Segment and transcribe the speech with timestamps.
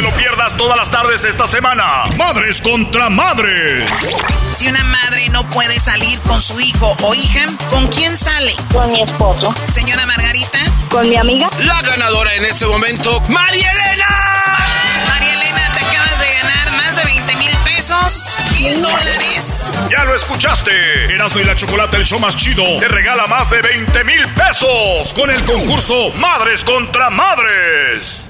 [0.00, 2.04] te lo pierdas todas las tardes esta semana.
[2.16, 3.90] Madres contra madres.
[4.50, 8.54] Si una madre no puede salir con su hijo o hija, ¿con quién sale?
[8.72, 9.54] Con mi esposo.
[9.66, 10.58] Señora Margarita.
[10.88, 11.50] Con mi amiga.
[11.66, 14.06] La ganadora en este momento, María Elena.
[15.08, 18.38] María Elena, te acabas de ganar más de 20 mil pesos.
[18.52, 19.74] Mil dólares.
[19.90, 21.14] Ya lo escuchaste.
[21.14, 25.12] Erasmo y la Chocolate, el show más chido, te regala más de 20 mil pesos
[25.12, 28.29] con el concurso Madres contra Madres.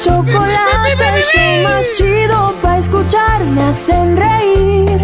[0.00, 5.00] chocolate, el show más chido para escuchar, me hacen reír.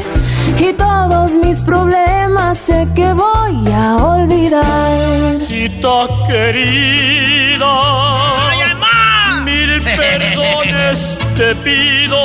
[0.58, 5.40] Y todos mis problemas sé que voy a olvidar.
[5.46, 7.66] Cita querida,
[8.48, 9.42] ¡Ay, mamá!
[9.44, 10.98] mil perdones
[11.36, 12.18] te pido.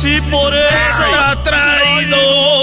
[0.00, 2.53] Si por esa traidora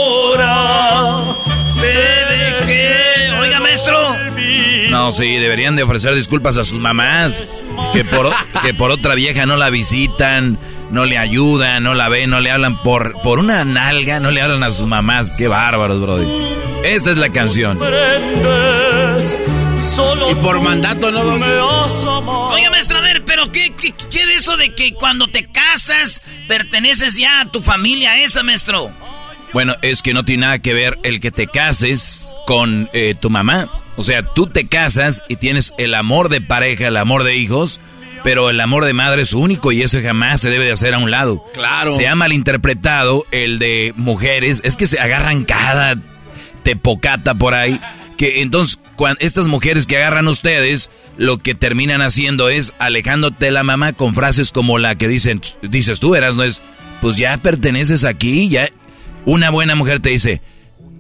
[5.12, 7.44] No, sí, deberían de ofrecer disculpas a sus mamás.
[7.92, 8.30] Que por,
[8.64, 10.58] que por otra vieja no la visitan,
[10.90, 14.42] no le ayudan, no la ven, no le hablan por, por una nalga, no le
[14.42, 15.30] hablan a sus mamás.
[15.32, 16.26] Qué bárbaros, brody.
[16.86, 17.78] Esta es la canción.
[20.30, 22.48] Y por mandato, ¿no, amado.
[22.52, 26.22] Oiga, maestro, a ver, pero ¿qué, qué, qué de eso de que cuando te casas
[26.48, 28.92] perteneces ya a tu familia esa, maestro?
[29.52, 33.30] Bueno, es que no tiene nada que ver el que te cases con eh, tu
[33.30, 33.70] mamá.
[33.98, 37.80] O sea, tú te casas y tienes el amor de pareja, el amor de hijos,
[38.24, 41.00] pero el amor de madre es único y ese jamás se debe de hacer a
[41.00, 41.44] un lado.
[41.54, 41.92] Claro.
[41.92, 45.98] Se ha malinterpretado el de mujeres, es que se agarran cada
[46.64, 47.80] tepocata por ahí,
[48.18, 53.52] que entonces cuando estas mujeres que agarran ustedes, lo que terminan haciendo es alejándote de
[53.52, 56.62] la mamá con frases como la que dicen, dices tú, eras, no es,
[57.02, 58.70] pues ya perteneces aquí, ya
[59.26, 60.42] una buena mujer te dice,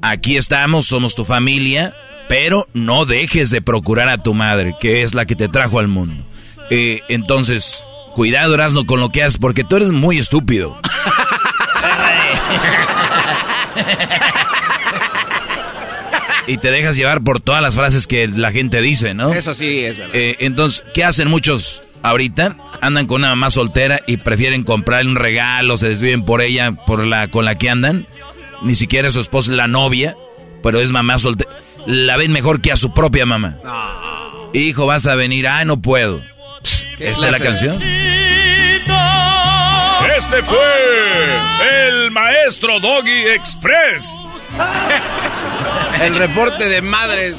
[0.01, 1.95] aquí estamos, somos tu familia,
[2.31, 5.89] pero no dejes de procurar a tu madre, que es la que te trajo al
[5.89, 6.25] mundo.
[6.69, 7.83] Eh, entonces,
[8.15, 10.79] cuidado, Erasno, con lo que haces, porque tú eres muy estúpido.
[16.47, 19.33] y te dejas llevar por todas las frases que la gente dice, ¿no?
[19.33, 20.15] Eso sí es verdad.
[20.15, 22.55] Eh, entonces, ¿qué hacen muchos ahorita?
[22.79, 27.05] Andan con una mamá soltera y prefieren comprarle un regalo, se desviven por ella, por
[27.05, 28.07] la con la que andan.
[28.61, 30.15] Ni siquiera es su esposa, la novia,
[30.63, 31.51] pero es mamá soltera.
[31.85, 33.55] La ven mejor que a su propia mamá.
[34.53, 35.47] Hijo, vas a venir.
[35.47, 36.21] Ah, no puedo.
[36.99, 37.81] ¿Esta es la canción?
[40.17, 44.05] Este fue el maestro Doggy Express.
[46.01, 47.35] El reporte de madres.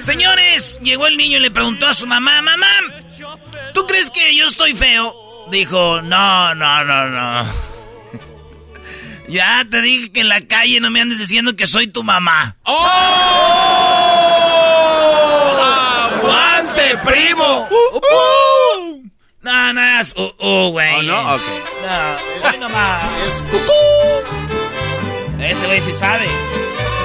[0.00, 2.66] Señores, llegó el niño y le preguntó a su mamá, mamá,
[3.72, 5.14] ¿tú crees que yo estoy feo?
[5.50, 7.65] Dijo, no, no, no, no.
[9.28, 12.56] Ya te dije que en la calle no me andes diciendo que soy tu mamá.
[12.62, 12.72] ¡Oh!
[16.12, 17.68] ¡Aguante, primo!
[19.42, 20.94] No, no es uh, uh, güey.
[20.96, 21.42] Oh, no, ok.
[21.82, 23.02] No, soy nomás.
[23.28, 23.72] Es cucú.
[25.40, 26.26] Ese güey sí sabe.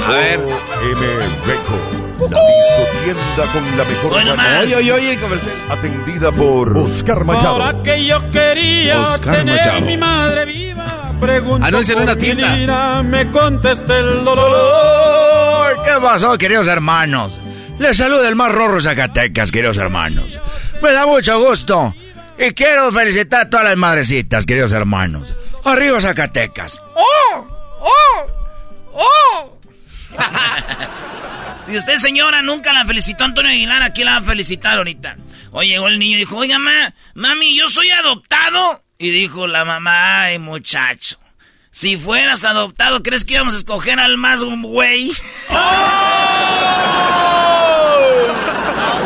[0.08, 0.40] A ver.
[0.84, 1.91] M Record,
[2.30, 4.36] la disco tienda con la mejor Bueno.
[4.62, 5.56] Oye, oye, oye, comercial.
[5.70, 7.64] atendida por Oscar Machado.
[7.64, 9.82] Ahora que yo quería Oscar tener Machado.
[9.82, 11.12] mi madre viva,
[11.62, 13.04] Anuncian una tienda.
[13.04, 15.78] me contesta el dolor.
[15.86, 17.38] ¿Qué pasó, queridos hermanos?
[17.80, 20.40] Les saluda el más rorro Zacatecas, queridos hermanos.
[20.82, 21.94] Me da mucho gusto.
[22.38, 25.34] Y quiero felicitar a todas las madrecitas, queridos hermanos.
[25.64, 26.82] Arriba Zacatecas.
[31.66, 35.18] Si usted, señora, nunca la felicitó a Antonio Aguilar, aquí la va a felicitar ahorita.
[35.52, 38.84] Oye, llegó el niño y dijo, oiga, ma, mami, yo soy adoptado.
[38.98, 41.18] Y dijo la mamá, ay, muchacho.
[41.72, 45.12] Si fueras adoptado, ¿crees que íbamos a escoger al más güey?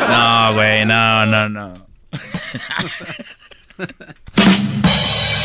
[0.07, 1.87] No, güey, no, no, no.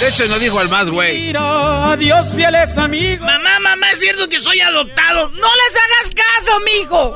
[0.00, 1.26] De hecho, no dijo al más, güey.
[1.26, 3.20] Mira, adiós, fieles amigos.
[3.26, 5.28] Mamá, mamá, es cierto que soy adoptado.
[5.28, 7.14] No les hagas caso, mijo.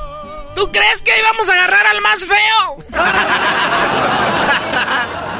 [0.55, 2.77] ¿Tú crees que íbamos a agarrar al más feo?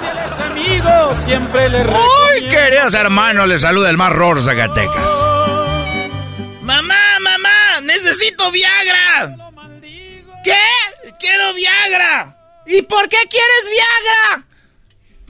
[0.01, 5.11] Fieles amigos, siempre les Uy, queridos hermanos, les saluda el más rorro Zacatecas.
[6.63, 9.37] Mamá, mamá, necesito Viagra.
[10.43, 10.59] ¿Qué?
[11.21, 12.39] Quiero Viagra.
[12.67, 14.47] ¿Y por qué quieres Viagra?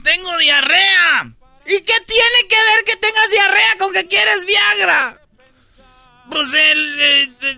[0.01, 1.34] Tengo diarrea.
[1.65, 5.19] ¿Y qué tiene que ver que tengas diarrea con que quieres Viagra?
[6.29, 7.01] Pues el...
[7.01, 7.57] eh, eh,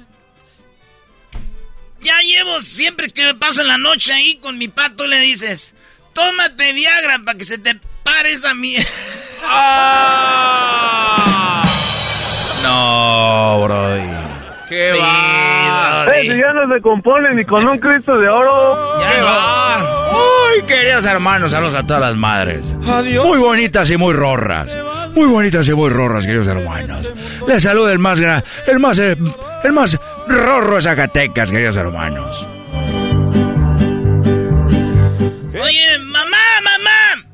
[1.99, 5.73] ya llevo siempre que me paso en la noche ahí con mi pato le dices,
[6.13, 8.89] tómate Viagra para que se te pare esa mierda.
[12.63, 14.01] No, Brody.
[14.67, 15.56] ¡Qué Sí, va!
[16.25, 16.39] Brody.
[16.39, 18.99] ya no se compone ni con un Cristo de oro.
[18.99, 20.17] Ya no.
[20.17, 22.73] Uy, queridos hermanos, saludos a todas las madres.
[22.73, 24.77] Muy bonitas y muy rorras.
[25.13, 27.11] Muy bonitas y muy rorras, queridos hermanos.
[27.47, 29.17] Les saluda el más gra- el más eh,
[29.63, 32.47] el más rorro de Zacatecas, queridos hermanos.
[35.61, 37.27] Oye, mamá, mamá.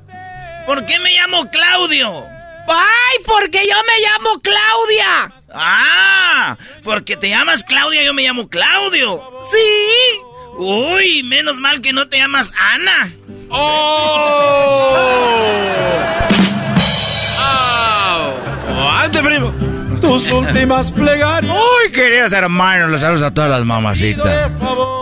[0.66, 2.24] ¿Por qué me llamo Claudio?
[2.68, 5.34] ¡Ay, porque yo me llamo Claudia!
[5.54, 6.58] ¡Ah!
[6.84, 9.22] Porque te llamas Claudia, yo me llamo Claudio.
[9.42, 10.20] ¡Sí!
[10.58, 13.12] Uy, menos mal que no te llamas Ana.
[13.50, 14.40] ¡Oh,
[19.00, 19.54] ¡Ande, primo!
[20.02, 21.56] Tus últimas plegarias.
[21.56, 24.52] Uy, queridos hermanos, les saludos a todas las mamacitas.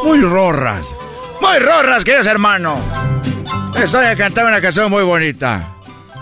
[0.03, 0.93] Muy rorras.
[1.39, 2.79] Muy rorras, queridos hermanos.
[3.81, 5.75] Estoy a cantar una canción muy bonita.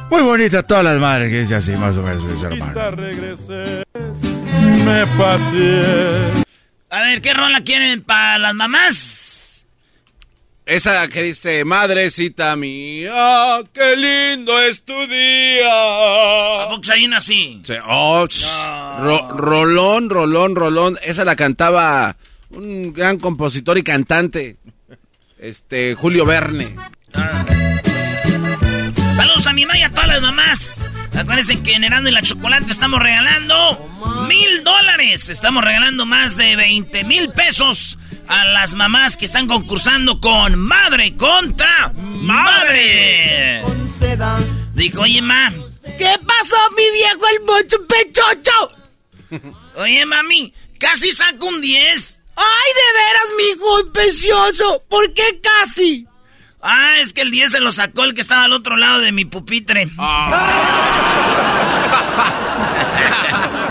[0.09, 2.95] Muy bonita todas las madres que dice así, más o menos, queridos hermanos.
[2.95, 3.83] regreses,
[4.85, 6.43] me pasé.
[6.89, 9.65] A ver, ¿qué rola quieren para las mamás?
[10.65, 15.67] Esa que dice, madrecita mía, qué lindo es tu día.
[16.63, 17.61] ¿A poco hay una así?
[17.63, 18.25] Sí, oh,
[18.99, 20.97] ro- rolón, rolón, rolón.
[21.03, 22.15] Esa la cantaba
[22.51, 24.57] un gran compositor y cantante,
[25.39, 26.75] este, Julio Verne.
[27.13, 27.48] Saludos
[29.49, 30.85] a mi mamá y a todas las mamás.
[31.17, 33.89] Acuérdense que en Herando y la Chocolate estamos regalando
[34.27, 35.29] mil dólares.
[35.29, 37.97] Estamos regalando más de 20 mil pesos
[38.27, 43.63] a las mamás que están concursando con Madre contra Madre.
[44.75, 45.51] Dijo, oye, ma.
[45.97, 48.69] ¿Qué pasó, mi viejo el mocho pechocho?
[49.75, 52.23] Oye, mami, casi saco un 10.
[52.35, 54.83] ¡Ay, de veras, mi hijo precioso!
[54.87, 56.07] ¿Por qué casi?
[56.61, 59.11] Ah, es que el 10 se lo sacó el que estaba al otro lado de
[59.13, 59.87] mi pupitre.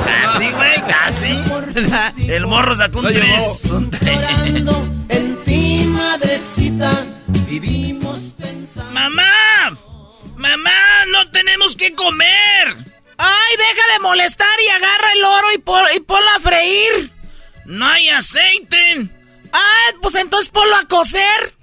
[0.04, 1.42] casi, güey, casi.
[2.32, 3.62] El morro sacó un No 3.
[5.10, 8.92] en ti, madrecita, vivimos pensando.
[8.92, 9.76] ¡Mamá!
[10.36, 10.70] ¡Mamá!
[11.12, 12.74] ¡No tenemos que comer!
[13.18, 17.12] ¡Ay, deja de molestar y agarra el oro y, pon- y ponlo a freír!
[17.66, 19.08] ¡No hay aceite!
[19.52, 21.54] ¡Ah, pues entonces ponlo a cocer!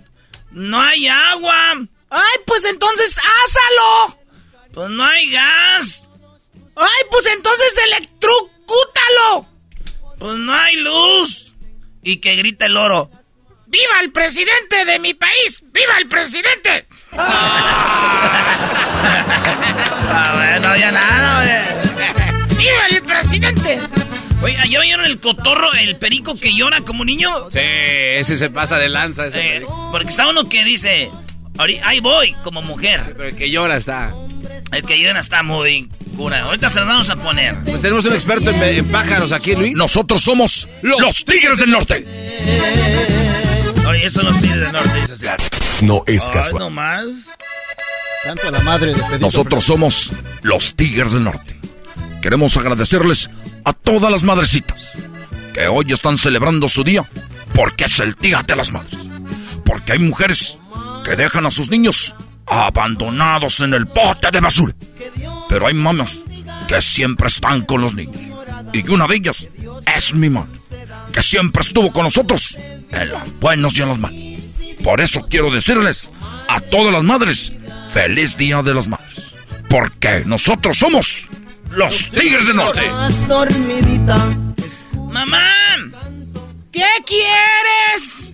[0.56, 1.86] ¡No hay agua!
[2.10, 4.18] ¡Ay, pues entonces ásalo!
[4.74, 6.08] ¡Pues no hay gas!
[6.78, 9.50] ¡Ay, pues entonces electrocútalo!
[10.18, 11.54] ¡Pues no hay luz!
[12.04, 13.12] Y que grita el oro.
[13.66, 15.62] ¡Viva el presidente de mi país!
[15.74, 16.88] ¡Viva el presidente!
[17.18, 18.56] Ah,
[20.36, 21.82] bueno, ya nada.
[22.56, 23.82] ¡Viva el presidente!
[24.46, 27.30] Oye, ¿ya oyeron el cotorro, el perico que llora como niño?
[27.52, 31.10] Sí, ese se pasa de lanza, ese Eh, porque está uno que dice,
[31.58, 33.14] "Ahori- ahí voy, como mujer.
[33.18, 34.14] pero el que llora está.
[34.72, 36.44] El que llora está muy cura.
[36.44, 37.56] Ahorita se los vamos a poner.
[37.66, 39.76] Pues tenemos un experto en, en pájaros aquí, Luis.
[39.76, 42.06] Nosotros somos los Tigres del Norte.
[43.88, 44.90] Oye, eso los tigres del norte.
[45.82, 46.60] No es Ay, casual.
[46.60, 47.06] nomás.
[48.24, 49.20] Tanto a la madre de.
[49.20, 51.56] Nosotros somos los Tigres del Norte.
[52.26, 53.30] Queremos agradecerles
[53.66, 54.94] a todas las madrecitas
[55.54, 57.08] que hoy están celebrando su día
[57.54, 58.98] porque es el Día de las Madres.
[59.64, 60.58] Porque hay mujeres
[61.04, 62.16] que dejan a sus niños
[62.48, 64.74] abandonados en el bote de basura.
[65.50, 66.24] Pero hay mamás
[66.68, 68.34] que siempre están con los niños.
[68.74, 69.48] Y una de ellas
[69.96, 70.60] es mi madre,
[71.14, 72.58] que siempre estuvo con nosotros
[72.90, 74.20] en los buenos y en los malos.
[74.84, 76.10] Por eso quiero decirles
[76.50, 77.52] a todas las madres,
[77.94, 79.14] feliz Día de las Madres.
[79.70, 81.28] Porque nosotros somos
[81.76, 82.82] los Tigres del Norte.
[85.12, 85.44] Mamá,
[86.72, 88.32] ¿qué quieres?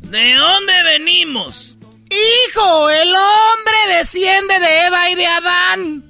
[0.00, 1.76] ¿De dónde venimos?
[2.10, 6.04] Hijo, el hombre desciende de Eva y de Adán.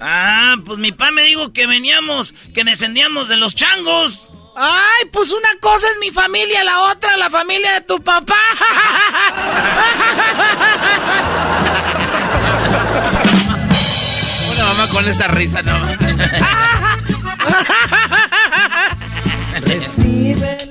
[0.00, 4.30] Ah, pues mi papá me dijo que veníamos, que descendíamos de los changos.
[4.56, 8.34] Ay, pues una cosa es mi familia, la otra la familia de tu papá.
[14.52, 15.72] Una mamá con esa risa, no.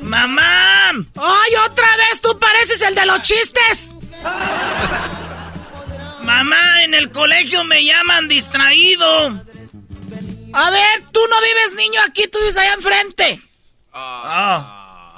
[0.02, 0.90] Mamá.
[1.16, 3.92] Ay, otra vez tú pareces el de los chistes.
[6.24, 9.28] Mamá, en el colegio me llaman distraído.
[10.54, 13.40] A ver, tú no vives niño aquí, tú vives allá enfrente.
[13.94, 15.18] Ah.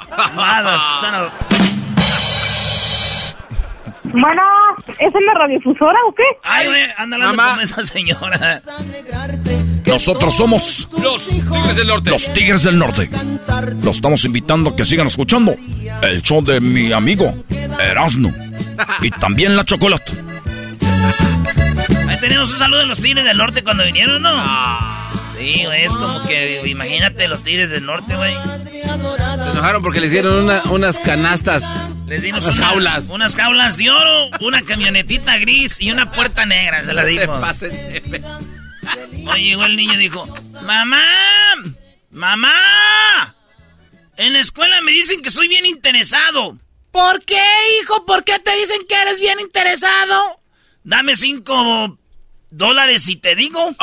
[1.25, 1.33] Of-
[4.15, 4.41] Bueno,
[4.99, 6.23] ¿Es en la radiofusora o qué?
[6.43, 6.85] Ay, güey,
[7.17, 7.55] Mamá.
[7.55, 8.61] con esa señora.
[9.85, 12.09] Nosotros somos los Tigres del Norte.
[12.09, 13.09] Los Tigres del Norte.
[13.81, 15.55] Los estamos invitando a que sigan escuchando
[16.01, 17.43] el show de mi amigo
[17.79, 18.33] Erasmo.
[19.01, 20.11] Y también la chocolate.
[22.07, 24.31] Ahí tenemos un saludo de los Tigres del Norte cuando vinieron, ¿no?
[25.37, 28.33] Sí, güey, es como que, imagínate los Tigres del Norte, güey.
[28.35, 31.63] Se enojaron porque les dieron una- unas canastas.
[32.07, 33.05] Les dimos Unas una- jaulas.
[33.09, 37.39] Unas jaulas de oro, una camionetita gris y una puerta negra, se la Se dimos.
[37.41, 38.21] pasen de ver.
[39.31, 40.27] Oye, llegó el niño y dijo,
[40.61, 41.03] mamá,
[42.11, 43.35] mamá,
[44.17, 46.57] en la escuela me dicen que soy bien interesado.
[46.91, 47.43] ¿Por qué,
[47.81, 48.05] hijo?
[48.05, 50.39] ¿Por qué te dicen que eres bien interesado?
[50.83, 51.97] Dame cinco
[52.51, 53.75] dólares y te digo.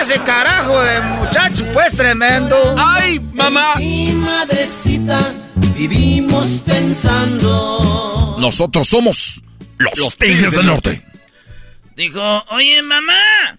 [0.00, 2.56] Ese carajo de muchacho, pues tremendo.
[2.78, 3.74] ¡Ay, mamá!
[3.76, 5.34] Mi madrecita,
[5.74, 8.36] vivimos pensando.
[8.38, 9.42] Nosotros somos
[9.78, 11.02] los, Tigres del Norte.
[11.96, 13.58] Dijo, oye, mamá.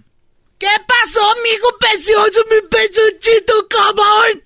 [0.59, 4.43] ¿Qué pasó, mijo precioso, mi pechuchito, cabrón?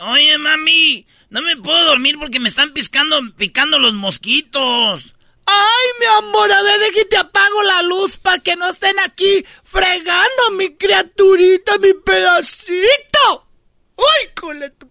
[0.00, 5.14] Oye, mami, no me puedo dormir porque me están piscando, picando los mosquitos.
[5.46, 8.98] Ay, mi amor, a ver, de que te apago la luz para que no estén
[8.98, 13.48] aquí fregando mi criaturita, mi pedacito.
[13.96, 14.90] Ay, cole tu...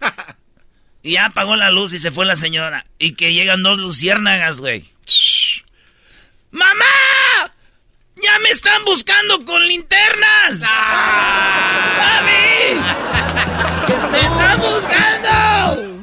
[1.00, 2.84] Y ya apagó la luz y se fue la señora.
[2.98, 4.92] Y que llegan dos luciérnagas, güey.
[6.50, 7.52] ¡Mamá!
[8.16, 10.60] ¡Ya me están buscando con linternas!
[11.98, 12.80] ¡Mami!
[14.10, 15.98] ¡Me están buscando!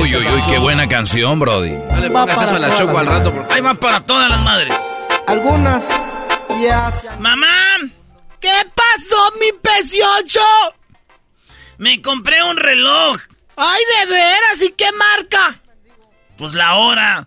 [0.00, 1.72] Uy, uy, uy, qué buena canción, Brody.
[1.72, 4.40] No le pongas eso a la choco al rato, por Ahí va para todas las
[4.40, 4.74] madres.
[5.26, 5.88] Algunas
[6.60, 7.78] ya ¡Mamá!
[8.40, 10.40] ¿Qué pasó, mi peciocho?
[11.78, 13.16] Me compré un reloj.
[13.56, 14.62] ¡Ay, de veras!
[14.62, 15.60] ¿Y qué marca?
[16.38, 17.26] Pues la hora.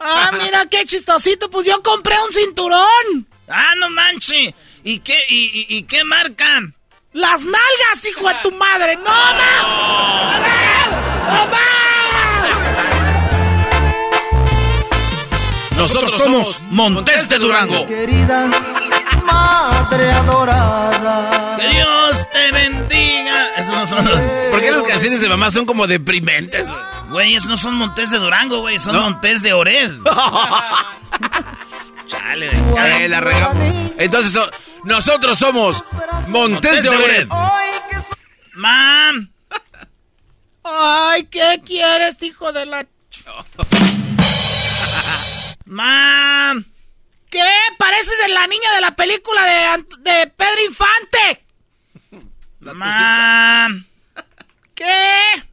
[0.00, 1.50] Ah, mira qué chistosito.
[1.50, 3.26] Pues yo compré un cinturón.
[3.48, 4.54] Ah, no manche.
[4.84, 6.60] ¿Y qué, y, y- y qué marca?
[7.12, 8.96] Las nalgas, hijo de tu madre.
[8.96, 9.62] ¡No, ma!
[11.28, 11.56] ¡Mamá!
[15.76, 17.86] Nosotros somos Montes de Durango.
[17.86, 18.46] querida
[19.24, 21.56] madre adorada.
[21.58, 23.46] ¡Que Dios te bendiga!
[23.58, 24.20] Esos no son los...
[24.50, 26.66] ¿Por qué las canciones de mamá son como deprimentes?
[26.66, 26.78] Güey,
[27.10, 28.78] esos no son montes de Durango, güey.
[28.78, 29.02] Son ¿No?
[29.02, 29.90] montes de Ored.
[32.06, 32.98] Chale, de cara.
[33.04, 33.72] Eh, la regamos.
[33.98, 34.50] Entonces, so-
[34.84, 35.82] nosotros somos
[36.28, 37.28] Montes de Ored.
[38.54, 39.30] Mam.
[40.62, 42.86] Ay, ¿qué quieres, hijo de la...
[45.66, 46.64] Mam.
[47.30, 47.44] ¿Qué?
[47.78, 51.44] Pareces de la niña de la película de, Ant- de Pedro Infante.
[52.60, 53.84] Mam.
[54.74, 55.44] ¿Qué?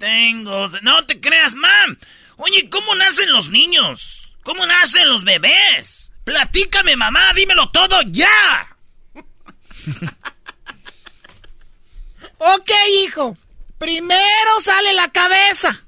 [0.00, 0.68] Tengo...
[0.82, 1.98] No te creas, mam.
[2.36, 4.32] Oye, ¿cómo nacen los niños?
[4.42, 6.10] ¿Cómo nacen los bebés?
[6.24, 8.76] Platícame, mamá, dímelo todo ya.
[12.38, 12.70] ok,
[13.04, 13.36] hijo.
[13.78, 15.84] Primero sale la cabeza.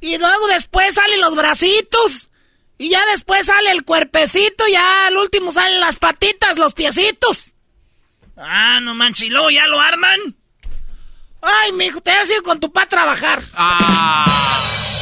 [0.00, 2.28] Y luego después salen los bracitos.
[2.76, 4.64] Y ya después sale el cuerpecito.
[4.70, 7.52] Ya al último salen las patitas, los piecitos.
[8.36, 9.28] Ah, no manches.
[9.28, 10.36] ¿Y luego ya lo arman?
[11.40, 13.40] Ay, mijo, te has ido con tu pa a trabajar.
[13.54, 14.24] Ah.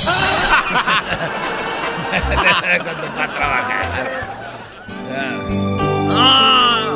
[2.84, 4.36] con tu pa a trabajar.
[6.12, 6.92] Ah.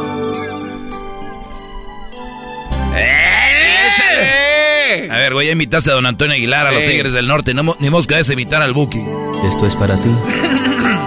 [2.96, 5.08] ¡Eh!
[5.10, 6.84] A ver, güey, ya invitaste a don Antonio Aguilar, a los.
[6.84, 7.54] Tigres del Norte.
[7.54, 9.02] No, ni mosca de invitar al Buki.
[9.44, 10.10] Esto es para ti,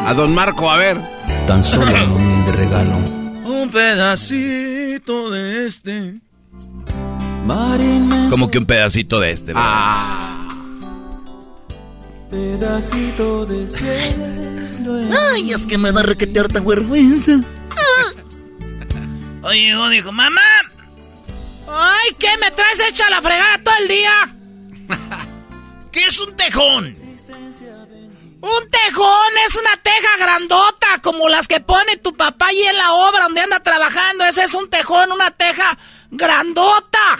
[0.07, 0.97] A don Marco, a ver.
[1.47, 2.95] tan solo un humilde regalo.
[3.45, 6.15] Un pedacito de este.
[8.29, 9.63] Como que un pedacito de este, ¿verdad?
[9.65, 10.47] Ah.
[12.29, 15.01] Pedacito de cielo.
[15.33, 17.33] Ay, es que me da requete harta vergüenza.
[19.43, 20.41] Oye, llegó, dijo, mamá.
[21.67, 24.35] Ay, ¿qué me traes hecha la fregada todo el día?
[25.91, 26.95] ¿Qué es un tejón?
[28.41, 32.93] Un tejón es una teja grandota, como las que pone tu papá ahí en la
[32.93, 34.23] obra donde anda trabajando.
[34.25, 35.77] Ese es un tejón, una teja
[36.09, 37.17] grandota.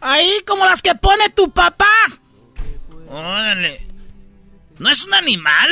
[0.00, 1.86] Ahí como las que pone tu papá.
[3.08, 3.80] Órale.
[4.78, 5.70] ¿No es un animal?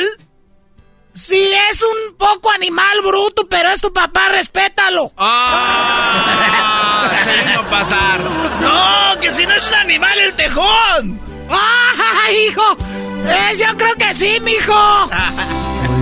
[1.15, 5.11] Sí, es un poco animal bruto, pero es tu papá, respétalo.
[5.17, 7.11] ¡Ah!
[7.23, 8.21] Se vino a pasar.
[8.21, 11.19] No, que si no es un animal el tejón.
[11.49, 12.77] ¡Ah, hijo!
[13.25, 15.09] Eh, yo creo que sí, mijo.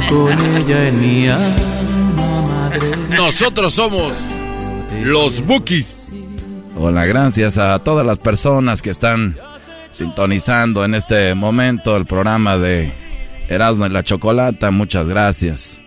[0.10, 2.96] Con ella en mi alma, madre.
[3.10, 4.16] Nosotros somos
[5.02, 5.97] los Bookies.
[6.80, 9.36] Hola, gracias a todas las personas que están
[9.92, 12.94] sintonizando en este momento el programa de
[13.50, 14.70] Erasmo y la Chocolata.
[14.70, 15.80] Muchas gracias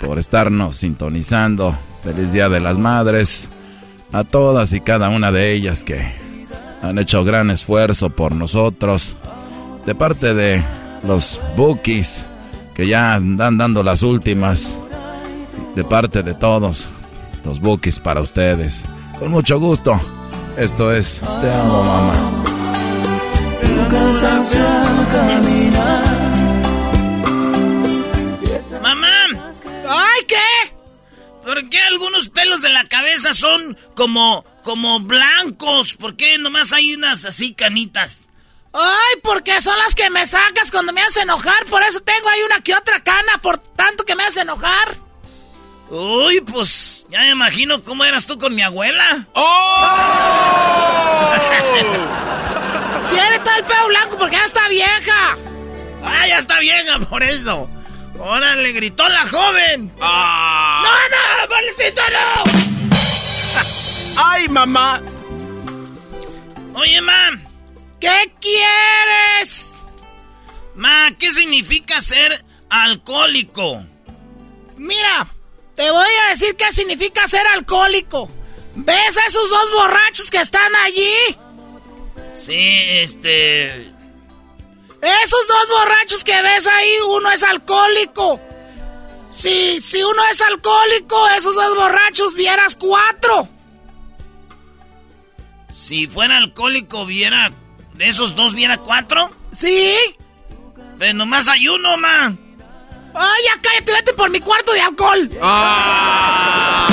[0.00, 1.76] por estarnos sintonizando.
[2.02, 3.50] Feliz Día de las Madres
[4.12, 6.10] a todas y cada una de ellas que
[6.80, 9.16] han hecho gran esfuerzo por nosotros.
[9.84, 10.64] De parte de
[11.06, 12.24] los bookies
[12.72, 14.74] que ya andan dando las últimas.
[15.76, 16.88] De parte de todos
[17.44, 18.82] los bookies para ustedes.
[19.18, 20.00] Con mucho gusto.
[20.60, 22.12] Esto es Te amo mamá.
[28.82, 29.52] ¡Mamá!
[29.88, 30.74] ¡Ay, qué!
[31.46, 35.94] ¿Por qué algunos pelos de la cabeza son como, como blancos?
[35.94, 38.18] ¿Por qué nomás hay unas así canitas?
[38.74, 41.64] Ay, porque son las que me sacas cuando me haces enojar.
[41.70, 45.09] Por eso tengo ahí una que otra cana, por tanto que me haces enojar.
[45.90, 49.26] Uy, pues ya me imagino cómo eras tú con mi abuela.
[49.34, 49.90] ¡Oh!
[53.10, 55.36] Quiere todo el pelo blanco porque ya está vieja.
[56.04, 57.68] Ah, ya está vieja por eso.
[58.20, 59.92] Órale, gritó la joven.
[60.00, 60.82] Ah.
[60.84, 62.44] ¡No, no, Valecito, no!
[64.16, 65.02] ¡Ay, mamá!
[66.74, 67.44] Oye, mam.
[67.98, 69.66] ¿Qué quieres?
[70.76, 73.84] Ma, ¿qué significa ser alcohólico?
[74.76, 75.26] Mira,
[75.80, 78.28] te voy a decir qué significa ser alcohólico.
[78.74, 81.14] ¿Ves a esos dos borrachos que están allí?
[82.34, 83.78] Sí, este...
[85.00, 88.38] Esos dos borrachos que ves ahí, uno es alcohólico.
[89.30, 93.48] Si, si uno es alcohólico, esos dos borrachos vieras cuatro.
[95.72, 97.50] Si fuera alcohólico, viera...
[97.94, 99.30] ¿De esos dos viera cuatro?
[99.52, 99.96] Sí.
[100.98, 102.36] Pero nomás hay uno, ma.
[103.14, 105.30] Ay, ya cállate, vete por mi cuarto de alcohol.
[105.42, 106.88] Ah.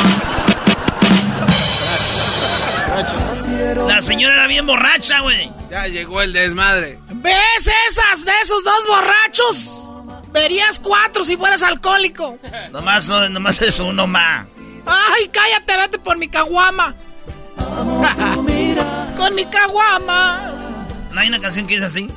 [3.88, 5.52] La señora era bien borracha, güey.
[5.70, 7.00] Ya llegó el desmadre.
[7.10, 9.88] ¿Ves esas de esos dos borrachos?
[10.32, 12.40] Verías cuatro si fueras alcohólico.
[12.72, 14.46] Nomás, no, nomás es uno, ma.
[14.86, 16.96] Ay, cállate, vete por mi caguama.
[19.18, 20.52] Con mi caguama.
[21.12, 22.08] ¿No hay una canción que es así?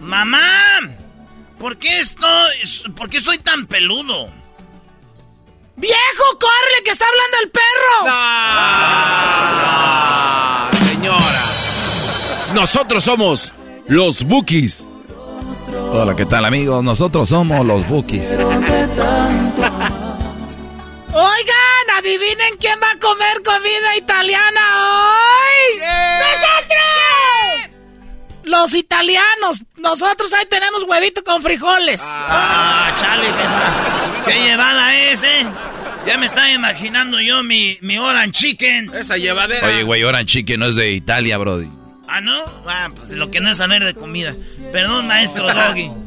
[0.00, 0.40] Mamá,
[1.58, 4.28] ¿por qué estoy, por qué soy tan peludo?
[5.76, 8.04] ¡Viejo, córrele que está hablando el perro!
[10.72, 11.42] No, señora.
[12.54, 13.52] Nosotros somos
[13.86, 14.86] los Bookies.
[15.92, 18.28] Hola, ¿qué tal amigos?Nosotros somos los Bookies.
[21.12, 25.78] Oigan, adivinen quién va a comer comida italiana hoy.
[25.78, 26.95] ¡Nosotros!
[28.46, 29.62] Los italianos.
[29.76, 32.00] Nosotros ahí tenemos huevito con frijoles.
[32.04, 33.26] Ah, chale,
[34.24, 35.46] qué, qué llevada es, ¿eh?
[36.06, 38.92] Ya me estaba imaginando yo mi, mi orange chicken.
[38.94, 39.66] Esa llevadera.
[39.66, 41.68] Oye, güey, orange chicken no es de Italia, brody.
[42.06, 42.44] Ah, ¿no?
[42.66, 44.34] Ah, pues lo que no es saber de comida.
[44.72, 45.90] Perdón, maestro Doggy.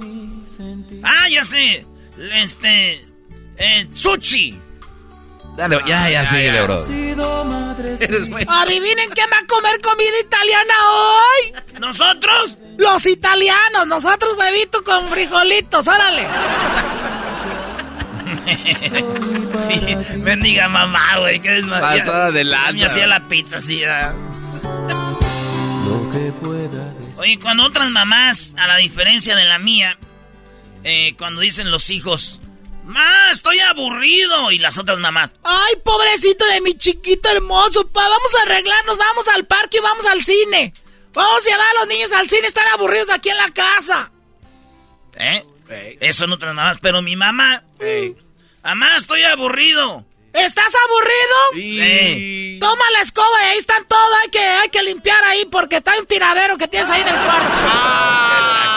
[1.01, 1.85] Ah, ya sé.
[2.33, 3.01] Este...
[3.57, 4.59] Eh, sushi.
[5.59, 6.77] Dale, ya, ya, síguele, bro.
[8.47, 11.53] Adivinen quién va a comer comida italiana hoy.
[11.81, 12.57] ¿Nosotros?
[12.77, 16.25] Los italianos, nosotros huevito con frijolitos, órale.
[20.23, 21.81] Bendiga mamá, güey, que es más.
[21.81, 22.71] Pasada de lanza.
[22.71, 24.15] Me hacía la pizza así, ¿verdad?
[27.17, 29.97] Oye, cuando otras mamás, a la diferencia de la mía,
[30.85, 32.39] eh, cuando dicen los hijos,
[32.89, 34.51] ¡Ma, estoy aburrido!
[34.51, 39.27] Y las otras mamás, Ay, pobrecito de mi chiquito hermoso, pa, vamos a arreglarnos, vamos
[39.27, 40.73] al parque y vamos al cine.
[41.13, 44.11] Vamos a llevar a los niños al cine, están aburridos aquí en la casa.
[45.17, 45.45] ¿eh?
[45.99, 47.63] Eso son otras mamás, pero mi mamá,
[48.63, 50.03] mamá, estoy aburrido.
[50.33, 51.37] ¿Estás aburrido?
[51.85, 52.57] Sí.
[52.59, 55.93] Toma la escoba y ahí están todo, hay que, hay que limpiar ahí porque está
[55.99, 57.49] un tiradero que tienes ahí en el cuarto.
[57.49, 58.68] De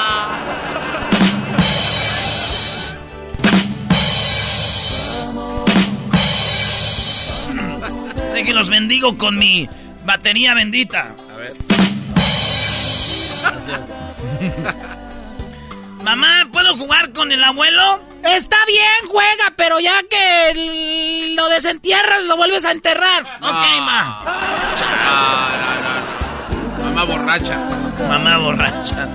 [8.41, 9.69] que los bendigo con mi
[10.05, 11.15] batería bendita.
[11.33, 11.53] A ver.
[16.03, 18.01] Mamá, ¿puedo jugar con el abuelo?
[18.25, 23.23] Está bien, juega, pero ya que lo desentierras, lo vuelves a enterrar.
[23.41, 24.25] Ok, ma.
[25.05, 26.85] No, no, no.
[26.85, 27.57] Mamá borracha.
[28.09, 29.09] Mamá borracha.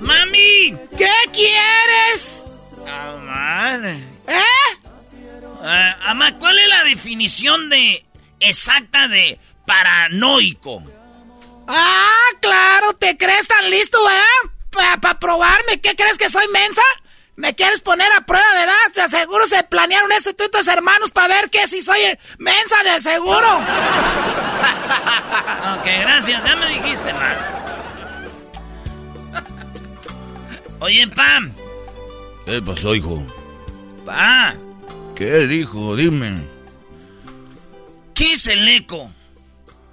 [0.00, 0.76] ¡Mami!
[0.96, 2.44] ¿Qué quieres?
[2.86, 4.04] Ah, madre.
[4.28, 4.42] ¿Eh?
[5.68, 8.00] Ah, ama, ¿cuál es la definición de
[8.38, 10.80] exacta de paranoico?
[11.66, 14.48] Ah, claro, ¿te crees tan listo, eh?
[14.70, 16.82] Para probarme, ¿qué crees que soy mensa?
[17.34, 18.76] Me quieres poner a prueba, ¿verdad?
[18.94, 21.98] De seguro se planearon esto tú y tus hermanos para ver que si soy
[22.38, 23.56] mensa del seguro.
[25.78, 26.44] ok, gracias.
[26.44, 27.38] Ya me dijiste más.
[30.78, 31.52] Oye, Pam.
[32.44, 33.20] ¿Qué pasó, hijo?
[34.04, 34.54] Pa.
[35.16, 35.96] ¿Qué, hijo?
[35.96, 36.46] Dime.
[38.14, 39.10] ¿Qué es el eco?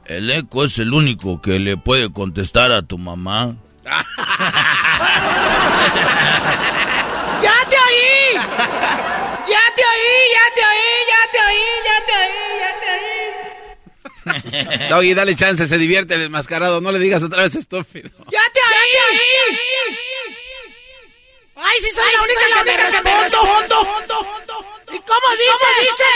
[0.05, 3.55] El eco es el único que le puede contestar a tu mamá.
[7.41, 8.35] ¡Ya te oí!
[8.35, 10.11] ¡Ya te oí!
[10.33, 10.91] ¡Ya te oí!
[11.07, 11.63] ¡Ya te oí!
[11.85, 12.41] ¡Ya te oí!
[12.59, 12.87] ¡Ya te
[14.75, 14.89] oí!
[14.89, 16.81] Doggy, dale chance, se divierte el desmascarado.
[16.81, 18.09] No le digas otra vez estúpido.
[18.29, 18.73] ¡Ya te oí!
[21.63, 23.77] ¡Ay, sí soy la única, que, me respondo!
[24.91, 25.67] ¿Y cómo dice?
[25.79, 26.09] dice?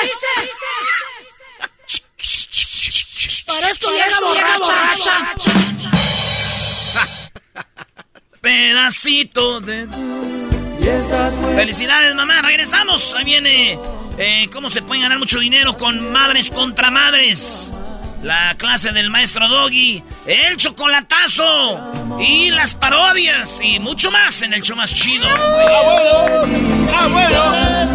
[3.46, 5.16] Parezco vieja borracha.
[8.42, 9.88] Pedacito de...
[11.56, 12.42] Felicidades, mamá.
[12.42, 13.14] Regresamos.
[13.14, 13.80] Ahí viene
[14.18, 17.72] eh, cómo se puede ganar mucho dinero con madres contra madres.
[18.28, 24.62] La clase del maestro Doggy, el chocolatazo y las parodias y mucho más en el
[24.64, 25.26] show más chido.
[25.30, 27.86] ¡Ah, bueno!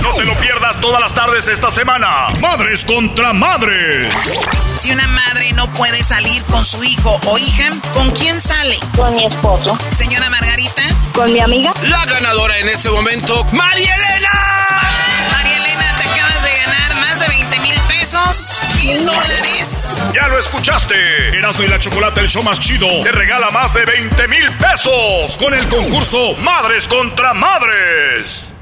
[0.00, 2.28] No te lo pierdas todas las tardes esta semana.
[2.40, 4.14] Madres contra madres.
[4.74, 8.78] Si una madre no puede salir con su hijo o hija, ¿con quién sale?
[8.96, 9.78] Con mi esposo.
[9.90, 10.82] Señora Margarita.
[11.12, 11.74] Con mi amiga.
[11.90, 14.83] La ganadora en este momento, María Elena.
[18.26, 18.60] Pesos.
[18.82, 20.02] Mil dólares.
[20.14, 20.94] Ya lo escuchaste.
[21.36, 25.36] Erasmo y la Chocolate, el show más chido, te regala más de 20 mil pesos
[25.38, 28.52] con el concurso Madres contra Madres.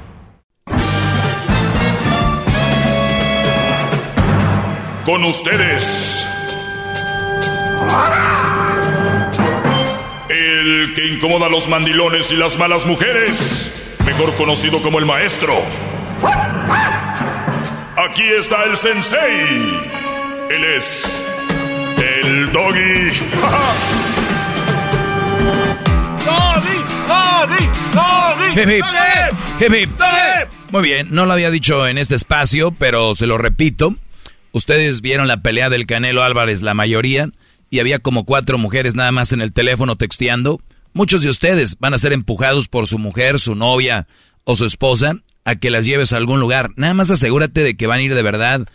[5.05, 6.25] Con ustedes.
[10.29, 15.61] El que incomoda a los mandilones y las malas mujeres, mejor conocido como el maestro.
[18.05, 19.79] Aquí está el sensei.
[20.49, 21.23] Él es
[21.97, 23.09] el doggy.
[26.25, 26.77] ¡Doggy!
[27.07, 27.65] ¡Doggy!
[27.93, 28.55] ¡Doggy!
[30.71, 33.95] Muy bien, no lo había dicho en este espacio, pero se lo repito.
[34.51, 37.29] Ustedes vieron la pelea del Canelo Álvarez, la mayoría,
[37.69, 40.61] y había como cuatro mujeres nada más en el teléfono texteando.
[40.91, 44.07] Muchos de ustedes van a ser empujados por su mujer, su novia
[44.43, 46.71] o su esposa a que las lleves a algún lugar.
[46.75, 48.67] Nada más asegúrate de que van a ir de verdad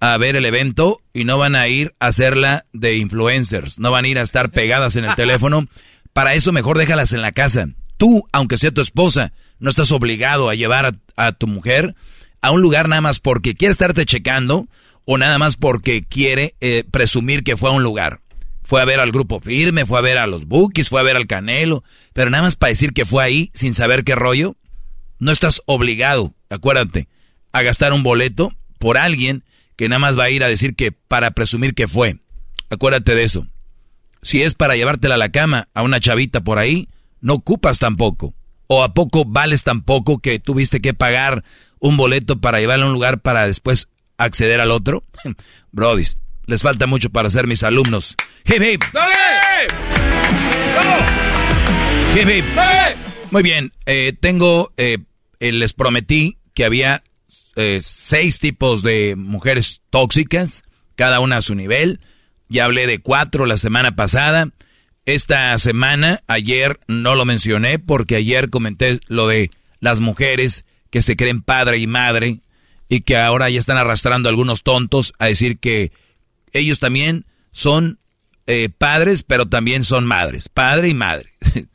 [0.00, 4.04] a ver el evento y no van a ir a hacerla de influencers, no van
[4.04, 5.66] a ir a estar pegadas en el teléfono.
[6.12, 7.68] Para eso mejor déjalas en la casa.
[7.96, 11.94] Tú, aunque sea tu esposa, no estás obligado a llevar a, a tu mujer
[12.40, 14.68] a un lugar nada más porque quiere estarte checando
[15.04, 18.20] o nada más porque quiere eh, presumir que fue a un lugar.
[18.62, 21.16] Fue a ver al grupo firme, fue a ver a los Bookies, fue a ver
[21.16, 24.56] al Canelo, pero nada más para decir que fue ahí sin saber qué rollo.
[25.18, 27.08] No estás obligado, acuérdate,
[27.52, 29.44] a gastar un boleto por alguien
[29.76, 32.18] que nada más va a ir a decir que para presumir que fue.
[32.70, 33.46] Acuérdate de eso.
[34.22, 36.88] Si es para llevártela a la cama a una chavita por ahí,
[37.20, 38.34] no ocupas tampoco.
[38.66, 41.44] O a poco vales tampoco que tuviste que pagar
[41.80, 45.04] un boleto para llevarla a un lugar para después acceder al otro?
[45.72, 46.04] Brody,
[46.46, 48.16] les falta mucho para ser mis alumnos.
[48.44, 48.84] ¡Hip, hip!
[52.14, 52.44] ¡Hip, hip!
[53.30, 54.98] Muy bien, eh, tengo, eh,
[55.40, 57.02] eh, les prometí que había
[57.56, 60.64] eh, seis tipos de mujeres tóxicas,
[60.96, 62.00] cada una a su nivel.
[62.48, 64.50] Ya hablé de cuatro la semana pasada.
[65.06, 71.16] Esta semana, ayer no lo mencioné porque ayer comenté lo de las mujeres que se
[71.16, 72.40] creen padre y madre
[72.88, 75.92] y que ahora ya están arrastrando a algunos tontos a decir que
[76.52, 77.98] ellos también son
[78.46, 81.34] eh, padres, pero también son madres, padre y madre.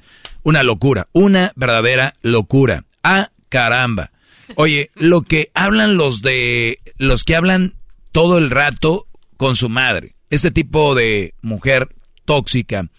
[0.44, 2.86] una locura, una verdadera locura.
[3.04, 4.12] Ah, caramba.
[4.56, 7.76] Oye, lo que hablan los de los que hablan
[8.12, 11.90] todo el rato con su madre, ese tipo de mujer
[12.26, 12.90] tóxica,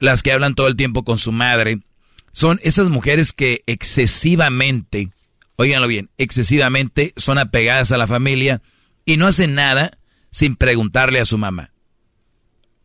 [0.00, 1.78] las que hablan todo el tiempo con su madre,
[2.32, 5.12] son esas mujeres que excesivamente
[5.54, 8.60] óiganlo bien, excesivamente son apegadas a la familia
[9.04, 9.98] y no hacen nada
[10.32, 11.70] sin preguntarle a su mamá.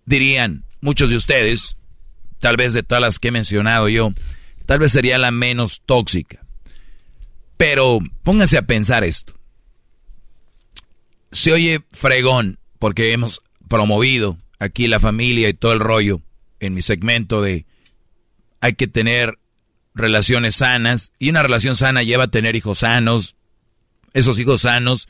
[0.06, 1.76] Dirían muchos de ustedes,
[2.40, 4.14] tal vez de todas las que he mencionado yo,
[4.68, 6.46] tal vez sería la menos tóxica.
[7.60, 9.34] Pero pónganse a pensar esto.
[11.30, 16.22] Se oye fregón porque hemos promovido aquí la familia y todo el rollo
[16.62, 17.66] en mi segmento de
[18.62, 19.40] hay que tener
[19.94, 23.36] relaciones sanas y una relación sana lleva a tener hijos sanos.
[24.14, 25.10] Esos hijos sanos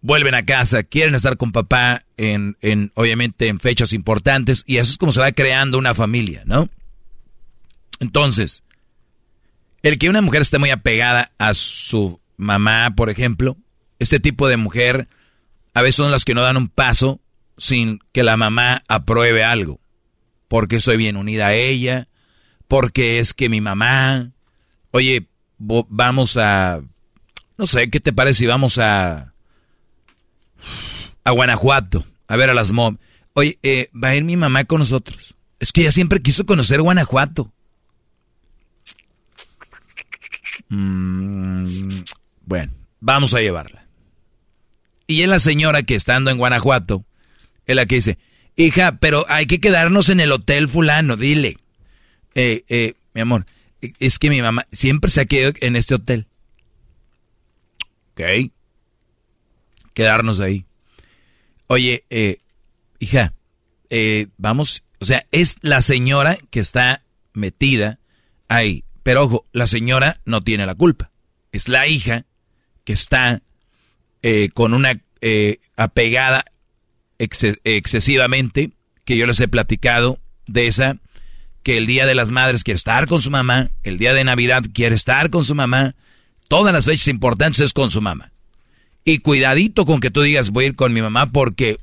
[0.00, 4.90] vuelven a casa, quieren estar con papá en, en obviamente en fechas importantes y eso
[4.90, 6.68] es como se va creando una familia, ¿no?
[8.00, 8.64] Entonces,
[9.84, 13.58] El que una mujer esté muy apegada a su mamá, por ejemplo,
[13.98, 15.08] este tipo de mujer
[15.74, 17.20] a veces son las que no dan un paso
[17.58, 19.80] sin que la mamá apruebe algo.
[20.48, 22.08] Porque soy bien unida a ella,
[22.66, 24.30] porque es que mi mamá,
[24.90, 26.80] oye, vamos a,
[27.58, 29.34] no sé, ¿qué te parece si vamos a,
[31.24, 32.96] a Guanajuato a ver a las mom?
[33.34, 35.34] Oye, eh, va a ir mi mamá con nosotros.
[35.60, 37.52] Es que ella siempre quiso conocer Guanajuato.
[40.74, 42.02] Mm,
[42.44, 43.86] bueno, vamos a llevarla.
[45.06, 47.04] Y es la señora que estando en Guanajuato,
[47.66, 48.18] es la que dice,
[48.56, 51.58] hija, pero hay que quedarnos en el hotel fulano, dile.
[52.34, 53.46] Eh, eh, mi amor,
[53.80, 56.26] es que mi mamá siempre se ha quedado en este hotel.
[58.12, 58.50] Ok.
[59.92, 60.64] Quedarnos ahí.
[61.66, 62.38] Oye, eh,
[62.98, 63.32] hija,
[63.90, 67.98] eh, vamos, o sea, es la señora que está metida
[68.48, 68.83] ahí.
[69.04, 71.12] Pero ojo, la señora no tiene la culpa.
[71.52, 72.24] Es la hija
[72.82, 73.42] que está
[74.22, 76.44] eh, con una eh, apegada
[77.18, 78.72] excesivamente,
[79.04, 80.96] que yo les he platicado de esa,
[81.62, 84.64] que el Día de las Madres quiere estar con su mamá, el Día de Navidad
[84.72, 85.94] quiere estar con su mamá,
[86.48, 88.32] todas las fechas importantes es con su mamá.
[89.04, 91.78] Y cuidadito con que tú digas voy a ir con mi mamá porque,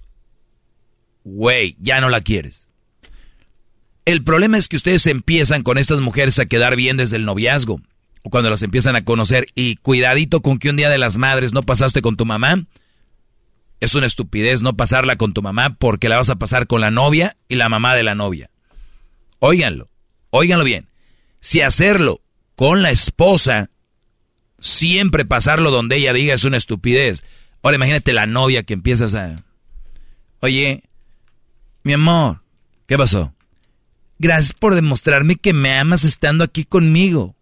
[1.24, 2.71] güey, ya no la quieres.
[4.06, 7.82] El problema es que ustedes empiezan con estas mujeres a quedar bien desde el noviazgo,
[8.24, 11.54] o cuando las empiezan a conocer, y cuidadito con que un día de las madres
[11.54, 12.66] no pasaste con tu mamá.
[13.80, 16.92] Es una estupidez no pasarla con tu mamá porque la vas a pasar con la
[16.92, 18.50] novia y la mamá de la novia.
[19.40, 19.90] Óiganlo,
[20.30, 20.88] óiganlo bien.
[21.40, 22.22] Si hacerlo
[22.56, 23.72] con la esposa,
[24.60, 27.24] siempre pasarlo donde ella diga es una estupidez.
[27.64, 29.44] Ahora imagínate la novia que empiezas a...
[30.42, 30.84] Oye,
[31.84, 32.42] mi amor,
[32.86, 33.34] ¿qué pasó?
[34.24, 37.36] Gracias por demostrarme que me amas estando aquí conmigo.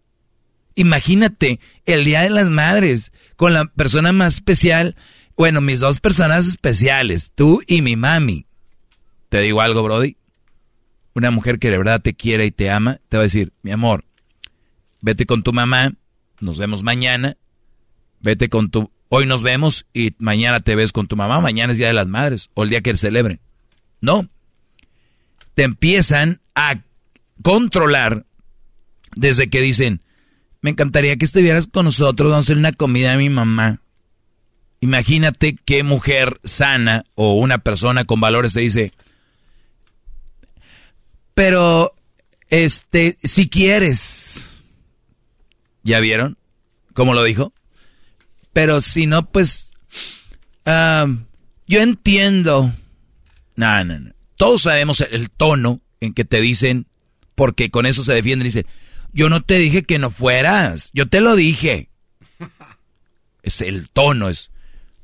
[0.74, 4.96] Imagínate el Día de las Madres con la persona más especial.
[5.36, 8.46] Bueno, mis dos personas especiales, tú y mi mami.
[9.28, 10.16] Te digo algo, Brody.
[11.14, 13.72] Una mujer que de verdad te quiere y te ama, te va a decir, mi
[13.72, 14.06] amor,
[15.02, 15.92] vete con tu mamá,
[16.40, 17.36] nos vemos mañana,
[18.20, 18.90] vete con tu...
[19.10, 22.08] Hoy nos vemos y mañana te ves con tu mamá, mañana es Día de las
[22.08, 23.38] Madres o el día que celebren.
[24.00, 24.30] No.
[25.54, 26.82] Te empiezan a
[27.42, 28.26] controlar
[29.16, 30.02] desde que dicen,
[30.60, 33.80] me encantaría que estuvieras con nosotros, vamos a hacer una comida a mi mamá.
[34.80, 38.92] Imagínate qué mujer sana o una persona con valores te dice,
[41.34, 41.94] pero,
[42.48, 44.42] este, si quieres,
[45.82, 46.36] ¿ya vieron
[46.92, 47.54] cómo lo dijo?
[48.52, 49.72] Pero si no, pues,
[50.66, 51.06] ah,
[51.66, 52.74] yo entiendo.
[53.56, 54.12] No, no, no.
[54.40, 56.86] Todos sabemos el tono en que te dicen,
[57.34, 58.64] porque con eso se defienden, dicen,
[59.12, 61.90] yo no te dije que no fueras, yo te lo dije.
[63.42, 64.50] Es el tono, es.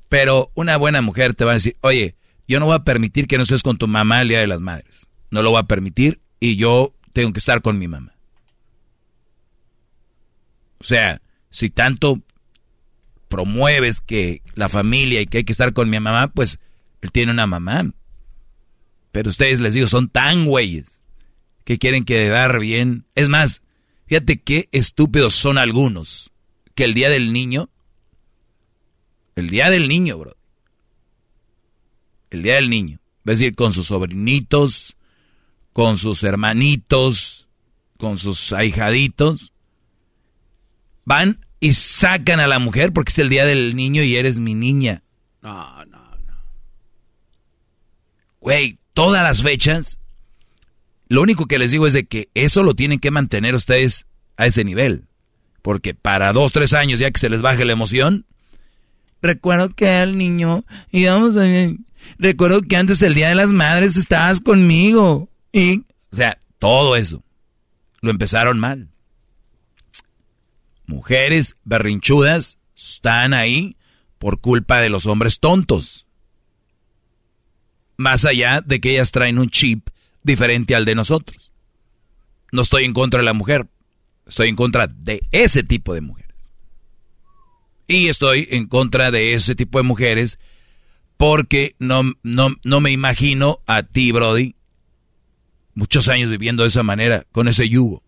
[0.09, 2.17] Pero una buena mujer te va a decir, oye,
[2.49, 4.63] yo no voy a permitir que no estés con tu mamá el Día de las
[4.63, 5.07] Madres.
[5.31, 8.15] No lo voy a permitir y yo tengo que estar con mi mamá.
[10.79, 11.21] O sea,
[11.51, 12.23] si tanto
[13.29, 16.59] promueves que la familia y que hay que estar con mi mamá, pues
[17.03, 17.91] él tiene una mamá.
[19.17, 21.03] Pero ustedes les digo, son tan güeyes
[21.65, 23.07] que quieren quedar bien.
[23.15, 23.63] Es más,
[24.05, 26.33] fíjate qué estúpidos son algunos.
[26.75, 27.71] Que el día del niño,
[29.35, 30.37] el día del niño, bro.
[32.29, 33.01] El día del niño.
[33.25, 34.99] Es decir, con sus sobrinitos,
[35.73, 37.49] con sus hermanitos,
[37.97, 39.55] con sus ahijaditos.
[41.07, 44.53] Van y sacan a la mujer porque es el día del niño y eres mi
[44.53, 45.05] niña.
[45.41, 46.35] No, no, no.
[48.41, 50.01] Güey, todas las fechas,
[51.07, 54.07] lo único que les digo es de que eso lo tienen que mantener ustedes
[54.39, 55.05] a ese nivel.
[55.61, 58.25] Porque para dos, tres años, ya que se les baje la emoción,
[59.21, 61.45] recuerdo que el niño íbamos a...
[62.19, 65.29] Recuerdo que antes el Día de las Madres estabas conmigo.
[65.53, 65.81] Y,
[66.11, 67.23] o sea, todo eso.
[68.01, 68.89] Lo empezaron mal.
[70.87, 73.77] Mujeres berrinchudas están ahí
[74.19, 76.06] por culpa de los hombres tontos.
[77.97, 79.89] Más allá de que ellas traen un chip
[80.23, 81.53] diferente al de nosotros.
[82.53, 83.67] No estoy en contra de la mujer,
[84.27, 86.53] estoy en contra de ese tipo de mujeres.
[87.87, 90.39] Y estoy en contra de ese tipo de mujeres
[91.17, 94.57] porque no, no, no me imagino a ti, Brody,
[95.75, 98.03] muchos años viviendo de esa manera, con ese yugo.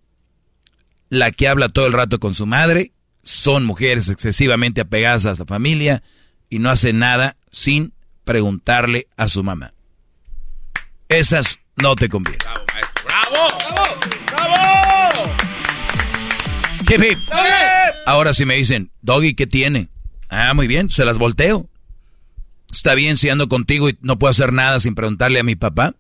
[1.09, 5.45] La que habla todo el rato con su madre, son mujeres excesivamente apegadas a su
[5.45, 6.03] familia
[6.51, 7.93] y no hacen nada sin
[8.25, 9.75] preguntarle a su mamá.
[11.09, 12.41] Esas no te convienen.
[12.41, 13.05] ¡Bravo, maestro!
[13.07, 13.95] ¡Bravo!
[14.27, 15.33] ¡Bravo!
[16.91, 17.19] Hip, hip.
[18.07, 19.89] Ahora si me dicen, Doggy, ¿qué tiene?
[20.29, 21.69] Ah, muy bien, se las volteo.
[22.71, 25.95] ¿Está bien si ando contigo y no puedo hacer nada sin preguntarle a mi papá?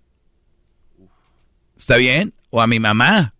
[1.79, 2.35] ¿Está bien?
[2.51, 3.35] ¿O a mi mamá?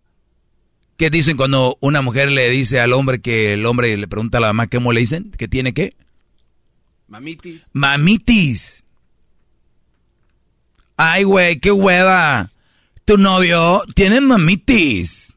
[0.97, 4.41] ¿Qué dicen cuando una mujer le dice al hombre que el hombre le pregunta a
[4.41, 5.31] la mamá cómo le dicen?
[5.37, 5.95] ¿Que tiene qué?
[7.07, 7.67] Mamitis.
[7.73, 8.83] Mamitis.
[11.01, 12.51] Ay, güey, qué hueva.
[13.05, 15.33] Tu novio tiene mamitis.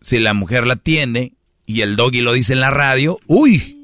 [0.00, 1.34] Si la mujer la tiene
[1.66, 3.76] y el doggy lo dice en la radio, uy,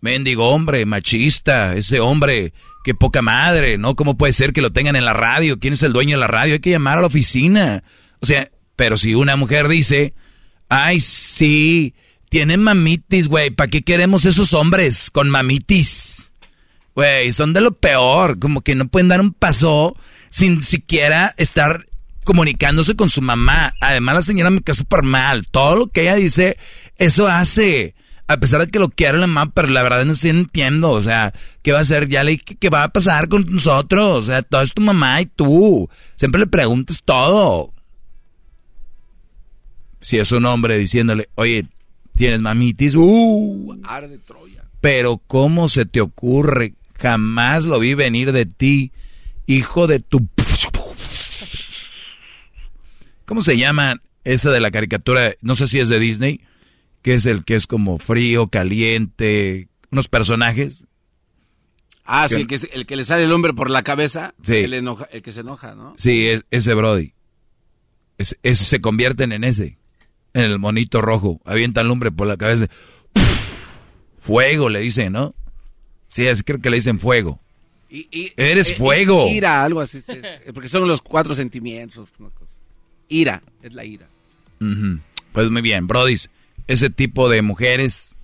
[0.00, 3.96] mendigo hombre, machista, ese hombre, qué poca madre, ¿no?
[3.96, 5.58] ¿Cómo puede ser que lo tengan en la radio?
[5.58, 6.54] ¿Quién es el dueño de la radio?
[6.54, 7.84] Hay que llamar a la oficina.
[8.20, 10.14] O sea, pero si una mujer dice,
[10.70, 11.94] ay, sí,
[12.30, 16.29] tienen mamitis, güey, ¿para qué queremos esos hombres con mamitis?
[16.94, 19.96] Güey, son de lo peor, como que no pueden dar un paso
[20.28, 21.86] sin siquiera estar
[22.24, 23.72] comunicándose con su mamá.
[23.80, 25.46] Además, la señora me queda súper mal.
[25.48, 26.56] Todo lo que ella dice,
[26.96, 27.94] eso hace.
[28.28, 30.90] A pesar de que lo quiere la mamá, pero la verdad no estoy entiendo.
[30.92, 32.08] O sea, ¿qué va a hacer?
[32.08, 34.24] Ya le ¿qué va a pasar con nosotros?
[34.24, 35.88] O sea, todo es tu mamá y tú.
[36.16, 37.72] Siempre le preguntes todo
[40.00, 41.66] si es un hombre diciéndole, oye,
[42.16, 44.64] tienes mamitis, uh, arde Troya.
[44.80, 46.74] Pero ¿cómo se te ocurre?
[47.00, 48.92] Jamás lo vi venir de ti,
[49.46, 50.28] hijo de tu...
[53.24, 55.32] ¿Cómo se llama esa de la caricatura?
[55.40, 56.40] No sé si es de Disney,
[57.02, 60.86] que es el que es como frío, caliente, unos personajes.
[62.04, 64.56] Ah, sí, el que, el que le sale el hombre por la cabeza, Sí.
[64.56, 65.94] el, enoja- el que se enoja, ¿no?
[65.96, 67.14] Sí, es- ese Brody.
[68.18, 69.78] Es- se convierten en ese,
[70.34, 71.40] en el monito rojo.
[71.44, 72.66] Avientan lumbre por la cabeza.
[74.18, 75.34] Fuego le dicen, ¿no?
[76.10, 77.38] Sí, es, creo que le dicen fuego.
[77.88, 79.28] Y- y- Eres eh, fuego.
[79.28, 80.02] Ira, algo así.
[80.08, 82.08] eh, Porque son los cuatro sentimientos.
[83.08, 84.06] Ira, es la ira.
[85.32, 86.28] Pues muy bien, Brodis.
[86.66, 88.16] Ese tipo de mujeres,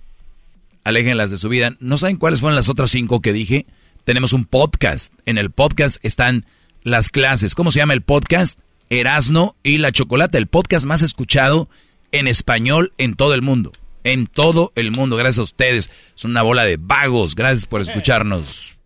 [0.83, 1.75] aléjenlas de su vida.
[1.79, 3.65] ¿No saben cuáles fueron las otras cinco que dije?
[4.05, 5.13] Tenemos un podcast.
[5.25, 6.45] En el podcast están
[6.83, 7.55] las clases.
[7.55, 8.59] ¿Cómo se llama el podcast?
[8.89, 11.67] Erasno y la Chocolate, el podcast más escuchado
[12.13, 13.73] en español en todo el mundo.
[14.07, 15.89] En todo el mundo, gracias a ustedes.
[16.15, 17.35] Es una bola de vagos.
[17.35, 18.77] Gracias por escucharnos.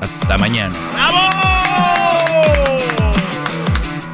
[0.00, 0.72] Hasta mañana.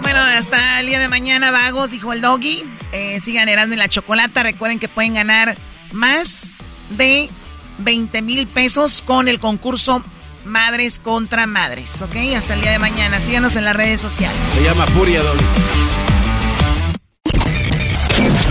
[0.02, 2.64] Bueno, hasta el día de mañana, vagos, dijo el doggy.
[2.90, 4.42] Eh, sigan Erasmo y la Chocolata.
[4.42, 5.56] Recuerden que pueden ganar
[5.92, 6.56] más
[6.90, 7.30] de
[7.78, 10.02] 20 mil pesos con el concurso
[10.44, 12.02] Madres contra Madres.
[12.02, 12.16] ¿Ok?
[12.36, 13.20] Hasta el día de mañana.
[13.20, 14.40] Síganos en las redes sociales.
[14.54, 15.44] Se llama Puria Doble.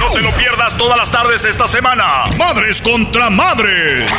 [0.07, 2.23] No te lo pierdas todas las tardes esta semana.
[2.37, 4.09] Madres contra madres.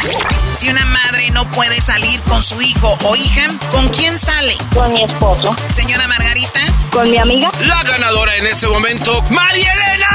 [0.52, 4.54] Si una madre no puede salir con su hijo o hija, ¿con quién sale?
[4.74, 5.56] Con mi esposo.
[5.68, 6.60] Señora Margarita.
[6.90, 7.50] Con mi amiga.
[7.60, 10.08] La ganadora en este momento, María Elena.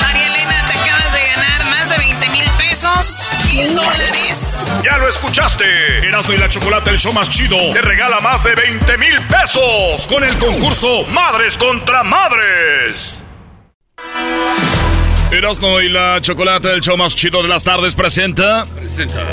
[0.00, 3.28] María Elena, te acabas de ganar más de 20 mil pesos.
[3.48, 4.66] Mil dólares.
[4.82, 6.08] Ya lo escuchaste.
[6.08, 10.06] Erasmo y la Chocolate, el show más chido, te regala más de 20 mil pesos
[10.06, 13.19] con el concurso Madres contra Madres.
[15.32, 18.66] Erasmo y la Chocolate, el show más chido de las tardes, presenta.
[18.66, 19.24] Presenta.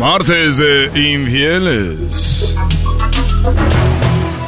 [0.00, 2.52] Martes de Infieles.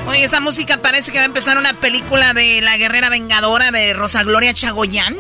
[0.09, 3.93] Oye, esa música parece que va a empezar una película de La Guerrera Vengadora de
[3.95, 5.15] Rosa Gloria Chagoyán.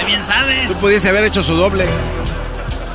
[0.00, 0.66] Qué bien sabes.
[0.68, 1.84] Tú pudiese haber hecho su doble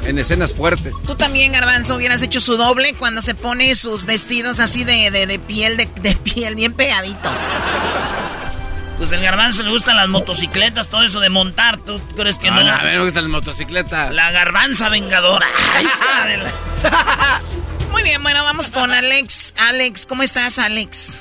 [0.05, 0.93] en escenas fuertes.
[1.07, 5.27] Tú también, Garbanzo, hubieras hecho su doble cuando se pone sus vestidos así de, de-
[5.27, 7.39] de piel, de, de piel, bien pegaditos.
[8.97, 11.77] Pues el garbanzo le gustan las motocicletas, todo eso de montar.
[11.79, 12.57] ¿Tú crees que no?
[12.57, 14.09] Ah, a ver, me gusta la motocicleta.
[14.11, 15.47] La garbanza vengadora.
[15.75, 17.41] Ay, hija de la-
[17.91, 19.53] Muy bien, bueno, vamos con Alex.
[19.57, 21.17] Alex, ¿cómo estás, Alex?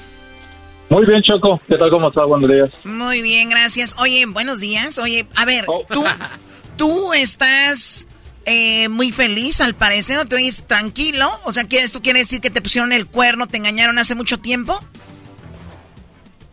[0.88, 1.60] Muy bien, Choco.
[1.66, 1.90] ¿Qué tal?
[1.90, 2.26] ¿Cómo estás?
[2.28, 2.70] Buenos días.
[2.84, 3.96] Muy bien, gracias.
[3.98, 4.98] Oye, buenos días.
[4.98, 6.04] Oye, a ver, tú,
[6.76, 8.06] tú estás
[8.46, 11.28] eh, muy feliz, al parecer, ¿no te oyes tranquilo?
[11.44, 14.38] O sea, ¿quieres, ¿tú quieres decir que te pusieron el cuerno, te engañaron hace mucho
[14.38, 14.78] tiempo?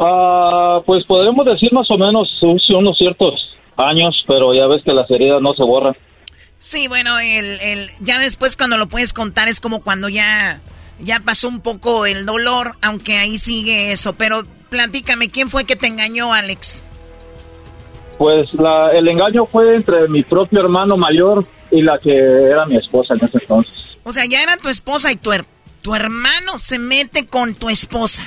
[0.03, 5.09] Ah, pues podremos decir más o menos unos ciertos años, pero ya ves que las
[5.11, 5.95] heridas no se borran.
[6.57, 10.59] Sí, bueno, el, el, ya después cuando lo puedes contar es como cuando ya,
[10.99, 14.13] ya pasó un poco el dolor, aunque ahí sigue eso.
[14.13, 16.83] Pero platícame, ¿quién fue que te engañó, Alex?
[18.17, 22.77] Pues la, el engaño fue entre mi propio hermano mayor y la que era mi
[22.77, 23.73] esposa en ese entonces.
[24.03, 25.31] O sea, ya era tu esposa y tu,
[25.83, 28.23] tu hermano se mete con tu esposa.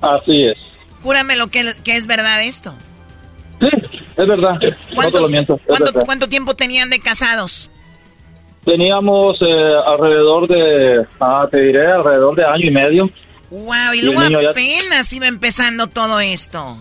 [0.00, 0.67] Así es.
[1.02, 2.74] Júrame lo que, que es verdad esto.
[3.60, 3.68] Sí,
[4.16, 4.54] es verdad.
[4.94, 5.54] No te lo miento.
[5.56, 6.02] es ¿Cuánto, verdad.
[6.06, 7.70] cuánto tiempo tenían de casados?
[8.64, 13.10] Teníamos eh, alrededor de, ah, te diré, alrededor de año y medio.
[13.50, 16.76] Wow, y luego ya- apenas iba empezando todo esto.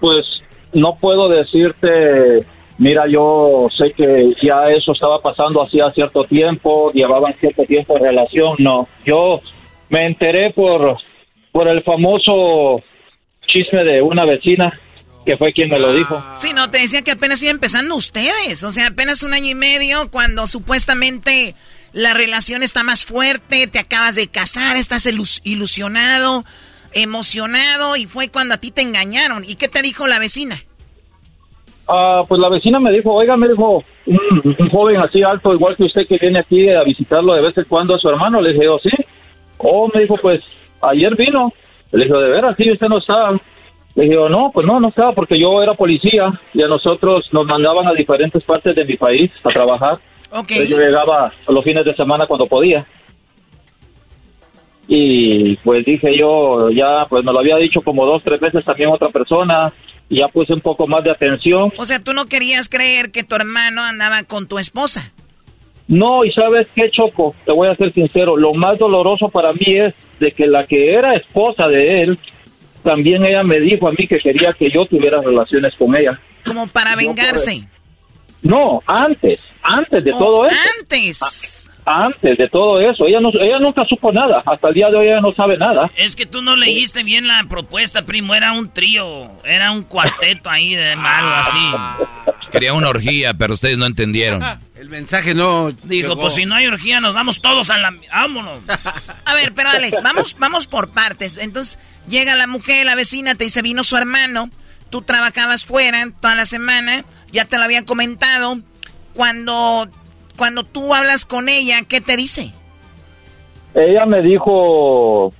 [0.00, 0.24] Pues
[0.72, 2.44] no puedo decirte,
[2.78, 8.00] mira, yo sé que ya eso estaba pasando hacía cierto tiempo, llevaban cierto tiempo de
[8.00, 8.88] relación, no.
[9.04, 9.40] Yo
[9.90, 10.96] me enteré por,
[11.58, 12.84] por el famoso
[13.48, 14.78] chisme de una vecina
[15.26, 16.22] que fue quien me lo dijo.
[16.36, 19.56] Sí, no, te decía que apenas iba empezando ustedes, o sea, apenas un año y
[19.56, 21.56] medio cuando supuestamente
[21.92, 25.04] la relación está más fuerte, te acabas de casar, estás
[25.42, 26.44] ilusionado,
[26.92, 29.42] emocionado y fue cuando a ti te engañaron.
[29.44, 30.54] ¿Y qué te dijo la vecina?
[31.88, 35.86] Ah, pues la vecina me dijo, oiga, me dijo, un, joven así alto, igual que
[35.86, 38.40] usted que viene aquí a visitarlo de vez en cuando a su hermano.
[38.40, 38.90] Le dije, oh, sí.
[39.56, 40.40] Oh, me dijo, pues
[40.82, 41.52] ayer vino.
[41.92, 43.30] Le dije, de veras, sí, usted no estaba.
[43.94, 47.46] Le dije, no, pues no, no estaba porque yo era policía y a nosotros nos
[47.46, 49.98] mandaban a diferentes partes de mi país a trabajar.
[50.30, 50.66] Okay.
[50.66, 52.86] yo llegaba a los fines de semana cuando podía.
[54.86, 58.88] Y pues dije yo, ya, pues me lo había dicho como dos, tres veces también
[58.90, 59.72] otra persona,
[60.08, 61.72] y ya puse un poco más de atención.
[61.76, 65.12] O sea, tú no querías creer que tu hermano andaba con tu esposa.
[65.88, 69.78] No, y sabes qué, Choco, te voy a ser sincero, lo más doloroso para mí
[69.78, 72.18] es de que la que era esposa de él,
[72.82, 76.20] también ella me dijo a mí que quería que yo tuviera relaciones con ella.
[76.46, 77.66] Como para vengarse.
[78.42, 80.56] No, antes, antes de todo eso.
[80.78, 81.67] Antes.
[81.88, 83.06] Antes de todo eso.
[83.06, 84.42] Ella, no, ella nunca supo nada.
[84.44, 85.90] Hasta el día de hoy ella no sabe nada.
[85.96, 88.34] Es que tú no leíste bien la propuesta, primo.
[88.34, 89.30] Era un trío.
[89.44, 91.58] Era un cuarteto ahí de malo, así.
[92.52, 94.42] Quería una orgía, pero ustedes no entendieron.
[94.74, 95.70] El mensaje no.
[95.84, 97.92] Dijo, pues si no hay orgía, nos vamos todos a la.
[98.12, 98.60] Vámonos.
[99.24, 101.36] A ver, pero Alex, vamos, vamos por partes.
[101.36, 104.50] Entonces, llega la mujer, la vecina, te dice, vino su hermano.
[104.88, 108.60] Tú trabajabas fuera toda la semana ya te lo había comentado.
[109.14, 109.88] Cuando,
[110.38, 112.52] cuando tú hablas con ella, ¿qué te dice?
[113.74, 115.32] Ella me dijo,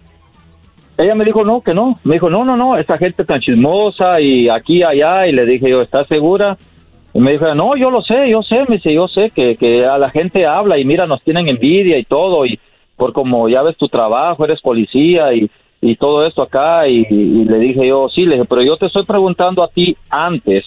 [0.99, 1.99] ella me dijo no, que no.
[2.05, 5.27] Me dijo, no, no, no, esta gente tan chismosa y aquí, allá.
[5.27, 6.59] Y le dije yo, ¿estás segura?
[7.15, 9.87] Y me dijo, no, yo lo sé, yo sé, me dice, yo sé que, que
[9.87, 12.45] a la gente habla y mira, nos tienen envidia y todo.
[12.45, 12.61] Y
[12.97, 16.87] por como ya ves tu trabajo, eres policía y, y todo esto acá.
[16.89, 19.97] Y, y le dije yo, sí, le dije, pero yo te estoy preguntando a ti
[20.11, 20.65] antes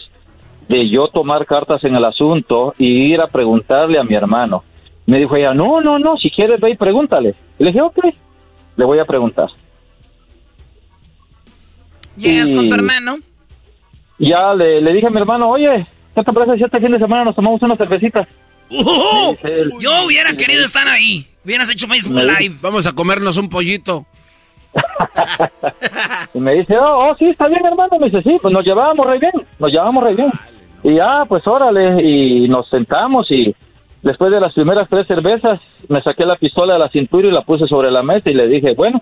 [0.67, 4.63] de yo tomar cartas en el asunto y ir a preguntarle a mi hermano.
[5.05, 7.35] Me dijo ella, no, no, no, si quieres ve y pregúntale.
[7.59, 7.97] le dije, ok,
[8.77, 9.49] le voy a preguntar.
[12.15, 13.17] ¿Llegas con tu hermano?
[14.19, 16.99] Ya le, le, dije a mi hermano, oye, ¿qué te parece si este fin de
[16.99, 18.27] semana nos tomamos una cervecita?
[18.69, 19.35] Uh
[19.81, 21.27] yo hubiera querido estar ahí.
[21.43, 22.55] Hubieras hecho Facebook Live.
[22.61, 24.05] Vamos a comernos un pollito.
[26.33, 27.97] y me dice, oh, oh, sí, está bien, hermano.
[27.99, 30.31] Me dice, sí, pues nos llevábamos re bien, nos llevábamos re bien.
[30.83, 33.55] Y ya, pues órale, y nos sentamos y
[34.01, 37.41] después de las primeras tres cervezas me saqué la pistola de la cintura y la
[37.41, 39.01] puse sobre la mesa y le dije, bueno,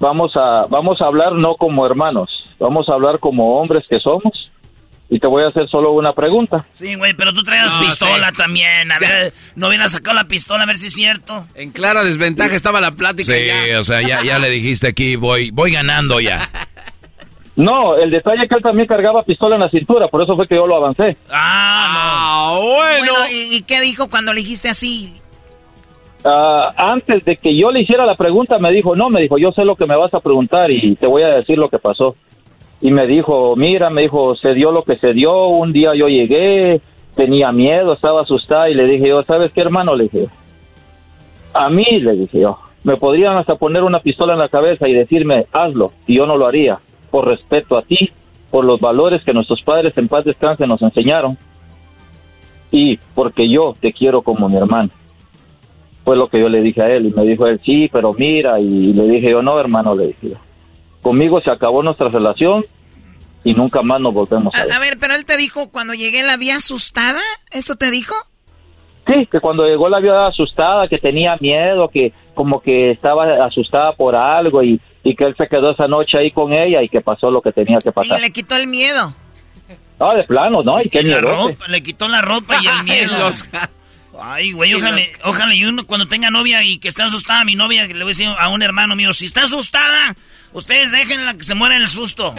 [0.00, 4.50] vamos a vamos a hablar no como hermanos, vamos a hablar como hombres que somos.
[5.10, 6.66] Y te voy a hacer solo una pregunta.
[6.72, 8.92] Sí, güey, pero tú traías pistola también.
[8.92, 11.46] A ver, no viene a sacar la pistola a ver si es cierto.
[11.54, 13.32] En clara desventaja estaba la plática.
[13.32, 16.38] Sí, o sea, ya, ya le dijiste aquí, voy, voy ganando ya.
[17.58, 20.46] No, el detalle es que él también cargaba pistola en la cintura, por eso fue
[20.46, 21.16] que yo lo avancé.
[21.28, 22.72] Ah, no.
[22.76, 23.12] bueno.
[23.32, 25.12] ¿y, qué dijo cuando le dijiste así?
[26.24, 29.50] Ah, antes de que yo le hiciera la pregunta, me dijo, no, me dijo, yo
[29.50, 32.14] sé lo que me vas a preguntar y te voy a decir lo que pasó.
[32.80, 36.08] Y me dijo, mira, me dijo, se dio lo que se dio, un día yo
[36.08, 36.80] llegué,
[37.16, 39.96] tenía miedo, estaba asustada y le dije yo, ¿sabes qué, hermano?
[39.96, 40.28] Le dije,
[41.52, 44.92] a mí, le dije yo, me podrían hasta poner una pistola en la cabeza y
[44.92, 46.78] decirme, hazlo, y yo no lo haría
[47.10, 48.10] por respeto a ti,
[48.50, 51.36] por los valores que nuestros padres en paz descanse nos enseñaron
[52.70, 54.90] y porque yo te quiero como mi hermano.
[56.04, 58.58] Fue lo que yo le dije a él y me dijo él, sí, pero mira,
[58.60, 60.32] y le dije yo, no, hermano, le dije,
[61.08, 62.64] conmigo se acabó nuestra relación
[63.44, 64.72] y nunca más nos volvemos a ver.
[64.72, 68.14] A ver, pero él te dijo, cuando llegué la vi asustada, ¿eso te dijo?
[69.06, 73.92] Sí, que cuando llegó la vio asustada, que tenía miedo, que como que estaba asustada
[73.92, 77.00] por algo y y que él se quedó esa noche ahí con ella y que
[77.00, 78.18] pasó lo que tenía que pasar.
[78.18, 79.14] Y le quitó el miedo.
[79.98, 80.80] Ah, de plano, ¿no?
[80.82, 81.56] Y qué miedo.
[81.68, 83.30] Le quitó la ropa y el miedo.
[84.20, 87.86] Ay, güey, ojalá, ojalá y uno cuando tenga novia y que esté asustada mi novia,
[87.86, 90.16] le voy a decir a un hermano mío, si está asustada,
[90.52, 92.34] ustedes déjenla que se muera en el susto.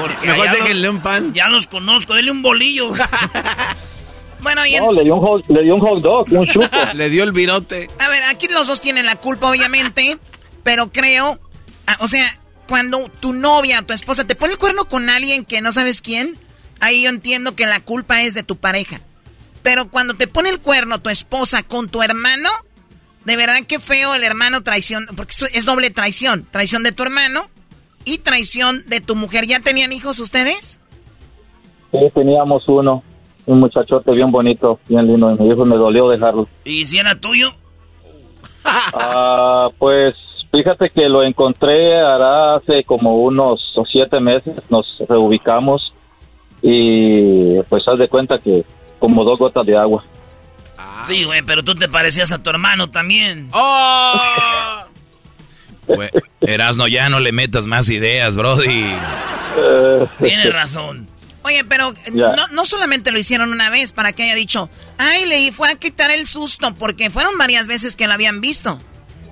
[0.00, 1.34] Porque Mejor déjenle un pan.
[1.34, 2.90] Ya los conozco, denle un bolillo.
[4.42, 6.68] bueno, y no, le, dio un hot, le dio un hot dog, un chupo.
[6.94, 7.88] le dio el virote.
[7.98, 10.18] A ver, aquí los dos tienen la culpa, obviamente,
[10.62, 11.38] pero creo
[11.86, 12.26] Ah, o sea,
[12.68, 16.38] cuando tu novia, tu esposa te pone el cuerno con alguien que no sabes quién,
[16.80, 19.00] ahí yo entiendo que la culpa es de tu pareja.
[19.62, 22.48] Pero cuando te pone el cuerno tu esposa con tu hermano,
[23.24, 26.46] de verdad que feo el hermano traición, porque es doble traición.
[26.50, 27.48] Traición de tu hermano
[28.04, 29.46] y traición de tu mujer.
[29.46, 30.80] ¿Ya tenían hijos ustedes?
[31.92, 33.02] Sí, teníamos uno,
[33.46, 36.48] un muchachote bien bonito, bien lindo, y mi hijo me dolió dejarlo.
[36.64, 37.48] ¿Y si era tuyo?
[38.94, 40.14] Ah, pues
[40.52, 43.60] fíjate que lo encontré hará hace como unos
[43.90, 45.92] siete meses, nos reubicamos
[46.62, 48.64] y pues haz de cuenta que
[49.00, 50.04] como dos gotas de agua.
[51.06, 53.48] Sí, güey, pero tú te parecías a tu hermano también.
[53.52, 54.84] ¡Oh!
[55.86, 56.10] Güey,
[56.40, 58.86] Erasno, ya no le metas más ideas, Brody.
[60.20, 61.08] Tienes razón.
[61.44, 65.26] Oye, pero eh, no, no solamente lo hicieron una vez para que haya dicho, ay,
[65.26, 68.78] le fue a quitar el susto, porque fueron varias veces que lo habían visto.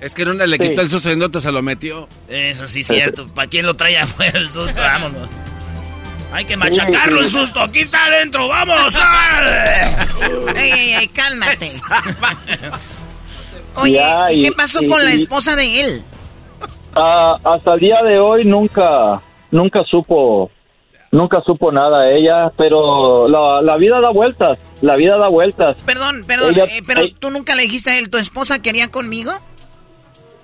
[0.01, 2.09] Es que en una le quitó el susto y en otra se lo metió.
[2.27, 3.27] Eso sí, cierto.
[3.27, 4.73] ¿Para quién lo trae afuera el susto?
[4.75, 5.29] Vámonos.
[6.31, 7.59] Hay que machacarlo el susto.
[7.61, 8.47] Aquí está adentro.
[8.47, 8.95] ¡Vamos!
[10.55, 11.71] ey, ey, ey, cálmate.
[13.75, 16.03] Oye, Ya, ¿y qué pasó y- con la esposa de él?
[16.95, 20.51] Ah, hasta el día de hoy nunca, nunca supo,
[21.11, 25.77] nunca supo nada ella, pero la, la vida da vueltas, la vida da vueltas.
[25.85, 28.89] Perdón, perdón, Ella- eh, pero ella- tú nunca le dijiste a él, ¿tu esposa quería
[28.91, 29.31] conmigo?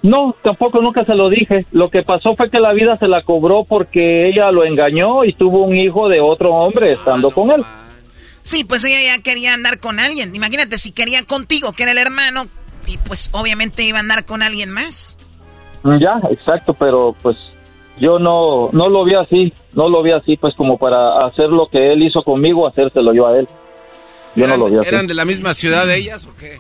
[0.04, 1.66] No, tampoco nunca se lo dije.
[1.72, 5.34] Lo que pasó fue que la vida se la cobró porque ella lo engañó y
[5.34, 7.64] tuvo un hijo de otro hombre estando con él.
[8.44, 10.34] Sí, pues ella ya quería andar con alguien.
[10.34, 12.48] Imagínate, si quería contigo, que era el hermano,
[12.86, 15.18] y pues obviamente iba a andar con alguien más.
[15.84, 17.36] Ya, exacto, pero pues
[18.00, 21.68] yo no, no lo vi así, no lo vi así, pues como para hacer lo
[21.68, 23.48] que él hizo conmigo, hacérselo yo a él.
[24.36, 24.88] Yo no ¿Eran, lo vi así.
[24.88, 26.60] ¿Eran de la misma ciudad de ellas o qué?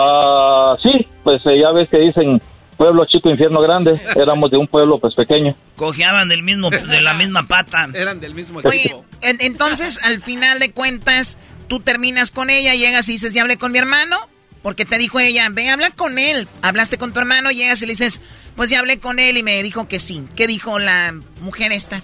[0.00, 2.40] Ah, sí, pues eh, ya ves que dicen
[2.76, 4.00] pueblo chico, infierno grande.
[4.16, 5.54] Éramos de un pueblo pues pequeño.
[5.76, 7.88] Cojeaban del mismo, de la misma pata.
[7.94, 13.08] Eran del mismo Oye, en- entonces, al final de cuentas, tú terminas con ella, llegas
[13.08, 14.16] y dices, ya hablé con mi hermano,
[14.62, 16.46] porque te dijo ella, ve, habla con él.
[16.62, 18.20] Hablaste con tu hermano, llegas y le dices,
[18.54, 20.24] pues ya hablé con él y me dijo que sí.
[20.36, 22.02] ¿Qué dijo la mujer esta?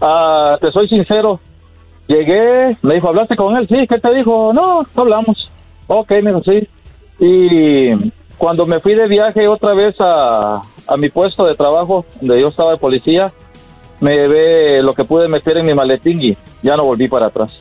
[0.00, 1.40] Ah, te soy sincero.
[2.08, 3.66] Llegué, me dijo, ¿hablaste con él?
[3.68, 4.52] Sí, ¿qué te dijo?
[4.52, 5.50] No, no hablamos.
[5.86, 6.68] Ok, me dijo, sí.
[7.18, 12.40] Y cuando me fui de viaje otra vez a, a mi puesto de trabajo, donde
[12.40, 13.32] yo estaba de policía,
[14.00, 17.52] me llevé lo que pude meter en mi maletín y ya no volví para atrás.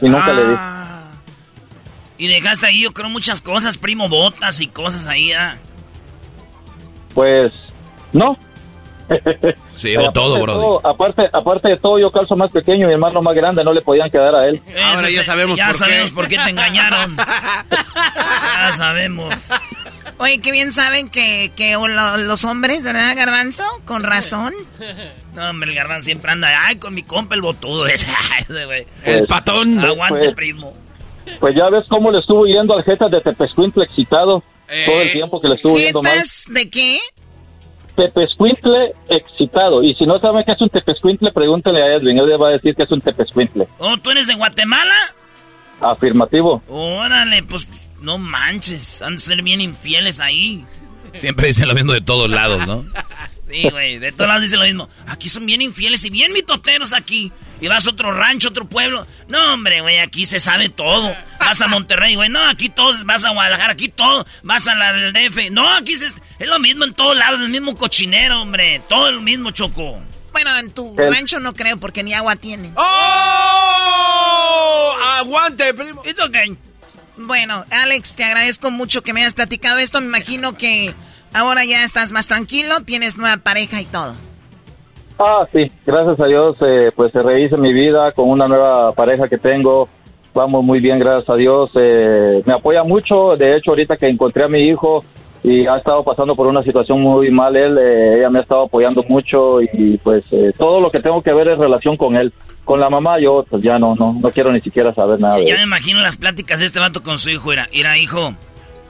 [0.00, 0.54] Y nunca le di.
[0.56, 1.10] Ah.
[2.18, 5.58] Y dejaste ahí, yo creo, muchas cosas, primo, botas y cosas ahí, ¿ah?
[7.14, 7.52] Pues,
[8.12, 8.36] no.
[9.76, 13.34] Se llevó todo, todo, aparte, aparte de todo, yo calzo más pequeño, mi hermano más
[13.34, 14.60] grande, no le podían quedar a él.
[14.66, 15.78] Eso ya sabemos ya por qué.
[15.78, 17.16] sabemos por qué te engañaron.
[17.96, 19.34] ya sabemos.
[20.18, 23.64] Oye, qué bien saben que, que lo- los hombres, ¿verdad, Garbanzo?
[23.84, 24.52] Con razón.
[25.34, 28.06] No, hombre, el garbanzo siempre anda, ay, con mi compa el botudo ese,
[28.38, 28.86] ese güey.
[29.04, 29.78] Pues, patón.
[29.80, 30.74] Aguante, pues, primo.
[31.40, 34.84] Pues ya ves cómo le estuvo yendo al Jetas de Tepescuintle excitado Eh.
[34.86, 36.12] todo el tiempo que le estuvo yendo mal.
[36.12, 36.98] ¿Jetas de qué?
[37.96, 39.82] Tepescuintle excitado.
[39.82, 42.18] Y si no saben qué es un tepescuintle, pregúntale a Edwin.
[42.18, 43.68] Él le va a decir que es un tepescuintle.
[43.78, 44.94] Oh, ¿tú eres de Guatemala?
[45.80, 46.62] Afirmativo.
[46.68, 47.68] Órale, pues,
[48.00, 50.64] no manches, han de ser bien infieles ahí.
[51.14, 52.84] Siempre dicen lo mismo de todos lados, ¿no?
[53.52, 54.88] Sí, güey, de todos lados dicen lo mismo.
[55.06, 57.30] Aquí son bien infieles y bien mitoteros aquí.
[57.60, 59.06] Y vas a otro rancho, otro pueblo.
[59.28, 61.14] No, hombre, güey, aquí se sabe todo.
[61.38, 62.30] Vas a Monterrey, güey.
[62.30, 64.26] No, aquí todos, vas a Guadalajara, aquí todo.
[64.42, 65.50] Vas a la del DF.
[65.50, 66.16] No, aquí se- es
[66.48, 68.80] lo mismo en todos lados, el mismo cochinero, hombre.
[68.88, 70.02] Todo lo mismo, Choco.
[70.32, 72.72] Bueno, en tu rancho no creo porque ni agua tienen.
[72.74, 72.82] ¡Oh!
[75.18, 76.02] ¡Aguante, primo!
[76.04, 76.56] It's okay.
[77.16, 80.00] Bueno, Alex, te agradezco mucho que me hayas platicado esto.
[80.00, 80.94] Me imagino que
[81.34, 84.14] ahora ya estás más tranquilo, tienes nueva pareja y todo.
[85.18, 85.70] Ah, sí.
[85.86, 89.88] Gracias a Dios, eh, pues se rehice mi vida con una nueva pareja que tengo.
[90.34, 91.70] Vamos muy bien, gracias a Dios.
[91.74, 93.36] Eh, me apoya mucho.
[93.36, 95.04] De hecho, ahorita que encontré a mi hijo
[95.44, 98.62] y ha estado pasando por una situación muy mal él, eh, ella me ha estado
[98.62, 102.32] apoyando mucho y pues eh, todo lo que tengo que ver es relación con él.
[102.64, 105.46] Con la mamá yo pues ya no, no, no quiero ni siquiera saber nada de
[105.46, 107.52] Ya me imagino las pláticas de este vato con su hijo.
[107.52, 108.34] Era, era hijo,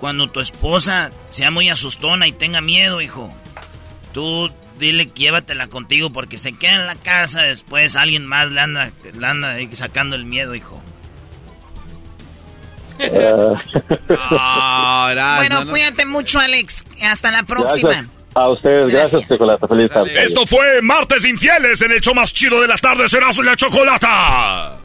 [0.03, 3.32] cuando tu esposa sea muy asustona y tenga miedo, hijo,
[4.12, 4.50] tú
[4.80, 7.42] dile que llévatela contigo porque se queda en la casa.
[7.42, 10.82] Después alguien más le anda, le anda sacando el miedo, hijo.
[12.98, 13.61] Erasmo,
[15.36, 15.70] bueno, ¿no?
[15.70, 16.84] cuídate mucho, Alex.
[17.05, 17.90] Hasta la próxima.
[17.90, 19.68] gracias a ustedes, gracias, Chocolata.
[19.68, 20.20] Feliz tarde.
[20.20, 23.55] Esto fue Martes Infieles en el show más chido de las tardes, Erasmo y la
[23.55, 24.82] Chocolata.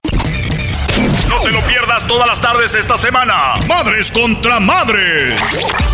[1.29, 3.53] No te lo pierdas todas las tardes esta semana.
[3.67, 5.39] Madres contra madres.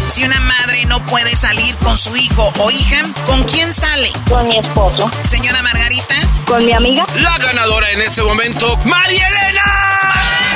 [0.10, 4.10] Si una madre no puede salir con su hijo o hija, ¿con quién sale?
[4.30, 5.12] Con mi esposo.
[5.24, 6.16] Señora Margarita.
[6.46, 7.06] Con mi amiga.
[7.16, 9.62] La ganadora en este momento, María Elena.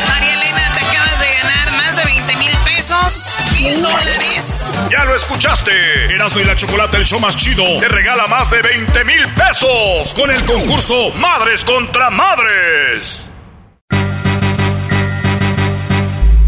[0.10, 3.36] María Elena, te acabas de ganar más de 20 mil pesos.
[3.54, 4.74] mil dólares.
[4.92, 6.06] Ya lo escuchaste.
[6.14, 10.14] Erasmo y la Chocolate, el show más chido, te regala más de 20 mil pesos
[10.14, 13.27] con el concurso Madres contra Madres.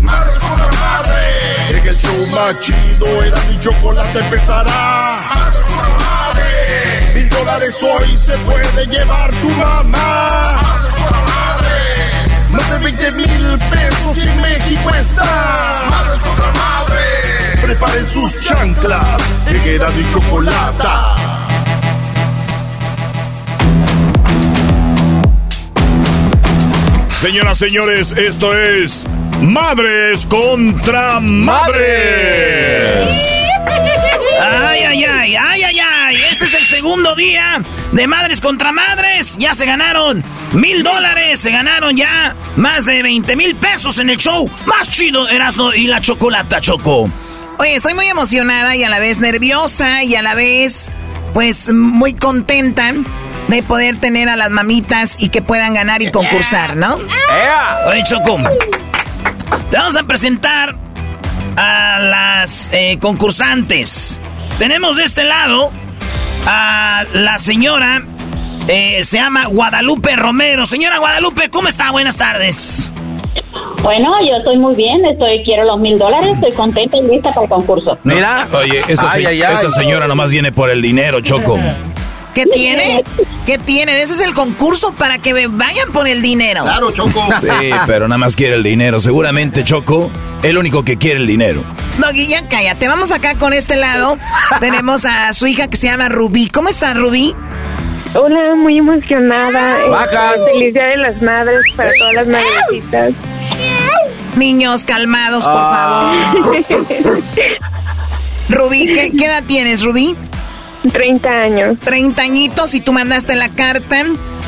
[0.02, 1.76] Madres contra madres.
[1.76, 5.16] En el show más chido, era mi chocolate empezará.
[5.34, 7.16] Madres contra madres.
[7.16, 10.62] Mil dólares hoy se puede llevar tu mamá.
[10.62, 12.52] Madres contra madres.
[12.52, 15.86] Más de 20 mil pesos y México está.
[15.90, 17.60] Madres contra madres.
[17.62, 19.22] Preparen sus chanclas.
[19.48, 21.30] En era mi chocolate.
[27.20, 29.06] Señoras, señores, esto es
[29.42, 31.80] Madres contra Madres.
[34.42, 36.18] Ay, ay, ay, ay, ay, ay.
[36.30, 37.62] Este es el segundo día
[37.92, 39.38] de Madres contra Madres.
[39.38, 41.40] Ya se ganaron mil dólares.
[41.40, 44.50] Se ganaron ya más de 20 mil pesos en el show.
[44.66, 47.10] Más chido, Erasmo y la Chocolata Choco.
[47.60, 50.92] Oye, estoy muy emocionada y a la vez nerviosa y a la vez,
[51.34, 52.94] pues, muy contenta
[53.48, 57.00] de poder tener a las mamitas y que puedan ganar y concursar, ¿no?
[57.88, 58.38] Oye, Choco.
[59.72, 60.76] Te vamos a presentar
[61.56, 64.20] a las eh, concursantes.
[64.58, 65.72] Tenemos de este lado
[66.46, 68.02] a la señora,
[68.68, 70.66] eh, se llama Guadalupe Romero.
[70.66, 71.92] Señora Guadalupe, ¿cómo está?
[71.92, 72.92] Buenas tardes.
[73.84, 77.44] Bueno, yo estoy muy bien, estoy quiero los mil dólares, estoy contenta y lista para
[77.44, 77.98] el concurso.
[78.04, 78.46] Mira.
[78.54, 79.56] Oye, esa, Ay, se- ay, ay.
[79.62, 81.58] esa señora nomás viene por el dinero, Choco.
[82.40, 83.04] ¿Qué tiene?
[83.46, 84.02] ¿Qué tiene?
[84.02, 86.64] Ese es el concurso para que me vayan por el dinero.
[86.64, 87.22] Claro, Choco.
[87.42, 87.48] Sí,
[87.86, 89.02] pero nada más quiere el dinero.
[89.02, 90.10] Seguramente, Choco,
[90.42, 91.64] el único que quiere el dinero.
[91.98, 92.88] Doggy, ya cállate.
[92.88, 94.18] Vamos acá con este lado.
[94.62, 96.48] Tenemos a su hija que se llama Rubí.
[96.50, 97.36] ¿Cómo está, Rubí?
[98.16, 99.86] Hola, muy emocionada.
[99.90, 100.36] Bajan.
[100.40, 103.14] Eh, Feliz Día de las Madres para todas las madrecitas.
[104.38, 106.34] Niños, calmados, por Ah.
[106.34, 106.58] favor.
[108.50, 110.16] Rubí, ¿qué, qué edad tienes, Rubí?
[110.92, 111.76] 30 años.
[111.82, 114.04] 30 añitos y tú mandaste la carta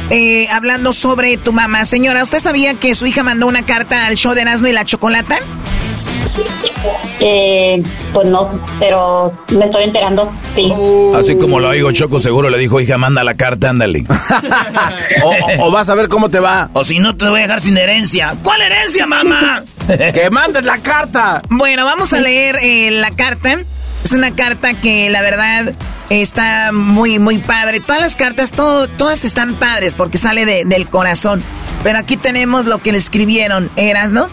[0.09, 1.85] eh, hablando sobre tu mamá.
[1.85, 4.85] Señora, ¿usted sabía que su hija mandó una carta al show de Erasmo y la
[4.85, 5.37] Chocolata?
[7.19, 10.71] Eh, pues no, pero me estoy enterando, sí.
[11.15, 14.05] Así como lo oigo, Choco seguro le dijo, hija, manda la carta, ándale.
[15.23, 15.29] O,
[15.63, 16.69] o- o vas a ver cómo te va.
[16.73, 18.35] O si no, te voy a dejar sin herencia.
[18.43, 19.63] ¿Cuál herencia, mamá?
[20.13, 21.41] Que mandes la carta.
[21.49, 23.59] Bueno, vamos a leer eh, la carta.
[24.03, 25.73] Es una carta que la verdad
[26.11, 27.79] está muy, muy padre.
[27.79, 31.41] Todas las cartas, todo, todas están padres porque sale de- del corazón.
[31.83, 33.69] Pero aquí tenemos lo que le escribieron.
[33.75, 34.29] ¿Eras, no?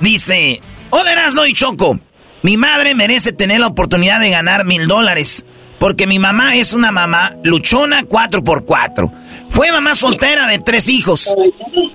[0.00, 0.60] Dice,
[0.90, 1.98] hola Erasno y Choco,
[2.42, 5.44] mi madre merece tener la oportunidad de ganar mil dólares,
[5.78, 9.12] porque mi mamá es una mamá luchona 4x4.
[9.50, 11.34] Fue mamá soltera de tres hijos.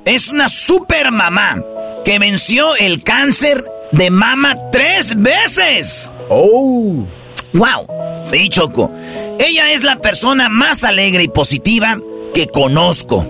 [0.06, 1.62] Es una super mamá
[2.06, 6.12] que venció el cáncer de mama tres veces.
[6.30, 7.06] Oh.
[7.54, 8.24] ¡Wow!
[8.24, 8.92] Sí, Choco.
[9.40, 11.98] Ella es la persona más alegre y positiva
[12.34, 13.26] que conozco.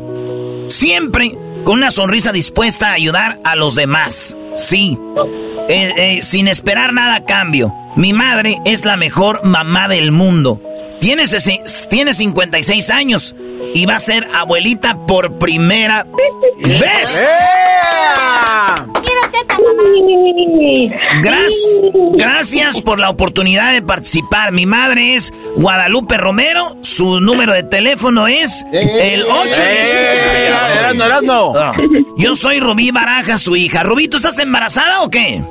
[0.67, 4.37] Siempre con una sonrisa dispuesta a ayudar a los demás.
[4.53, 4.97] Sí.
[5.69, 7.73] Eh, eh, sin esperar nada a cambio.
[7.95, 10.61] Mi madre es la mejor mamá del mundo.
[10.99, 11.23] Tiene,
[11.89, 13.35] tiene 56 años
[13.73, 16.07] y va a ser abuelita por primera
[16.63, 17.19] vez.
[21.21, 24.51] Gracias, gracias por la oportunidad de participar.
[24.51, 26.75] Mi madre es Guadalupe Romero.
[26.81, 29.61] Su número de teléfono es el 8.
[30.77, 31.53] Erasno, Erasno.
[31.55, 31.73] Ah,
[32.17, 33.83] Yo soy Rubí Baraja, su hija.
[33.83, 35.41] Rubí, ¿tú estás embarazada o qué?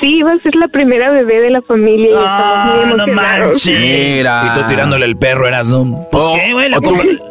[0.00, 3.46] Sí, va a ser la primera bebé de la familia y estamos muy no emocionados.
[3.52, 3.80] manches.
[3.80, 4.42] Mira.
[4.54, 6.06] Y tú tirándole el perro, eras, ¿no?
[6.10, 6.70] Pues Oh, qué, güey,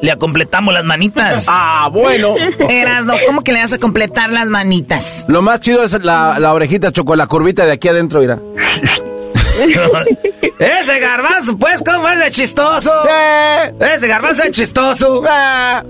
[0.02, 1.48] le, acompletamos las manitas.
[1.50, 2.36] Ah, bueno.
[2.70, 3.16] Eras, no.
[3.26, 5.26] ¿Cómo que le vas a completar las manitas?
[5.28, 8.40] Lo más chido es la, la orejita, Choco, la curvita de aquí adentro, mira.
[10.60, 12.92] Ese garbanzo, pues, ¿cómo es de chistoso?
[13.10, 15.24] Eh, Ese garbanzo es chistoso.
[15.26, 15.82] eh.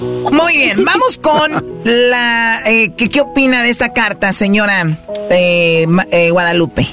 [0.00, 2.58] Muy bien, vamos con la...
[2.68, 4.84] eh, ¿qué, qué opina de esta carta, señora
[5.30, 6.86] eh, eh, Guadalupe?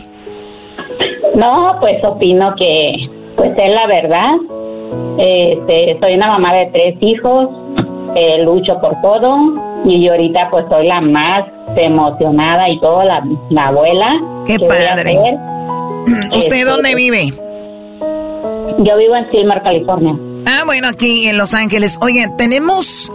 [1.36, 2.93] No, pues opino que
[3.36, 4.32] pues es la verdad.
[5.18, 7.49] Este, soy una mamá de tres hijos,
[8.16, 9.38] eh, lucho por todo
[9.86, 11.43] y yo ahorita pues soy la más
[11.76, 14.22] emocionada y todo, la, la abuela.
[14.47, 15.16] Qué padre.
[16.06, 17.34] ¿Usted Este, dónde vive?
[18.80, 20.16] Yo vivo en Silmar, California.
[20.46, 21.98] Ah, bueno, aquí en Los Ángeles.
[22.02, 23.12] Oigan, tenemos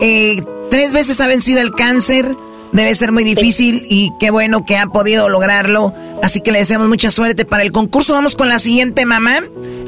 [0.00, 2.36] eh, tres veces ha vencido el cáncer.
[2.72, 5.94] Debe ser muy difícil y qué bueno que ha podido lograrlo.
[6.22, 8.12] Así que le deseamos mucha suerte para el concurso.
[8.12, 9.40] Vamos con la siguiente mamá.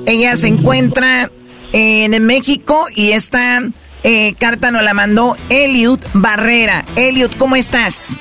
[0.06, 1.30] Ella se encuentra
[1.72, 3.62] en México y esta
[4.02, 6.84] eh, carta nos la mandó Eliud Barrera.
[6.96, 8.16] Eliud, ¿cómo estás?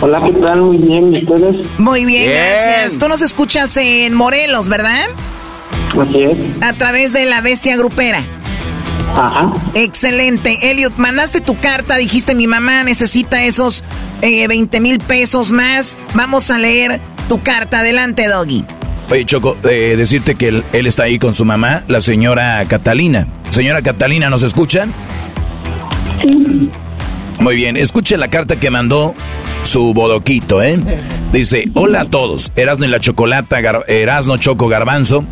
[0.00, 0.62] Hola, ¿qué tal?
[0.62, 1.66] Muy bien, ¿y ustedes?
[1.78, 2.98] Muy bien, gracias.
[2.98, 5.04] Tú nos escuchas en Morelos, ¿verdad?
[6.00, 6.62] Así es.
[6.62, 8.20] A través de la bestia grupera.
[9.14, 9.52] Ajá.
[9.74, 10.70] Excelente.
[10.70, 13.82] Elliot, mandaste tu carta, dijiste mi mamá necesita esos
[14.22, 15.98] eh, 20 mil pesos más.
[16.14, 17.80] Vamos a leer tu carta.
[17.80, 18.64] Adelante, Doggy.
[19.10, 23.26] Oye, Choco, eh, decirte que él, él está ahí con su mamá, la señora Catalina.
[23.48, 24.92] Señora Catalina, ¿nos escuchan?
[26.22, 26.70] Sí.
[27.40, 29.14] Muy bien, escuche la carta que mandó
[29.62, 30.78] su bodoquito, ¿eh?
[31.32, 35.24] Dice, hola a todos, Erasno y la Chocolata, Gar- Erasno Choco Garbanzo.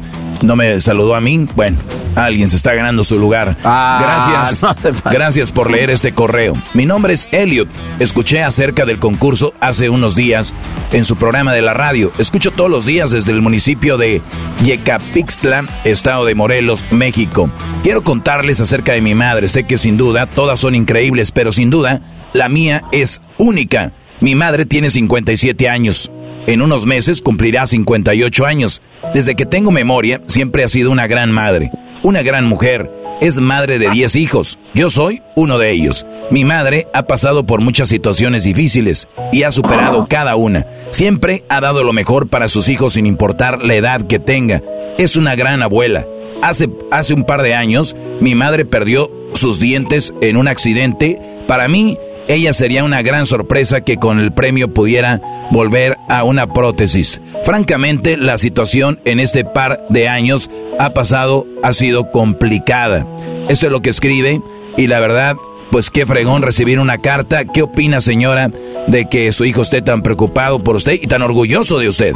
[0.42, 1.46] No me saludó a mí.
[1.54, 1.78] Bueno,
[2.14, 3.56] alguien se está ganando su lugar.
[3.62, 4.62] Gracias.
[4.62, 5.10] no hace falta.
[5.10, 6.54] Gracias por leer este correo.
[6.74, 7.68] Mi nombre es Elliot.
[7.98, 10.54] Escuché acerca del concurso hace unos días
[10.92, 12.12] en su programa de la radio.
[12.18, 14.22] Escucho todos los días desde el municipio de
[14.64, 17.50] Yecapixtla, estado de Morelos, México.
[17.82, 19.48] Quiero contarles acerca de mi madre.
[19.48, 22.00] Sé que sin duda todas son increíbles, pero sin duda
[22.32, 23.92] la mía es única.
[24.20, 26.10] Mi madre tiene 57 años.
[26.48, 28.80] En unos meses cumplirá 58 años.
[29.12, 31.70] Desde que tengo memoria, siempre ha sido una gran madre,
[32.02, 32.90] una gran mujer.
[33.20, 34.58] Es madre de 10 hijos.
[34.74, 36.06] Yo soy uno de ellos.
[36.30, 40.66] Mi madre ha pasado por muchas situaciones difíciles y ha superado cada una.
[40.88, 44.62] Siempre ha dado lo mejor para sus hijos sin importar la edad que tenga.
[44.96, 46.06] Es una gran abuela.
[46.40, 51.20] Hace, hace un par de años, mi madre perdió sus dientes en un accidente.
[51.46, 55.20] Para mí, ella sería una gran sorpresa que con el premio pudiera
[55.50, 57.22] volver a una prótesis.
[57.42, 63.06] Francamente, la situación en este par de años ha pasado, ha sido complicada.
[63.48, 64.42] Eso es lo que escribe
[64.76, 65.36] y la verdad,
[65.70, 67.46] pues qué fregón recibir una carta.
[67.46, 68.50] ¿Qué opina señora
[68.86, 72.12] de que su hijo esté tan preocupado por usted y tan orgulloso de usted?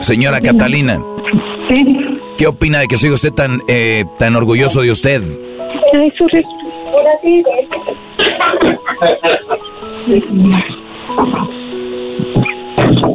[0.00, 1.02] Señora Catalina.
[2.38, 5.22] ¿Qué opina de que su hijo esté tan, eh, tan orgulloso de usted?
[5.92, 6.44] Ay, sorry.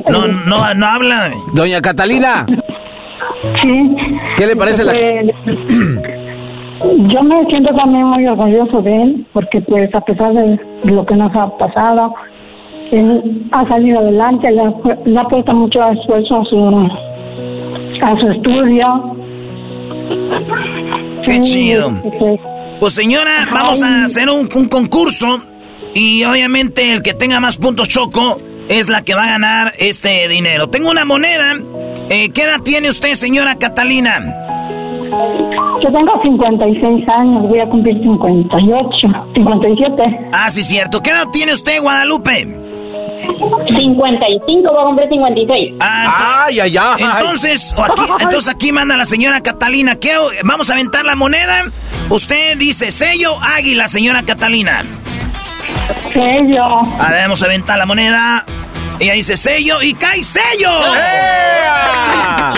[0.09, 1.32] No, no, no habla.
[1.53, 2.45] Doña Catalina,
[3.61, 3.95] Sí.
[4.38, 4.93] ¿qué le parece la...
[4.93, 5.34] Eh,
[7.09, 11.15] Yo me siento también muy orgulloso de él, porque pues a pesar de lo que
[11.15, 12.13] nos ha pasado,
[12.91, 16.89] él ha salido adelante, le ha, pu- le ha puesto mucho esfuerzo a su,
[18.03, 19.03] a su estudio.
[21.26, 21.89] Qué chido.
[22.19, 22.39] Pues,
[22.80, 25.41] Pues señora, vamos a hacer un, un concurso
[25.93, 30.28] y obviamente el que tenga más puntos choco es la que va a ganar este
[30.28, 30.69] dinero.
[30.69, 31.53] Tengo una moneda.
[32.09, 34.41] Eh, ¿Qué edad tiene usted, señora Catalina?
[35.82, 40.30] yo tengo 56 años, voy a cumplir 58, 57.
[40.32, 41.01] Ah, sí, cierto.
[41.01, 42.64] ¿Qué edad tiene usted, Guadalupe?
[43.69, 45.73] 55, va a cumplir 56.
[45.79, 47.03] Ah, ay, ay, ay.
[47.19, 49.95] Entonces, aquí, entonces aquí manda la señora Catalina.
[49.95, 50.15] ¿Qué?
[50.43, 51.63] Vamos a aventar la moneda.
[52.09, 54.83] Usted dice sello águila, señora Catalina.
[56.13, 56.65] Sello.
[56.99, 58.45] A ver, vamos a aventar la moneda.
[58.99, 60.69] Ella dice sello y cae sello.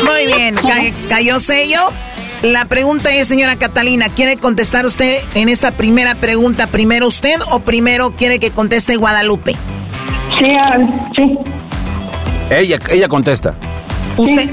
[0.04, 1.90] Muy bien, ca- cayó sello.
[2.44, 7.62] La pregunta es, señora Catalina, ¿quiere contestar usted en esta primera pregunta primero usted o
[7.62, 9.56] primero quiere que conteste Guadalupe?
[10.40, 10.46] Sí,
[11.16, 11.38] sí.
[12.50, 13.56] Ella, ella contesta.
[14.18, 14.50] Usted,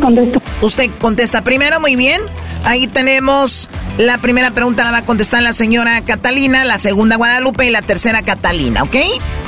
[0.60, 2.20] usted contesta primero, muy bien.
[2.64, 3.68] Ahí tenemos
[3.98, 7.82] la primera pregunta, la va a contestar la señora Catalina, la segunda Guadalupe y la
[7.82, 8.96] tercera Catalina, ¿ok?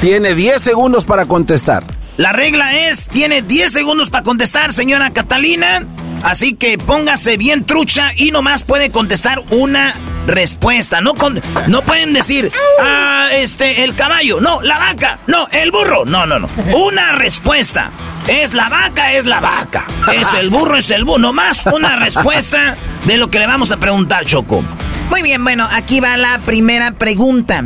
[0.00, 1.84] Tiene 10 segundos para contestar.
[2.16, 5.84] La regla es, tiene 10 segundos para contestar, señora Catalina.
[6.22, 9.94] Así que póngase bien trucha y nomás puede contestar una
[10.26, 11.00] respuesta.
[11.00, 12.50] No, con, no pueden decir,
[12.80, 16.04] ah, este, el caballo, no, la vaca, no, el burro.
[16.04, 16.48] No, no, no.
[16.76, 17.90] Una respuesta.
[18.28, 19.86] Es la vaca, es la vaca.
[20.12, 21.18] Es el burro, es el burro.
[21.18, 24.64] Nomás una respuesta de lo que le vamos a preguntar, Choco.
[25.10, 27.62] Muy bien, bueno, aquí va la primera pregunta.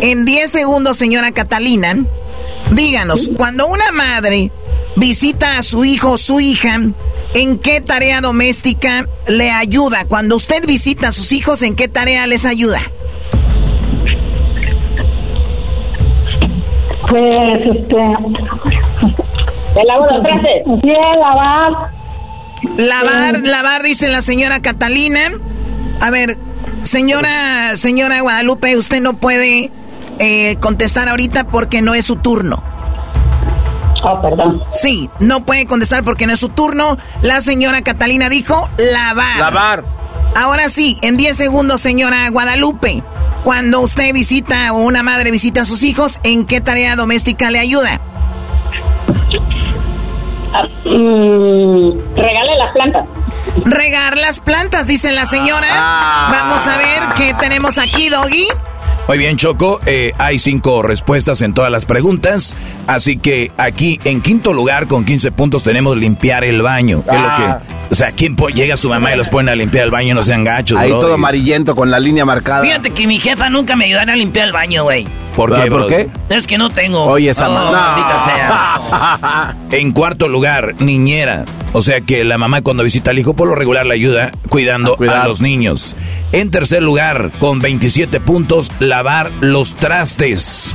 [0.00, 1.96] En 10 segundos, señora Catalina,
[2.72, 4.50] díganos, cuando una madre
[4.96, 6.80] visita a su hijo o su hija,
[7.34, 10.04] ¿en qué tarea doméstica le ayuda?
[10.06, 12.80] Cuando usted visita a sus hijos, ¿en qué tarea les ayuda?
[17.08, 17.96] Pues, este...
[19.74, 20.62] ¿Le lavo los trastes?
[20.82, 21.72] Sí, lavar.
[22.76, 25.30] Lavar, lavar, dice la señora Catalina.
[26.00, 26.36] A ver,
[26.82, 29.70] señora, señora Guadalupe, usted no puede
[30.18, 32.62] eh, contestar ahorita porque no es su turno.
[34.04, 34.62] Oh, perdón.
[34.68, 36.98] Sí, no puede contestar porque no es su turno.
[37.22, 39.38] La señora Catalina dijo lavar.
[39.38, 39.84] Lavar.
[40.34, 43.02] Ahora sí, en 10 segundos, señora Guadalupe.
[43.44, 47.58] Cuando usted visita o una madre visita a sus hijos, ¿en qué tarea doméstica le
[47.58, 48.00] ayuda?
[50.84, 53.06] Mm, regale las plantas.
[53.64, 55.68] Regar las plantas, dice la señora.
[56.30, 58.46] Vamos a ver qué tenemos aquí, Doggy.
[59.08, 59.80] Muy bien, Choco.
[59.84, 62.54] Eh, hay cinco respuestas en todas las preguntas.
[62.86, 67.02] Así que aquí, en quinto lugar, con 15 puntos, tenemos limpiar el baño.
[67.04, 67.60] Que es lo Ah.
[67.66, 70.14] que, o sea, ¿quién llega su mamá y los pone a limpiar el baño?
[70.14, 71.00] No sean gachos, Ahí bro.
[71.00, 72.62] todo amarillento con la línea marcada.
[72.62, 75.06] Fíjate que mi jefa nunca me ayudaría a limpiar el baño, güey.
[75.36, 75.86] ¿Por qué, ¿Por bro?
[75.88, 76.08] qué?
[76.30, 77.04] Es que no tengo.
[77.04, 77.70] Oye, esa oh, no.
[77.70, 79.56] maldita sea.
[79.72, 81.44] En cuarto lugar, niñera.
[81.74, 84.96] O sea que la mamá cuando visita al hijo por lo regular le ayuda cuidando
[84.98, 85.94] a los niños.
[86.32, 90.74] En tercer lugar, con 27 puntos, lavar los trastes.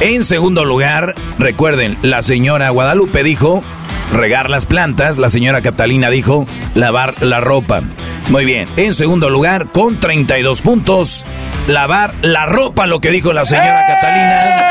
[0.00, 3.64] En segundo lugar, recuerden, la señora Guadalupe dijo
[4.12, 7.82] regar las plantas, la señora Catalina dijo lavar la ropa.
[8.28, 11.24] Muy bien, en segundo lugar, con 32 puntos,
[11.66, 14.68] lavar la ropa, lo que dijo la señora Catalina.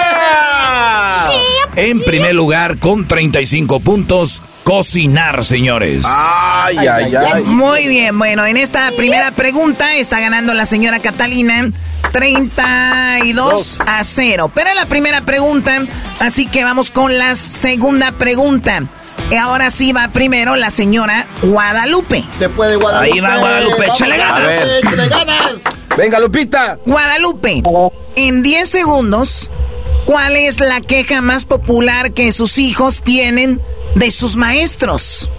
[1.75, 6.03] En primer lugar, con 35 puntos, cocinar, señores.
[6.07, 7.43] Ay, ay, ay.
[7.43, 11.69] Muy bien, bueno, en esta primera pregunta está ganando la señora Catalina
[12.11, 14.51] 32 a 0.
[14.53, 15.83] Pero la primera pregunta,
[16.19, 18.83] así que vamos con la segunda pregunta.
[19.29, 22.23] Y ahora sí va primero la señora Guadalupe.
[22.39, 23.13] Te puede Guadalupe.
[23.13, 24.73] Ahí va Guadalupe, échale ganas.
[24.83, 25.51] Échale ganas.
[25.97, 26.79] Venga, Lupita.
[26.85, 27.61] Guadalupe,
[28.15, 29.51] en 10 segundos,
[30.05, 33.59] ¿cuál es la queja más popular que sus hijos tienen
[33.95, 35.31] de sus maestros?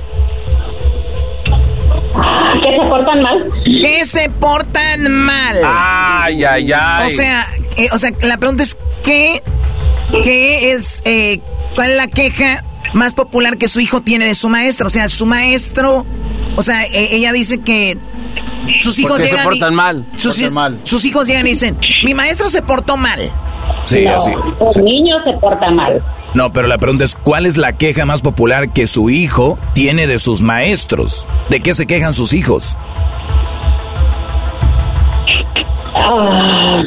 [2.62, 3.44] ¿Que se portan mal?
[3.64, 5.60] Que se portan mal.
[5.64, 7.06] Ay, ay, ay.
[7.06, 9.42] O sea, eh, o sea, la pregunta es ¿qué,
[10.24, 11.40] qué es eh,
[11.74, 12.64] cuál es la queja
[12.94, 14.86] más popular que su hijo tiene de su maestro?
[14.86, 16.06] O sea, su maestro,
[16.56, 17.96] o sea, e- ella dice que
[18.80, 20.06] sus hijos se llegan y- portan mal.
[20.16, 20.80] Sus, Portan hi- mal.
[20.84, 23.20] sus hijos llegan y dicen, "Mi maestro se portó mal."
[23.84, 24.32] Sí, no, así.
[24.78, 26.02] el niño se porta mal.
[26.34, 30.06] No, pero la pregunta es, ¿cuál es la queja más popular que su hijo tiene
[30.06, 31.26] de sus maestros?
[31.48, 32.76] ¿De qué se quejan sus hijos?
[35.94, 36.82] Ah,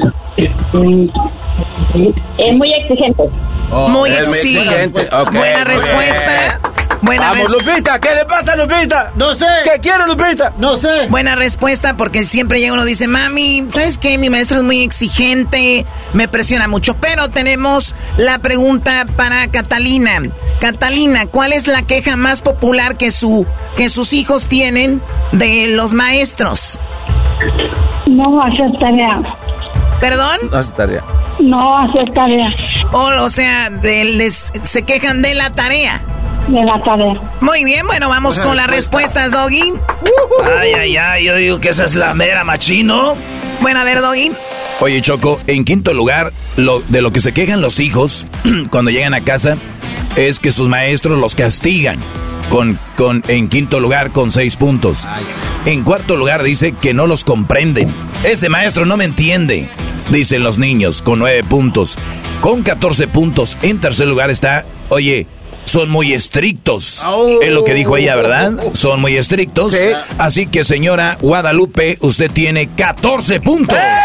[2.37, 3.23] es muy exigente.
[3.71, 4.57] Muy es muy sí.
[4.57, 5.07] exigente.
[5.31, 6.59] Buena muy respuesta.
[7.03, 7.99] Buena Vamos, res- Lupita.
[7.99, 9.11] ¿Qué le pasa, Lupita?
[9.15, 9.47] No sé.
[9.63, 10.53] ¿Qué quiere, Lupita?
[10.59, 11.07] No sé.
[11.09, 14.19] Buena respuesta porque siempre llega uno y dice, mami, ¿sabes qué?
[14.19, 16.95] Mi maestro es muy exigente, me presiona mucho.
[16.97, 20.19] Pero tenemos la pregunta para Catalina.
[20.59, 25.01] Catalina, ¿cuál es la queja más popular que, su, que sus hijos tienen
[25.31, 26.79] de los maestros?
[28.05, 29.21] No hacer tarea.
[29.99, 30.37] ¿Perdón?
[30.51, 31.03] No hace tarea.
[31.39, 32.49] No hacer tarea
[32.91, 36.03] O, o sea, de- les, se quejan de la tarea.
[36.47, 37.13] de la tarea.
[37.41, 39.73] Muy bien, bueno, vamos con las respuestas, Doggy.
[40.59, 43.15] Ay, ay, ay, yo digo que esa es la mera machino.
[43.61, 44.31] Bueno, a ver, Doggy.
[44.81, 48.25] Oye, Choco, en quinto lugar, lo, de lo que se quejan los hijos
[48.71, 49.55] cuando llegan a casa
[50.15, 51.99] es que sus maestros los castigan.
[52.51, 55.07] Con, con, en quinto lugar, con seis puntos.
[55.65, 57.87] En cuarto lugar, dice que no los comprenden.
[58.25, 59.69] Ese maestro no me entiende,
[60.09, 61.97] dicen los niños, con nueve puntos.
[62.41, 65.27] Con 14 puntos, en tercer lugar está, oye,
[65.63, 67.05] son muy estrictos.
[67.41, 68.51] Es lo que dijo ella, ¿verdad?
[68.73, 69.71] Son muy estrictos.
[69.71, 69.85] Sí.
[70.17, 73.77] Así que, señora Guadalupe, usted tiene 14 puntos.
[73.77, 74.01] ¡Lupita!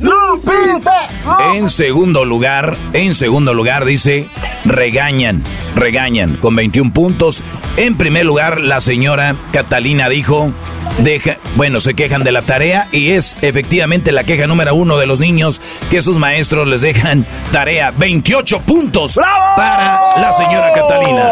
[0.00, 1.08] ¡Lupita!
[1.54, 4.28] En segundo lugar, en segundo lugar dice
[4.64, 5.42] regañan,
[5.74, 7.42] regañan con 21 puntos.
[7.76, 10.52] En primer lugar, la señora Catalina dijo,
[10.98, 15.06] deja, bueno, se quejan de la tarea y es efectivamente la queja número uno de
[15.06, 17.92] los niños que sus maestros les dejan tarea.
[17.96, 19.18] 28 puntos
[19.56, 21.22] para la señora Catalina.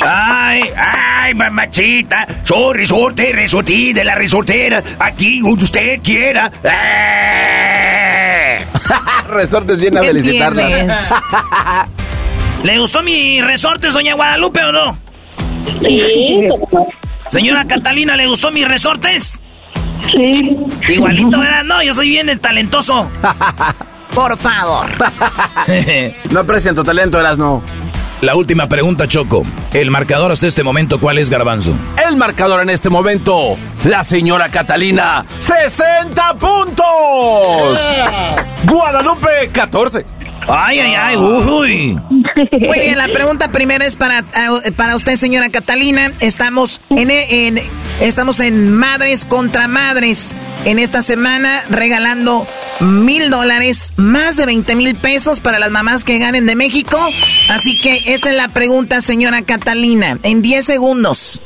[0.00, 2.26] Ay, ay, mamachita.
[2.42, 4.82] Soy resorte, resortí de la resortera.
[4.98, 6.50] Aquí donde usted quiera.
[6.62, 7.65] ¡Eh!
[9.28, 11.88] Resortes viene a ¿Qué felicitarla.
[12.62, 14.98] ¿Le gustó mi resorte, doña Guadalupe, o no?
[15.80, 16.48] Sí,
[17.28, 19.40] Señora Catalina, ¿le gustó mis resortes?
[20.10, 20.94] Sí.
[20.94, 21.64] Igualito, ¿verdad?
[21.64, 23.10] No, yo soy bien talentoso.
[24.14, 24.86] Por favor.
[26.30, 27.62] No aprecian tu talento, eras no.
[28.22, 29.42] La última pregunta, Choco.
[29.74, 31.74] El marcador hasta este momento, ¿cuál es, Garbanzo?
[32.08, 37.78] El marcador en este momento, la señora Catalina, 60 puntos.
[38.64, 40.15] Guadalupe, 14.
[40.48, 41.98] Ay, ay, ay, uy.
[42.52, 46.12] Muy bien, la pregunta primera es para, eh, para usted, señora Catalina.
[46.20, 47.58] Estamos en, en-
[48.00, 52.46] estamos en Madres contra Madres en esta semana regalando
[52.80, 56.96] mil dólares, más de 20 mil pesos para las mamás que ganen de México.
[57.48, 60.18] Así que esta es la pregunta, señora Catalina.
[60.22, 61.42] En 10 segundos.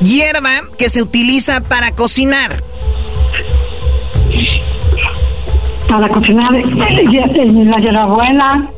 [0.00, 2.62] Hierba que se utiliza para cocinar.
[5.92, 8.70] Para cocinar la hierbabuena.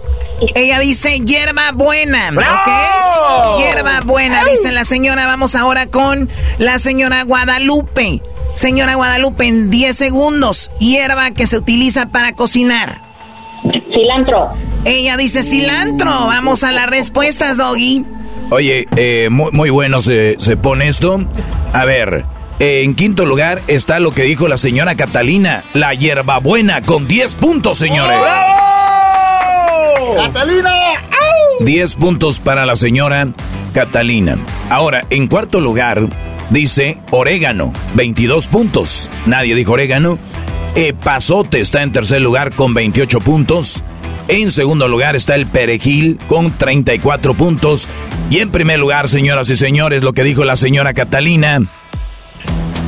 [0.57, 2.31] Ella dice hierba buena.
[2.31, 3.59] ¿ok?
[3.61, 5.29] Hierba buena, dice la señora.
[5.29, 8.21] Vamos ahora con la señora Guadalupe.
[8.55, 12.97] Señora Guadalupe, en 10 segundos, hierba que se utiliza para cocinar.
[13.93, 14.49] Cilantro.
[14.85, 16.11] Ella dice cilantro.
[16.11, 18.05] Vamos a las respuestas, Doggy.
[18.51, 21.25] Oye, eh, muy, muy, bueno se, se pone esto.
[21.73, 22.25] A ver,
[22.59, 27.79] en quinto lugar está lo que dijo la señora Catalina, la hierbabuena, con 10 puntos,
[27.79, 28.17] señores.
[30.17, 30.75] ¡Catalina!
[31.61, 33.29] 10 puntos para la señora
[33.73, 34.39] Catalina.
[34.71, 36.09] Ahora, en cuarto lugar,
[36.51, 39.11] dice orégano, 22 puntos.
[39.27, 40.19] Nadie dijo orégano.
[41.03, 43.85] Pasote está en tercer lugar con 28 puntos.
[44.27, 47.89] En segundo lugar está el perejil con 34 puntos.
[48.31, 51.61] Y en primer lugar, señoras y señores, lo que dijo la señora Catalina.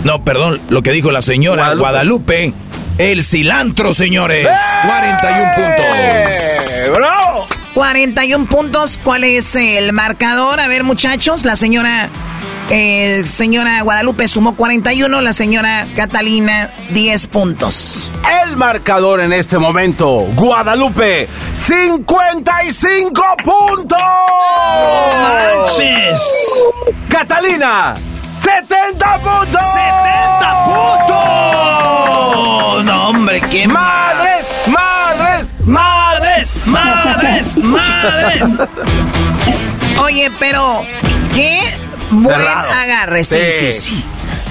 [0.07, 2.53] No, perdón, lo que dijo la señora Guadalupe.
[2.97, 4.47] el cilantro, señores.
[4.87, 6.97] 41 puntos.
[6.97, 7.49] ¡Bravo!
[7.75, 9.01] 41 puntos.
[9.03, 10.61] ¿Cuál es el marcador?
[10.61, 12.09] A ver, muchachos, la señora
[12.71, 18.13] eh, señora Guadalupe sumó 41, la señora Catalina 10 puntos.
[18.45, 23.99] El marcador en este momento, Guadalupe, 55 puntos.
[25.19, 26.23] ¡Manches!
[27.09, 27.97] Catalina,
[28.47, 29.61] 70 puntos.
[29.61, 31.17] 70 puntos.
[32.85, 38.43] No, hombre, qué madres, madres, madres, madres, madres.
[39.99, 40.85] Oye, pero
[41.35, 41.61] ¿qué
[42.11, 44.05] Buen agarre, sí, sí, sí,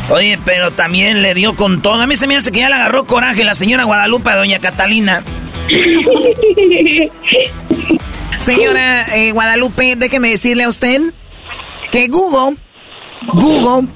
[0.10, 2.02] Oye, pero también le dio con todo.
[2.02, 4.60] A mí se me hace que ya le agarró coraje la señora Guadalupe a doña
[4.60, 5.24] Catalina.
[8.40, 11.02] Señora eh, Guadalupe, déjeme decirle a usted
[11.92, 12.58] que Google,
[13.34, 13.88] Google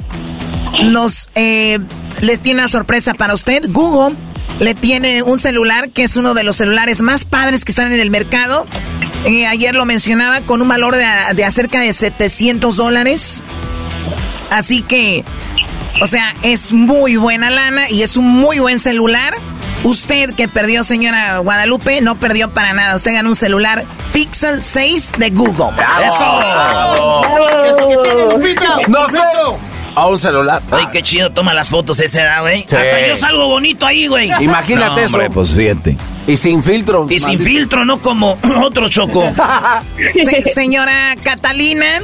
[0.84, 1.80] nos eh,
[2.22, 3.64] les tiene una sorpresa para usted.
[3.70, 4.16] Google
[4.60, 8.00] le tiene un celular que es uno de los celulares más padres que están en
[8.00, 8.66] el mercado.
[9.26, 11.06] Eh, ayer lo mencionaba con un valor de,
[11.36, 13.44] de acerca de 700 dólares.
[14.50, 15.24] Así que,
[16.02, 19.34] o sea, es muy buena lana y es un muy buen celular.
[19.84, 22.96] Usted que perdió, señora Guadalupe, no perdió para nada.
[22.96, 25.72] Usted ganó un celular Pixel 6 de Google.
[26.06, 26.42] ¡Eso!
[28.90, 29.18] No sé.
[29.96, 30.62] A un celular.
[30.72, 32.64] Ay, qué chido toma las fotos ese, güey?
[32.64, 34.32] Hasta yo salgo bonito ahí, güey.
[34.40, 35.20] Imagínate eso.
[35.34, 35.98] pues fíjate.
[36.28, 37.08] Y sin filtro.
[37.10, 39.32] Y sin filtro, no como otro choco.
[40.54, 42.02] señora Catalina,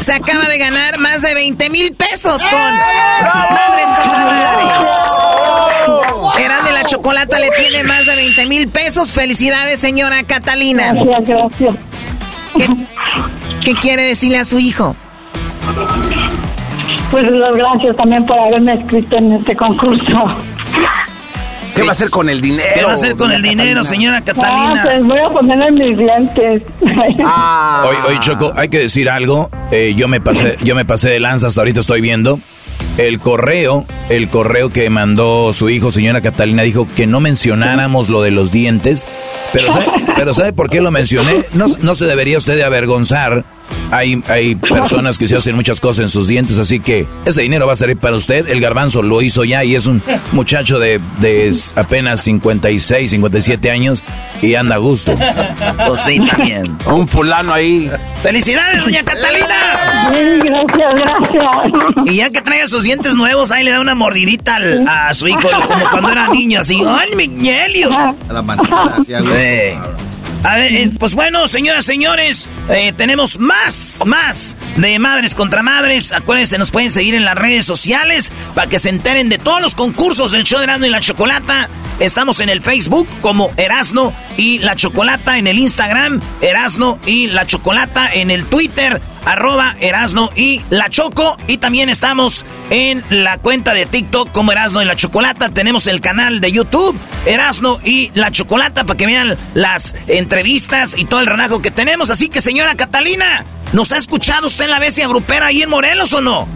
[0.00, 4.88] se acaba de ganar más de 20 mil pesos con Madres contra Madres.
[6.40, 9.12] Eran de la Chocolata le tiene más de 20 mil pesos.
[9.12, 10.92] Felicidades, señora Catalina.
[10.94, 11.74] Gracias, gracias.
[12.56, 12.66] ¿Qué,
[13.64, 14.96] ¿Qué quiere decirle a su hijo?
[17.10, 20.12] Pues las gracias también por haberme escrito en este concurso.
[21.74, 22.68] ¿Qué va a hacer con el dinero?
[22.74, 24.82] ¿Qué va a hacer con el dinero, señora Catalina?
[24.82, 26.62] Ah, pues voy a poner en mis lentes.
[27.24, 27.84] Ah.
[27.88, 29.48] Hoy, hoy Choco, hay que decir algo.
[29.70, 32.40] Eh, yo me pasé, yo me pasé de lanza hasta ahorita estoy viendo.
[32.96, 38.22] El correo, el correo que mandó su hijo, señora Catalina, dijo que no mencionáramos lo
[38.22, 39.06] de los dientes.
[39.52, 41.44] Pero ¿sabe, pero ¿sabe por qué lo mencioné?
[41.54, 43.44] No, no se debería usted de avergonzar
[43.90, 47.66] hay, hay personas que se hacen muchas cosas en sus dientes, así que ese dinero
[47.66, 48.48] va a salir para usted.
[48.48, 50.02] El garbanzo lo hizo ya y es un
[50.32, 54.02] muchacho de, de apenas 56, 57 años
[54.42, 55.16] y anda a gusto.
[55.86, 56.76] Pues sí, también.
[56.86, 57.90] Un fulano ahí.
[58.22, 60.08] ¡Felicidades, doña Catalina!
[60.10, 61.44] gracias, gracias.
[62.06, 64.58] Y ya que traiga sus dientes nuevos, ahí le da una mordidita
[64.88, 66.82] a su hijo, como cuando era niño, así.
[66.86, 67.48] ¡Ay, mi
[68.28, 69.12] A la manera, así,
[70.44, 76.12] a ver, eh, pues bueno, señoras, señores, eh, tenemos más, más de Madres contra Madres.
[76.12, 79.74] Acuérdense, nos pueden seguir en las redes sociales para que se enteren de todos los
[79.74, 81.68] concursos del show de Erasmo y la Chocolata.
[82.00, 87.44] Estamos en el Facebook como Erasno y la Chocolata, en el Instagram Erasno y la
[87.44, 91.36] Chocolata, en el Twitter arroba Erasno y la Choco.
[91.48, 95.50] Y también estamos en la cuenta de TikTok como Erasno y la Chocolata.
[95.50, 101.04] Tenemos el canal de YouTube Erasno y la Chocolata para que vean las entrevistas y
[101.04, 102.10] todo el renajo que tenemos.
[102.10, 106.12] Así que, señora Catalina, ¿nos ha escuchado usted en la bestia grupera ahí en Morelos
[106.12, 106.46] o no?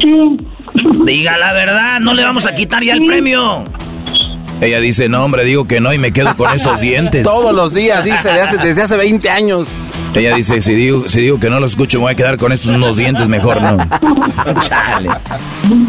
[0.00, 0.36] Sí.
[1.04, 3.64] Diga la verdad, no le vamos a quitar ya el premio.
[4.60, 7.22] Ella dice, no, hombre, digo que no y me quedo con estos dientes.
[7.22, 9.68] Todos los días, dice, desde hace, desde hace 20 años.
[10.14, 12.52] Ella dice, si digo, si digo que no lo escucho, me voy a quedar con
[12.52, 13.78] estos unos dientes, mejor no.
[14.60, 15.10] Chale.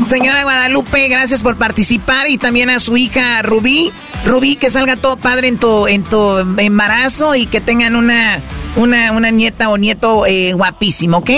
[0.05, 3.91] Señora Guadalupe, gracias por participar y también a su hija Rubí.
[4.26, 8.41] Rubí, que salga todo padre en tu, en tu embarazo y que tengan una,
[8.78, 11.30] una, una nieta o nieto eh, guapísimo, ¿ok?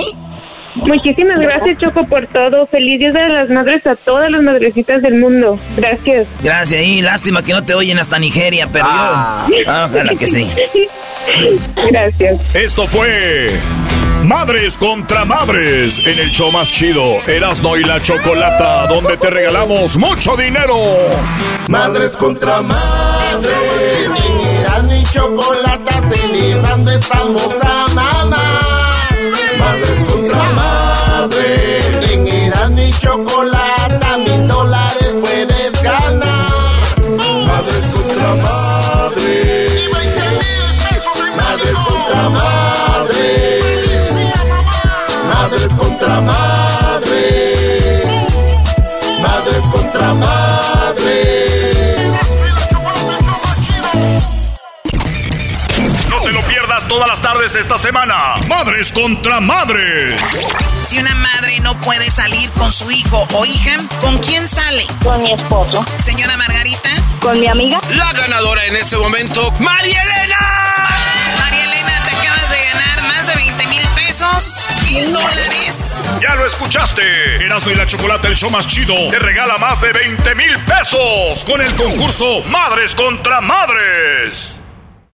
[0.85, 2.67] Muchísimas gracias, Choco, por todo.
[2.67, 5.59] Feliz Día de las Madres a todas las madrecitas del mundo.
[5.75, 6.27] Gracias.
[6.41, 9.47] Gracias, y lástima que no te oyen hasta Nigeria, pero ah.
[9.67, 10.49] ojalá que sí.
[11.91, 12.41] Gracias.
[12.53, 13.49] Esto fue
[14.23, 19.95] Madres contra madres en el show más chido, Erasno y la Chocolata, donde te regalamos
[19.95, 20.75] mucho dinero.
[21.69, 23.55] Madres contra madres,
[24.25, 28.37] en Erasmo y Chocolata celebrando estamos a mamás.
[29.59, 30.06] Madres
[30.55, 33.56] madres, en Erasmo y Chocolata
[57.21, 58.35] tardes esta semana.
[58.47, 60.21] Madres contra madres.
[60.83, 64.85] Si una madre no puede salir con su hijo o hija, ¿con quién sale?
[65.03, 65.85] Con mi esposo.
[65.97, 66.89] Señora Margarita.
[67.19, 67.79] Con mi amiga.
[67.95, 70.35] La ganadora en este momento, María Elena.
[71.39, 76.03] María Elena, te acabas de ganar más de 20 mil pesos, mil dólares.
[76.21, 77.35] Ya lo escuchaste.
[77.45, 81.43] Erasmo y la Chocolata, el show más chido, te regala más de 20 mil pesos
[81.45, 84.56] con el concurso Madres contra Madres.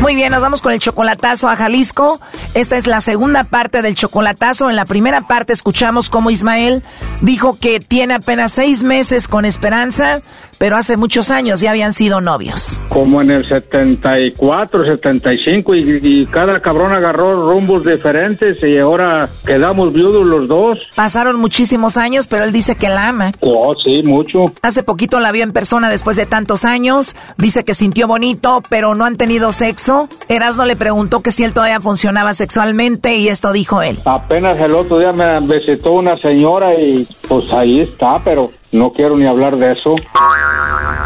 [0.00, 2.20] Muy bien, nos vamos con el chocolatazo a Jalisco.
[2.54, 4.70] Esta es la segunda parte del chocolatazo.
[4.70, 6.82] En la primera parte escuchamos cómo Ismael
[7.20, 10.22] dijo que tiene apenas seis meses con Esperanza,
[10.60, 12.78] pero hace muchos años ya habían sido novios.
[12.90, 19.94] Como en el 74, 75 y, y cada cabrón agarró rumbos diferentes y ahora quedamos
[19.94, 20.78] viudos los dos.
[20.94, 23.32] Pasaron muchísimos años, pero él dice que la ama.
[23.40, 24.52] Oh, sí, mucho.
[24.60, 27.16] Hace poquito la vio en persona después de tantos años.
[27.38, 30.10] Dice que sintió bonito, pero no han tenido sexo.
[30.28, 33.96] Erasno le preguntó que si él todavía funcionaba sexualmente y esto dijo él.
[34.04, 39.16] Apenas el otro día me visitó una señora y pues ahí está, pero no quiero
[39.16, 39.96] ni hablar de eso.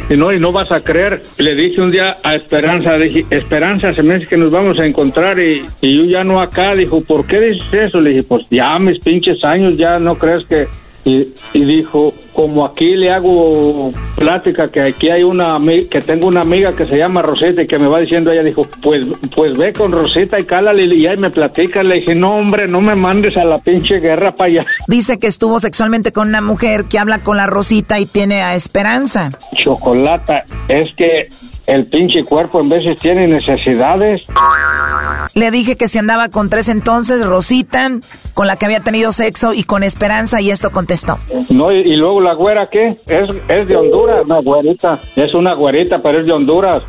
[0.08, 1.22] Y no, y no vas a creer.
[1.38, 4.84] Le dije un día a Esperanza, dije, Esperanza, se me dice que nos vamos a
[4.84, 6.74] encontrar y, y yo ya no acá.
[6.76, 7.98] Dijo, ¿por qué dices eso?
[7.98, 10.66] Le dije, pues ya mis pinches años, ya no crees que...
[11.04, 15.58] Y, y dijo, como aquí le hago plática, que aquí hay una
[15.90, 18.62] que tengo una amiga que se llama Rosita y que me va diciendo, ella dijo,
[18.82, 21.82] pues, pues ve con Rosita y cálale y ahí me platica.
[21.82, 24.66] Le dije, no hombre, no me mandes a la pinche guerra para allá.
[24.88, 28.54] Dice que estuvo sexualmente con una mujer que habla con la Rosita y tiene a
[28.54, 29.30] Esperanza.
[29.62, 31.28] Chocolata, es que
[31.66, 34.22] el pinche cuerpo en veces tiene necesidades.
[35.34, 37.90] Le dije que si andaba con tres entonces, Rosita,
[38.34, 40.93] con la que había tenido sexo y con Esperanza y esto contestó.
[41.50, 42.96] No, y, y luego la güera, ¿qué?
[43.06, 44.98] Es, es de Honduras, una güerita.
[45.16, 46.82] Es una güerita, pero es de Honduras.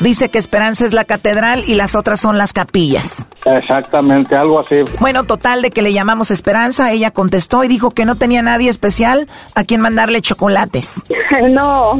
[0.00, 3.24] Dice que Esperanza es la catedral y las otras son las capillas.
[3.44, 4.76] Exactamente, algo así.
[4.98, 8.68] Bueno, total de que le llamamos Esperanza, ella contestó y dijo que no tenía nadie
[8.68, 11.02] especial a quien mandarle chocolates.
[11.52, 11.98] No,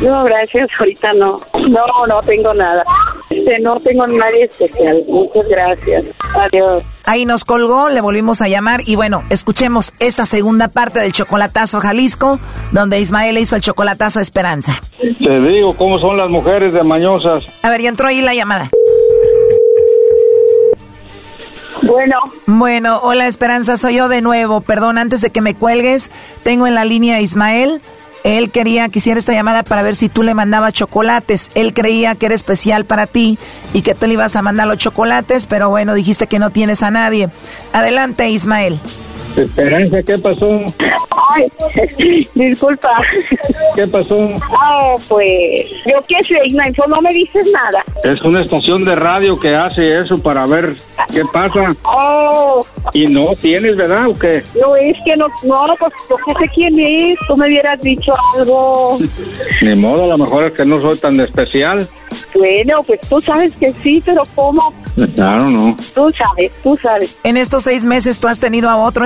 [0.00, 1.36] no, gracias, ahorita no.
[1.68, 2.84] No, no tengo nada.
[3.30, 5.02] Este, no tengo nadie especial.
[5.08, 6.04] Muchas gracias.
[6.34, 6.84] Adiós.
[7.08, 11.78] Ahí nos colgó, le volvimos a llamar y bueno, escuchemos esta segunda parte del chocolatazo
[11.78, 12.38] a Jalisco,
[12.70, 14.74] donde Ismael hizo el chocolatazo a Esperanza.
[14.98, 17.64] Te digo cómo son las mujeres de mañosas.
[17.64, 18.68] A ver, ya entró ahí la llamada.
[21.80, 22.16] Bueno.
[22.44, 24.60] Bueno, hola Esperanza, soy yo de nuevo.
[24.60, 26.10] Perdón, antes de que me cuelgues,
[26.42, 27.80] tengo en la línea a Ismael.
[28.24, 31.50] Él quería que hiciera esta llamada para ver si tú le mandabas chocolates.
[31.54, 33.38] Él creía que era especial para ti
[33.72, 36.82] y que tú le ibas a mandar los chocolates, pero bueno, dijiste que no tienes
[36.82, 37.30] a nadie.
[37.72, 38.78] Adelante, Ismael.
[39.42, 40.60] Esperanza, ¿qué pasó?
[41.34, 41.46] Ay,
[42.34, 42.90] disculpa.
[43.74, 44.16] ¿Qué pasó?
[44.50, 47.84] Oh, pues, yo qué sé, Ignacio, no me dices nada.
[48.04, 50.76] Es una estación de radio que hace eso para ver
[51.12, 51.60] qué pasa.
[51.84, 52.60] Oh,
[52.92, 54.08] Y no tienes, ¿verdad?
[54.08, 54.42] ¿O qué?
[54.60, 58.12] no, es que no, no, pues yo qué sé quién es, tú me hubieras dicho
[58.36, 58.98] algo.
[59.62, 61.86] Ni modo, a lo mejor es que no soy tan especial.
[62.34, 64.72] Bueno, pues tú sabes que sí, pero ¿cómo?
[65.14, 65.76] Claro, no.
[65.94, 67.16] Tú sabes, tú sabes.
[67.22, 69.04] ¿En estos seis meses tú has tenido a otro,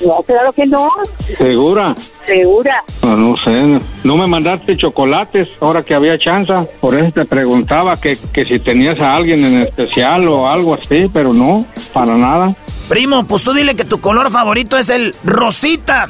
[0.00, 0.90] No, claro que no,
[1.36, 1.94] ¿Segura?
[2.24, 2.82] segura.
[3.02, 3.78] No, no sé.
[4.02, 6.52] No me mandaste chocolates ahora que había chance.
[6.80, 11.08] Por eso te preguntaba que, que si tenías a alguien en especial o algo así,
[11.12, 12.54] pero no, para nada.
[12.88, 16.06] Primo, pues tú dile que tu color favorito es el rosita.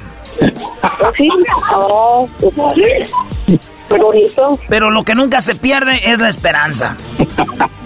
[1.16, 1.28] Sí,
[2.56, 3.10] pues.
[4.68, 6.96] Pero lo que nunca se pierde es la esperanza.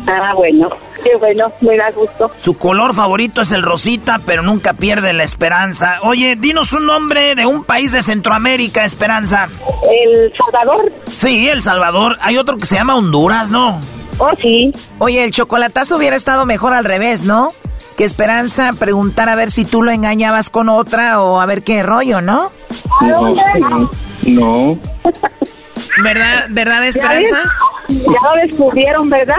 [0.07, 0.69] Ah, bueno.
[1.03, 2.31] Qué bueno, me da gusto.
[2.41, 5.99] Su color favorito es el rosita, pero nunca pierde la esperanza.
[6.03, 9.49] Oye, dinos un nombre de un país de Centroamérica, Esperanza.
[9.91, 10.93] ¿El Salvador?
[11.11, 12.17] Sí, El Salvador.
[12.21, 13.81] Hay otro que se llama Honduras, ¿no?
[14.19, 14.73] Oh, sí.
[14.99, 17.49] Oye, el chocolatazo hubiera estado mejor al revés, ¿no?
[17.97, 21.83] Que Esperanza preguntara a ver si tú lo engañabas con otra o a ver qué
[21.83, 22.51] rollo, ¿no?
[23.03, 23.35] No.
[24.27, 24.79] no.
[26.03, 27.39] ¿Verdad, verdad Esperanza?
[27.89, 29.37] Ya lo descubrieron, ¿verdad?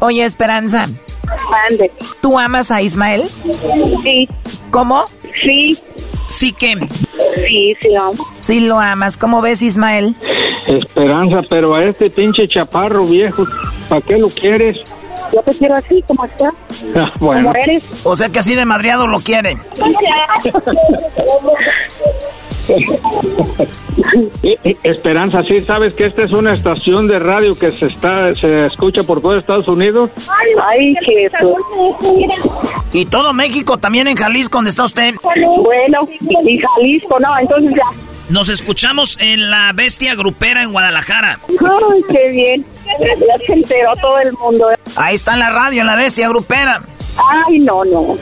[0.00, 0.88] Oye, Esperanza.
[1.50, 1.90] Mande.
[2.20, 3.24] ¿Tú amas a Ismael?
[4.02, 4.28] Sí.
[4.70, 5.04] ¿Cómo?
[5.34, 5.78] Sí.
[6.28, 6.74] ¿Sí qué?
[7.48, 8.26] Sí, sí lo amo.
[8.38, 9.16] Sí lo amas.
[9.16, 10.14] ¿Cómo ves, Ismael?
[10.66, 13.44] Esperanza, pero a este pinche chaparro viejo,
[13.88, 14.78] ¿para qué lo quieres?
[15.32, 16.52] Yo te quiero así, como está.
[16.96, 17.48] Ah, bueno.
[17.48, 17.84] Como eres.
[18.04, 19.56] O sea que así de madreado lo quiere.
[24.42, 28.32] Eh, eh, Esperanza, sí, sabes que esta es una estación de radio que se está
[28.34, 30.10] se escucha por todo Estados Unidos.
[30.62, 31.56] Ay, qué eso.
[32.92, 35.14] Y todo México, también en Jalisco, donde está usted.
[35.22, 38.10] Bueno, y Jalisco, no, entonces ya.
[38.30, 41.40] Nos escuchamos en la Bestia Grupera en Guadalajara.
[41.48, 42.64] Ay, qué bien.
[42.86, 44.68] Ya se enteró todo el mundo.
[44.96, 46.82] Ahí está en la radio, en la Bestia Grupera.
[47.16, 48.16] Ay, no, no.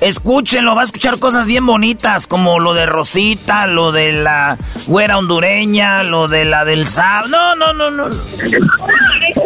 [0.00, 5.18] Escúchenlo, va a escuchar cosas bien bonitas, como lo de Rosita, lo de la güera
[5.18, 7.28] hondureña, lo de la del Sab.
[7.28, 8.04] No, no, no, no.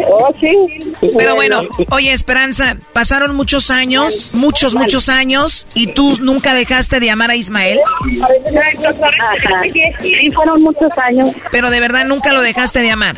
[0.09, 0.93] Oh, sí.
[1.15, 1.61] Pero bueno,
[1.91, 7.35] oye, Esperanza, pasaron muchos años, muchos, muchos años, y tú nunca dejaste de amar a
[7.35, 7.79] Ismael.
[8.21, 9.63] Ajá.
[10.01, 11.35] Sí, fueron muchos años.
[11.51, 13.15] Pero de verdad nunca lo dejaste de amar.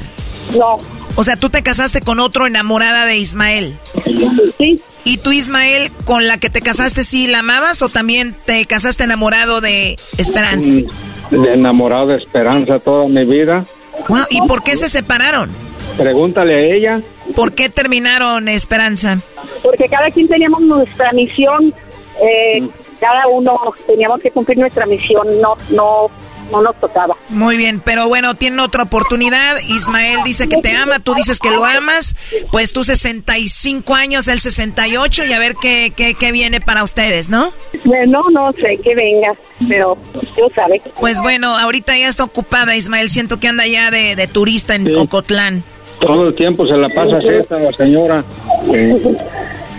[0.58, 0.78] No.
[1.20, 3.78] O sea, tú te casaste con otro enamorada de Ismael.
[4.58, 4.78] Sí.
[5.04, 9.04] ¿Y tú, Ismael, con la que te casaste, sí la amabas o también te casaste
[9.04, 10.72] enamorado de Esperanza?
[11.30, 13.66] De enamorado de Esperanza toda mi vida.
[14.30, 15.50] ¿Y por qué se separaron?
[15.98, 17.02] Pregúntale a ella.
[17.36, 19.20] ¿Por qué terminaron, Esperanza?
[19.62, 21.74] Porque cada quien teníamos nuestra misión.
[22.22, 22.66] Eh,
[22.98, 25.28] cada uno teníamos que cumplir nuestra misión.
[25.42, 26.10] No, no,
[26.52, 27.16] no nos tocaba.
[27.30, 29.58] Muy bien, pero bueno, tienen otra oportunidad.
[29.68, 32.16] Ismael dice que te ama, tú dices que lo amas.
[32.52, 37.30] Pues tú 65 años, él 68 y a ver qué, qué, qué viene para ustedes,
[37.30, 37.52] ¿no?
[37.84, 39.34] Bueno, no sé que venga,
[39.68, 39.98] pero
[40.36, 40.82] Dios sabe.
[41.00, 44.92] Pues bueno, ahorita ya está ocupada Ismael, siento que anda ya de, de turista en
[44.94, 45.64] Cocotlán.
[46.00, 48.24] Todo el tiempo se la pasa así esta la señora.
[48.74, 48.96] Eh,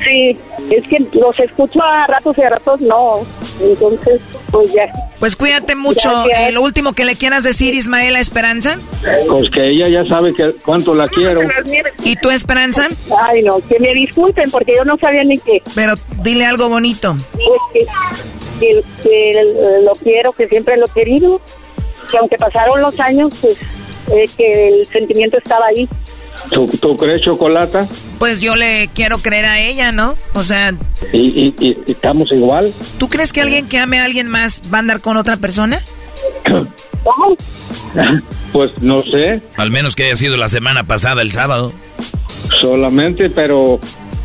[0.05, 0.37] Sí,
[0.77, 3.21] es que los escucho a ratos y a ratos no.
[3.61, 4.21] Entonces,
[4.51, 4.91] pues ya.
[5.19, 6.11] Pues cuídate mucho.
[6.29, 8.79] Eh, lo último que le quieras decir, Ismael, a Esperanza.
[9.29, 11.41] pues que ella ya sabe que cuánto la quiero.
[12.05, 12.89] ¿Y tú, Esperanza?
[13.23, 15.63] Ay, no, que me disculpen porque yo no sabía ni qué.
[15.75, 17.17] Pero dile algo bonito.
[17.33, 17.81] Pues que,
[18.61, 21.41] que- que lo quiero, que siempre lo he querido.
[22.11, 23.57] Que aunque pasaron los años, pues
[24.13, 25.89] eh, que el sentimiento estaba ahí.
[26.51, 27.87] ¿Tú, tú crees chocolata?
[28.19, 30.15] Pues yo le quiero creer a ella, ¿no?
[30.35, 30.73] O sea,
[31.13, 32.73] ¿Y, y, y- y estamos igual?
[32.99, 35.81] ¿tú crees que alguien que ame a alguien más va a andar con otra persona?
[37.05, 37.37] ¿Cómo?
[38.53, 41.73] Pues no sé, Al menos que haya sido la semana pasada, el sábado.
[42.61, 43.79] solamente, pero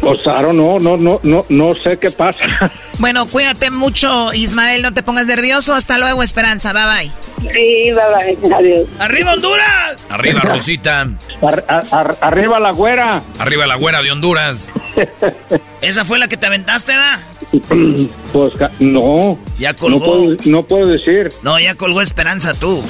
[0.05, 2.45] pues no, no, no, no, no sé qué pasa.
[2.97, 5.73] Bueno, cuídate mucho, Ismael, no te pongas nervioso.
[5.73, 6.71] Hasta luego, Esperanza.
[6.71, 7.51] Bye bye.
[7.51, 8.87] Sí, bye bye, adiós.
[8.99, 10.05] ¡Arriba Honduras!
[10.09, 11.01] Arriba Rosita.
[11.41, 13.21] Ar- ar- ar- arriba la güera.
[13.37, 14.71] Arriba la güera de Honduras.
[15.81, 17.19] ¿Esa fue la que te aventaste, da?
[18.31, 19.37] Pues no.
[19.59, 20.05] Ya No colgó.
[20.05, 21.27] puedo, no puedo decir.
[21.43, 22.81] No, ya colgó Esperanza tú.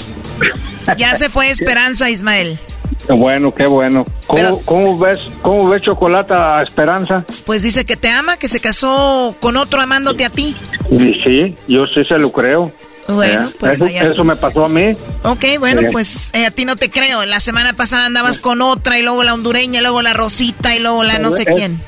[0.97, 2.59] Ya se fue Esperanza, Ismael.
[3.07, 4.05] Bueno, qué bueno.
[4.27, 7.23] ¿Cómo, Pero- cómo ves, cómo ves Chocolata a Esperanza?
[7.45, 10.55] Pues dice que te ama, que se casó con otro amándote a ti.
[10.89, 12.71] Y sí, yo sí se lo creo.
[13.07, 14.91] Bueno, Eh, pues eso, eso me pasó a mí.
[15.23, 15.87] Ok, bueno, Sí.
[15.91, 17.23] pues eh, a ti no te creo.
[17.25, 20.79] La semana pasada andabas con otra y luego la hondureña, y luego la rosita y
[20.79, 21.79] luego la no sé Eh, quién.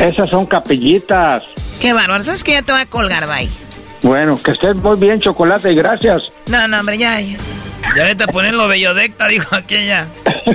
[0.00, 1.44] Esas son capillitas.
[1.80, 2.24] Qué bárbaro.
[2.24, 3.48] ¿Sabes que Ya te voy a colgar, bye.
[4.02, 6.22] Bueno, que estés muy bien, Chocolate, y gracias.
[6.48, 7.20] No, no, hombre, ya.
[7.20, 7.36] ya.
[7.96, 10.06] Ya vete a poner lo bellodecta, dijo aquella.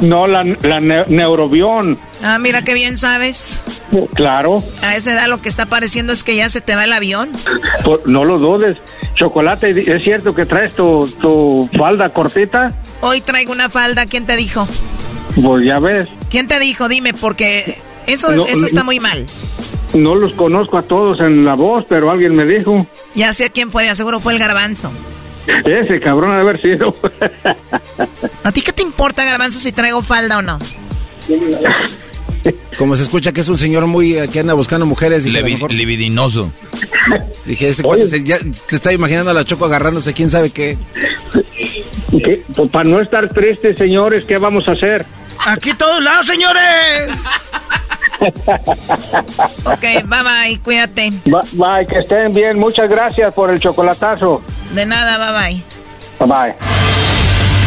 [0.00, 1.96] No, la, la ne- neurobión.
[2.22, 3.62] Ah, mira qué bien sabes.
[4.14, 6.92] Claro, A esa edad lo que está pareciendo es que ya se te va el
[6.92, 7.30] avión.
[7.84, 8.78] por- no lo dudes.
[9.14, 12.72] Chocolate, ¿es cierto que traes tu, tu falda cortita?
[13.00, 14.04] Hoy traigo una falda.
[14.06, 14.66] ¿Quién te dijo?
[15.40, 16.88] Pues ya ves, ¿Quién te dijo?
[16.88, 17.76] Dime, porque
[18.06, 19.26] eso, No, eso está muy mal.
[19.94, 22.86] no los conozco a todos en la voz, pero alguien me dijo.
[23.14, 24.90] Ya sé quién fue, seguro fue el garbanzo.
[25.64, 26.94] Ese cabrón ha de haber sido.
[28.44, 30.58] ¿A ti qué te importa, garbanzo, si traigo falda o no?
[32.78, 35.24] Como se escucha que es un señor muy eh, que anda buscando mujeres.
[35.26, 36.52] Lo Levi- mejor- libidinoso.
[37.44, 38.38] dije este cuate se, ya
[38.68, 40.76] se está imaginando a la Choco agarrándose quién sabe qué.
[42.10, 42.42] ¿Qué?
[42.54, 45.04] Pues para no estar tristes, señores, ¿qué vamos a hacer?
[45.46, 46.62] Aquí todos lados, señores.
[49.64, 51.10] Ok, bye bye, cuídate.
[51.24, 52.58] Bye, que estén bien.
[52.58, 54.42] Muchas gracias por el chocolatazo.
[54.74, 55.62] De nada, bye bye.
[56.18, 56.91] Bye bye.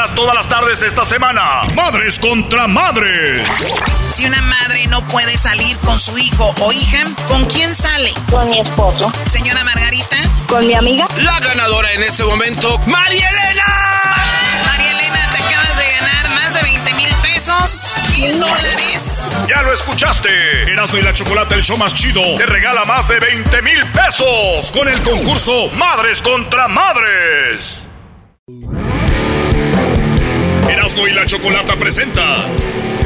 [0.00, 1.62] pierdas todas las tardes esta semana.
[1.74, 3.48] Madres contra madres.
[4.10, 8.10] Si una madre no puede salir con su hijo o hija, ¿con quién sale?
[8.30, 9.12] Con mi esposo.
[9.24, 10.16] Señora Margarita.
[10.48, 11.06] Con mi amiga.
[11.22, 13.64] La ganadora en este momento, María Elena.
[14.66, 19.32] María Elena, te acabas de ganar más de 20 mil pesos, mil dólares.
[19.48, 20.62] Ya lo escuchaste.
[20.72, 24.70] Erasmo y la Chocolate, el show más chido, te regala más de 20 mil pesos
[24.72, 27.86] con el concurso Madres contra Madres.
[30.68, 32.44] Erasmo y la Chocolata presenta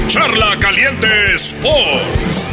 [0.07, 2.51] Charla Caliente Sports.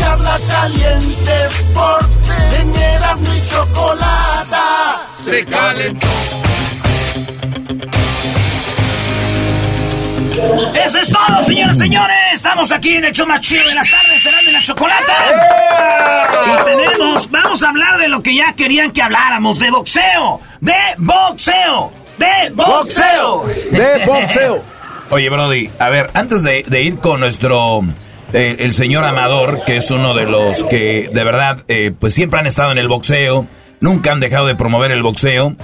[0.00, 2.16] Charla Caliente Sports.
[2.60, 5.06] En Erasmo y Chocolata.
[5.24, 6.08] Se calentó.
[10.74, 12.16] Eso es todo, señoras y señores.
[12.32, 15.12] Estamos aquí en el show más chido de las tardes, serán de la chocolata.
[16.46, 20.40] Y tenemos, vamos a hablar de lo que ya querían que habláramos, de boxeo.
[20.60, 22.03] De boxeo.
[22.18, 23.44] De boxeo.
[23.70, 24.62] De boxeo.
[25.10, 27.82] Oye, Brody, a ver, antes de, de ir con nuestro.
[28.32, 32.40] eh, el señor Amador, que es uno de los que de verdad, eh, pues siempre
[32.40, 33.46] han estado en el boxeo,
[33.80, 35.56] nunca han dejado de promover el boxeo.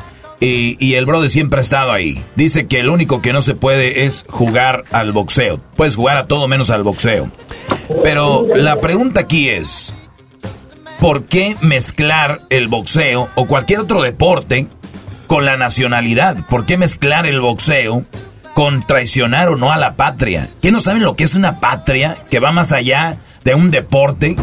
[0.42, 2.22] Y, y el Brody siempre ha estado ahí.
[2.34, 5.60] Dice que lo único que no se puede es jugar al boxeo.
[5.76, 7.30] Puedes jugar a todo menos al boxeo.
[8.02, 9.92] Pero la pregunta aquí es,
[10.98, 14.66] ¿por qué mezclar el boxeo o cualquier otro deporte
[15.30, 16.38] con la nacionalidad?
[16.48, 18.02] ¿Por qué mezclar el boxeo
[18.52, 20.48] con traicionar o no a la patria?
[20.60, 24.34] ¿Qué no saben lo que es una patria que va más allá de un deporte?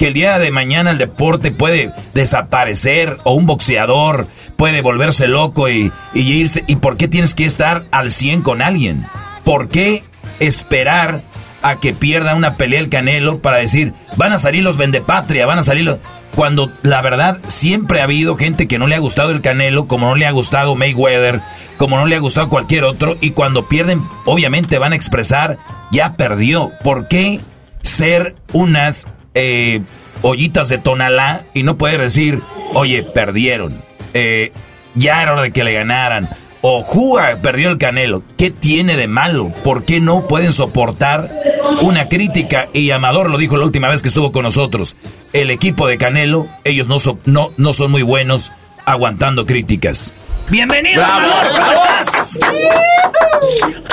[0.00, 4.26] Que el día de mañana el deporte puede desaparecer o un boxeador
[4.56, 6.64] puede volverse loco y, y irse.
[6.66, 9.06] ¿Y por qué tienes que estar al 100 con alguien?
[9.44, 10.02] ¿Por qué
[10.40, 11.22] esperar
[11.62, 15.58] a que pierda una pelea el Canelo para decir, van a salir los vendepatria, van
[15.58, 15.98] a salir los...
[16.36, 20.06] Cuando la verdad siempre ha habido gente que no le ha gustado el Canelo, como
[20.06, 21.40] no le ha gustado Mayweather,
[21.78, 25.56] como no le ha gustado cualquier otro, y cuando pierden, obviamente van a expresar,
[25.90, 26.72] ya perdió.
[26.84, 27.40] ¿Por qué
[27.80, 29.80] ser unas eh,
[30.20, 32.42] ollitas de tonalá y no poder decir,
[32.74, 33.80] oye, perdieron?
[34.12, 34.52] Eh,
[34.94, 36.28] ya era hora de que le ganaran.
[36.68, 38.24] O Juga perdió el Canelo.
[38.36, 39.52] ¿Qué tiene de malo?
[39.62, 41.30] ¿Por qué no pueden soportar
[41.80, 42.66] una crítica?
[42.72, 44.96] Y Amador lo dijo la última vez que estuvo con nosotros.
[45.32, 48.50] El equipo de Canelo, ellos no, so- no, no son muy buenos
[48.84, 50.12] aguantando críticas.
[50.50, 51.72] Bienvenido, Bravo, Amador, ¿cómo bravo.
[51.72, 52.38] estás?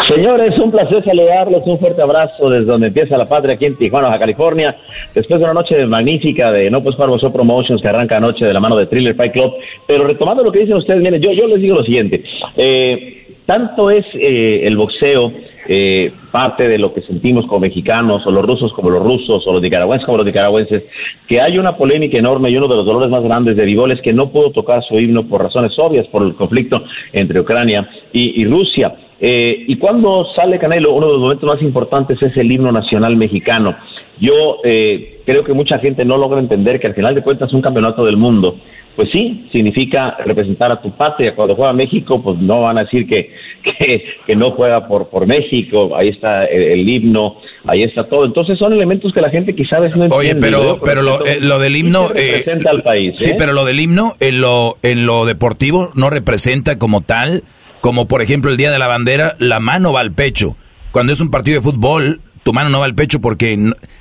[0.07, 4.07] Señores, un placer saludarlos, un fuerte abrazo desde donde empieza la patria aquí en Tijuana,
[4.07, 4.75] Baja California.
[5.15, 8.53] Después de una noche magnífica de No Pues Parvo Show Promotions que arranca anoche de
[8.53, 9.53] la mano de Thriller Fight Club.
[9.88, 12.23] Pero retomando lo que dicen ustedes, miren, yo, yo les digo lo siguiente.
[12.55, 15.32] Eh, tanto es eh, el boxeo
[15.68, 19.53] eh, parte de lo que sentimos como mexicanos, o los rusos como los rusos, o
[19.53, 20.84] los nicaragüenses como los nicaragüenses,
[21.28, 24.02] que hay una polémica enorme y uno de los dolores más grandes de Vivol es
[24.02, 26.84] que no pudo tocar su himno por razones obvias, por el conflicto
[27.14, 28.94] entre Ucrania y, y Rusia.
[29.26, 33.15] Eh, y cuando sale Canelo, uno de los momentos más importantes es el himno nacional
[33.15, 33.74] mexicano.
[34.19, 37.61] Yo eh, creo que mucha gente no logra entender que al final de cuentas un
[37.61, 38.57] campeonato del mundo,
[38.95, 41.35] pues sí, significa representar a tu patria.
[41.35, 43.31] Cuando juega México, pues no van a decir que,
[43.64, 48.26] que, que no juega por, por México, ahí está el, el himno, ahí está todo.
[48.26, 50.40] Entonces son elementos que la gente quizás no Oye, entiende.
[50.41, 52.10] pero, Yo, por pero lo, eh, lo del himno...
[52.10, 53.14] sí eh, representa al país.
[53.18, 53.35] Sí, ¿eh?
[53.38, 57.44] pero lo del himno en lo, en lo deportivo no representa como tal,
[57.81, 60.56] como por ejemplo el Día de la Bandera, la mano va al pecho.
[60.91, 63.57] Cuando es un partido de fútbol, tu mano no va al pecho porque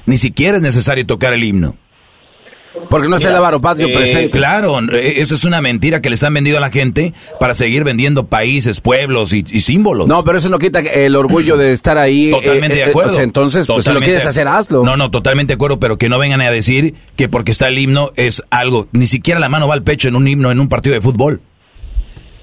[0.06, 1.76] ni siquiera es necesario tocar el himno.
[2.88, 4.30] Porque no es el avaro patrio Eh, presente.
[4.30, 7.84] Claro, eh, eso es una mentira que les han vendido a la gente para seguir
[7.84, 10.08] vendiendo países, pueblos y, y símbolos.
[10.08, 12.28] No, pero eso no quita el orgullo de estar ahí.
[12.28, 13.12] eh, Totalmente eh, de acuerdo.
[13.12, 14.84] o sea, entonces, pues si lo quieres hacer, hazlo.
[14.84, 17.78] No, no, totalmente de acuerdo, pero que no vengan a decir que porque está el
[17.78, 18.88] himno es algo.
[18.92, 21.42] Ni siquiera la mano va al pecho en un himno, en un partido de fútbol.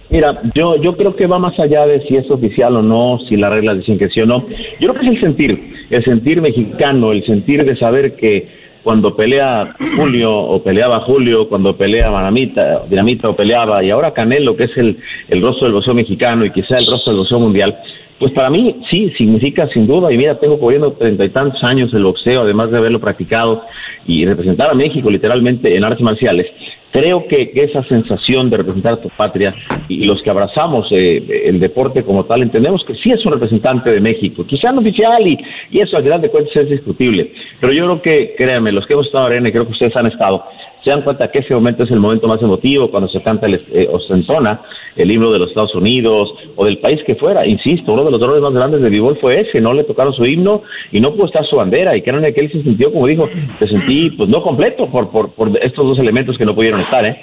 [0.10, 3.38] Mira, yo, yo creo que va más allá de si es oficial o no, si
[3.38, 4.45] las reglas dicen que sí o no.
[4.80, 8.48] Yo creo que es el sentir, el sentir mexicano, el sentir de saber que
[8.84, 14.56] cuando pelea Julio o peleaba Julio, cuando pelea Dinamita, Dinamita o peleaba, y ahora Canelo,
[14.56, 17.77] que es el, el rostro del boxeo mexicano y quizá el rostro del boxeo mundial,
[18.18, 21.94] pues para mí sí, significa sin duda, y mira, tengo cubriendo treinta y tantos años
[21.94, 23.64] el boxeo, además de haberlo practicado
[24.07, 26.48] y representar a México literalmente en artes marciales,
[26.91, 29.53] creo que, esa sensación de representar a tu patria
[29.88, 33.90] y, los que abrazamos eh, el deporte como tal, entendemos que sí es un representante
[33.91, 35.38] de México, quizá no oficial y,
[35.72, 38.94] y eso al final de cuentas es discutible, pero yo creo que, créanme, los que
[38.94, 40.44] hemos estado en arena creo que ustedes han estado,
[40.84, 43.56] se dan cuenta que ese momento es el momento más emotivo cuando se canta el,
[43.72, 44.62] eh, o se entona
[44.96, 47.46] el himno de los Estados Unidos o del país que fuera.
[47.46, 50.26] Insisto, uno de los dolores más grandes de Vivol fue ese, no le tocaron su
[50.26, 53.08] himno y no pudo estar su bandera y que era que él se sintió, como
[53.08, 53.28] dijo,
[53.60, 57.06] se sentí pues no completo por, por, por estos dos elementos que no pudieron estar,
[57.06, 57.18] ¿eh?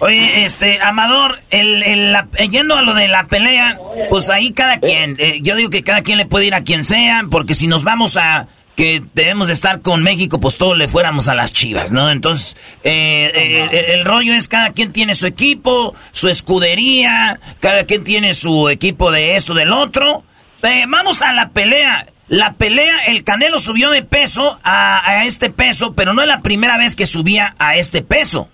[0.00, 2.14] Oye, este, Amador, el, el,
[2.50, 3.78] yendo a lo de la pelea,
[4.10, 6.84] pues ahí cada quien, eh, yo digo que cada quien le puede ir a quien
[6.84, 10.88] sea, porque si nos vamos a que debemos de estar con México, pues todos le
[10.88, 12.10] fuéramos a las chivas, ¿no?
[12.10, 18.04] Entonces, eh, eh, el, rollo es cada quien tiene su equipo, su escudería, cada quien
[18.04, 20.24] tiene su equipo de esto, del otro.
[20.62, 22.06] Eh, vamos a la pelea.
[22.26, 26.78] La pelea, el Canelo subió de peso a, este peso, pero no es la primera
[26.78, 28.48] vez que subía a este peso.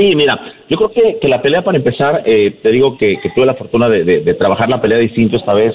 [0.00, 0.40] Sí, mira,
[0.70, 4.34] yo creo que, que la pelea para empezar, te digo que, tuve la fortuna de,
[4.38, 5.74] trabajar la pelea distinto esta vez.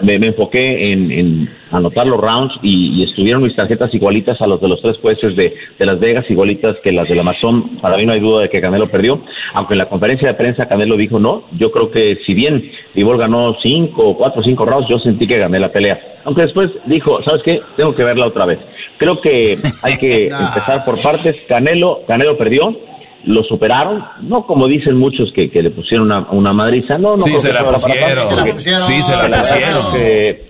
[0.00, 4.80] Me, enfoqué en anotar los rounds y, estuvieron mis tarjetas igualitas a los de los
[4.80, 7.78] tres jueces de, Las Vegas, igualitas que las del Amazon.
[7.80, 9.20] Para mí no hay duda de que Canelo perdió,
[9.54, 11.44] aunque en la conferencia de prensa Canelo dijo no.
[11.58, 15.58] Yo creo que si bien Vivol ganó cinco, cuatro, cinco rounds, yo sentí que gané
[15.58, 16.00] la pelea.
[16.24, 17.60] Aunque después dijo, ¿sabes qué?
[17.76, 18.58] Tengo que verla otra vez.
[18.98, 21.36] Creo que hay que empezar por partes.
[21.48, 22.76] Canelo, Canelo perdió
[23.24, 27.18] lo superaron, no como dicen muchos que, que le pusieron una, una madriza, no, no.
[27.18, 28.26] Sí, se la, pusieron.
[28.58, 29.84] Sí, se la pusieron.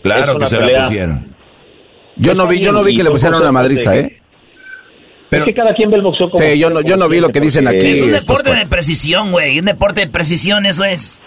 [0.03, 1.35] claro que se la pusieron.
[2.17, 4.21] Yo no vi, yo no vi que le pusieron una madriza, ¿eh?
[5.31, 6.43] Pero, es que cada quien ve el boxeo como...
[6.43, 7.87] Sí, yo no, yo no vi lo que dicen aquí.
[7.89, 9.59] Es un deporte de precisión, güey.
[9.59, 11.23] Un deporte de precisión, eso es.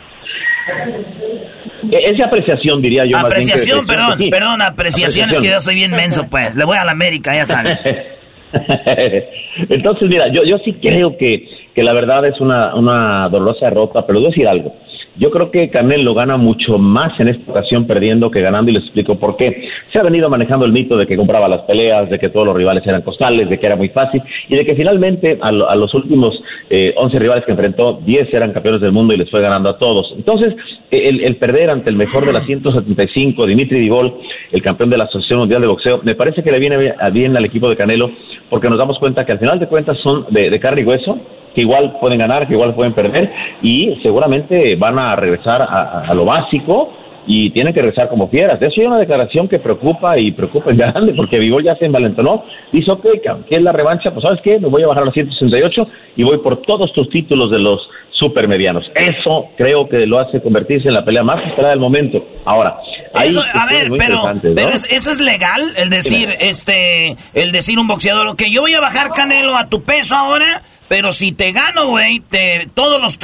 [1.92, 3.18] E, es de apreciación, diría yo.
[3.18, 6.56] Apreciación, perdón, perdón, apreciación, es que yo soy bien menso, pues.
[6.56, 7.80] Le voy a la América, ya sabes.
[9.70, 14.06] Entonces, mira, yo, yo sí creo que, que la verdad es una, una dolorosa derrota,
[14.06, 14.74] pero debo decir algo.
[15.18, 18.84] Yo creo que Canelo gana mucho más en esta ocasión perdiendo que ganando y les
[18.84, 19.68] explico por qué.
[19.92, 22.56] Se ha venido manejando el mito de que compraba las peleas, de que todos los
[22.56, 26.42] rivales eran costales, de que era muy fácil y de que finalmente a, los últimos
[26.70, 29.78] eh, 11 rivales que enfrentó, 10 eran campeones del mundo y les fue ganando a
[29.78, 30.14] todos.
[30.16, 30.56] Entonces,
[30.92, 34.14] el, perder ante el mejor de las 175, Dimitri Divol,
[34.52, 37.44] el campeón de la Asociación Mundial de Boxeo, me parece que le viene bien al
[37.44, 38.12] equipo de Canelo
[38.50, 41.20] porque nos damos cuenta que al final de cuentas son de, de carne y hueso
[41.54, 43.32] que igual pueden ganar, que igual pueden perder
[43.62, 46.92] y seguramente van a regresar a, lo básico
[47.28, 48.62] y tienen que regresar como fieras.
[48.62, 52.44] Eso es una declaración que preocupa y preocupa en grande porque Vivo ya se envalentonó.
[52.72, 53.06] Dice, ok,
[53.48, 54.60] que es la revancha, pues ¿sabes qué?
[54.60, 55.88] Me voy a bajar a los 168
[56.18, 57.80] y voy por todos tus títulos de los
[58.22, 58.86] supermedianos.
[58.96, 62.24] Eso creo que lo hace convertirse en la pelea más esperada del momento.
[62.46, 62.78] Ahora,
[63.24, 64.22] eso, a ver, pero,
[64.56, 68.80] pero eso es legal, el decir, este, el decir un boxeador, que yo voy a
[68.80, 73.18] bajar Canelo a tu peso ahora, pero si te gano, güey, te, todos los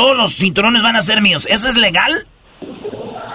[0.00, 1.46] todos los cinturones van a ser míos.
[1.50, 2.10] ¿Eso es legal?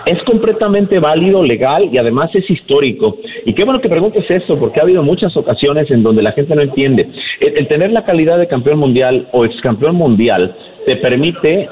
[0.07, 3.17] Es completamente válido, legal y además es histórico.
[3.45, 6.55] Y qué bueno que preguntes eso, porque ha habido muchas ocasiones en donde la gente
[6.55, 7.07] no entiende.
[7.39, 10.55] el tener la calidad de campeón mundial o ex campeón mundial
[10.87, 11.69] te permite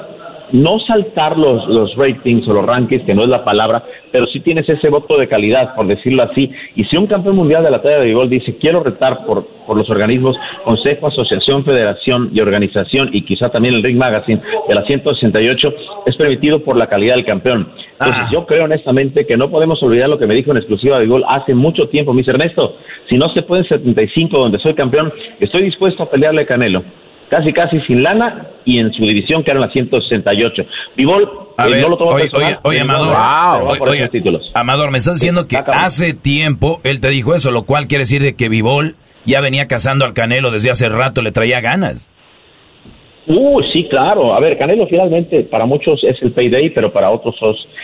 [0.52, 4.40] no saltar los, los ratings o los rankings, que no es la palabra, pero sí
[4.40, 6.50] tienes ese voto de calidad, por decirlo así.
[6.76, 9.76] Y si un campeón mundial de la talla de béisbol dice, quiero retar por, por
[9.76, 14.84] los organismos Consejo, Asociación, Federación y Organización, y quizá también el Ring Magazine de la
[14.84, 15.74] 168,
[16.06, 17.68] es permitido por la calidad del campeón.
[17.92, 18.28] Entonces, ah.
[18.30, 21.24] yo creo honestamente que no podemos olvidar lo que me dijo en exclusiva de gol
[21.28, 22.76] hace mucho tiempo, mis Ernesto.
[23.08, 26.82] Si no se puede en 75, donde soy campeón, estoy dispuesto a pelearle a Canelo
[27.34, 30.62] casi casi sin lana y en su división que eran las 168.
[30.96, 31.22] Vivol
[31.58, 32.30] eh, no lo oye,
[32.62, 33.16] oye, Amador,
[34.54, 38.22] Amador, me estás diciendo que hace tiempo él te dijo eso, lo cual quiere decir
[38.22, 38.94] de que Vivol
[39.24, 42.08] ya venía cazando al Canelo desde hace rato, le traía ganas.
[43.26, 44.34] Uh, sí, claro.
[44.36, 47.34] A ver, Canelo finalmente para muchos es el payday, pero para otros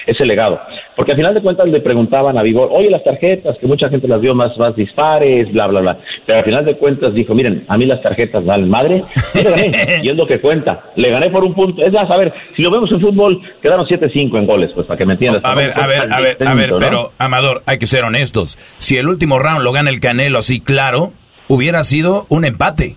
[0.07, 0.61] es el legado.
[0.97, 4.07] Porque al final de cuentas le preguntaban a Vigor, oye, las tarjetas, que mucha gente
[4.07, 5.99] las vio más, más dispares, bla, bla, bla.
[6.27, 9.05] Pero al final de cuentas dijo, miren, a mí las tarjetas valen madre,
[9.35, 9.73] y le gané,
[10.03, 10.91] y es lo que cuenta.
[10.97, 11.83] Le gané por un punto.
[11.83, 14.99] Es más, a ver, si lo vemos en fútbol, quedaron 7-5 en goles, pues para
[14.99, 15.43] que me entiendas.
[15.45, 18.59] A ver, a ver, a ver, a ver, pero Amador, hay que ser honestos.
[18.79, 21.13] Si el último round lo gana el Canelo así claro,
[21.49, 22.97] hubiera sido un empate.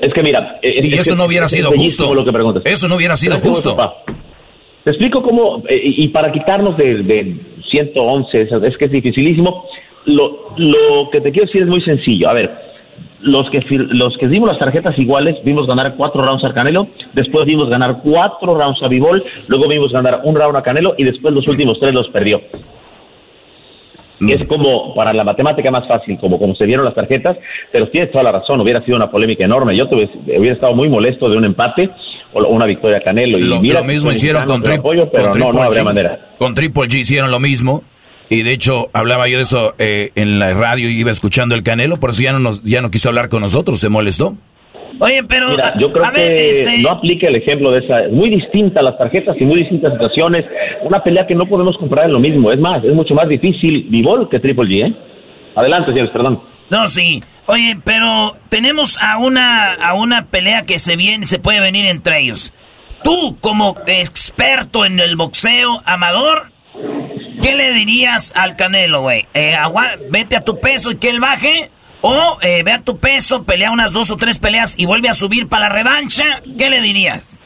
[0.00, 0.58] Es que mira...
[0.62, 2.04] y eso no hubiera sido justo.
[2.64, 3.76] Eso no hubiera sido justo.
[4.84, 7.36] Te explico cómo, eh, y para quitarnos de, de
[7.70, 9.64] 111, es que es dificilísimo,
[10.06, 12.30] lo, lo que te quiero decir es muy sencillo.
[12.30, 12.50] A ver,
[13.20, 17.46] los que, los que dimos las tarjetas iguales, vimos ganar cuatro rounds a Canelo, después
[17.46, 21.34] vimos ganar cuatro rounds a Bivol, luego vimos ganar un round a Canelo y después
[21.34, 22.40] los últimos tres los perdió.
[24.20, 27.38] Y es como, para la matemática más fácil, como, como se dieron las tarjetas,
[27.72, 29.76] pero tienes toda la razón, hubiera sido una polémica enorme.
[29.76, 31.90] Yo tuve, hubiera estado muy molesto de un empate
[32.34, 33.38] o una victoria Canelo.
[33.38, 35.82] Y lo, mira, lo mismo hicieron con, tri apoyo, pero con no, Triple no habría
[35.82, 35.84] G.
[35.84, 36.28] manera.
[36.38, 37.82] Con Triple G hicieron lo mismo.
[38.28, 41.64] Y de hecho, hablaba yo de eso eh, en la radio y iba escuchando el
[41.64, 44.36] Canelo, por eso ya no, nos, ya no quiso hablar con nosotros, se molestó.
[45.00, 48.00] Oye, pero Mira, yo creo a que ver, este, no aplica el ejemplo de esa.
[48.04, 50.44] Es muy distinta las tarjetas y muy distintas situaciones.
[50.82, 52.52] Una pelea que no podemos comprar en lo mismo.
[52.52, 54.94] Es más, es mucho más difícil Bivol que Triple G, ¿eh?
[55.56, 56.42] Adelante, señores, perdón.
[56.70, 57.20] No, sí.
[57.46, 62.20] Oye, pero tenemos a una a una pelea que se viene, se puede venir entre
[62.20, 62.52] ellos.
[63.02, 66.42] Tú, como experto en el boxeo amador,
[67.42, 69.24] ¿qué le dirías al Canelo, güey?
[69.34, 71.70] Eh, agua- vete a tu peso y que él baje.
[72.02, 75.14] O eh, ve a tu peso, pelea unas dos o tres peleas y vuelve a
[75.14, 76.24] subir para la revancha.
[76.58, 77.40] ¿Qué le dirías?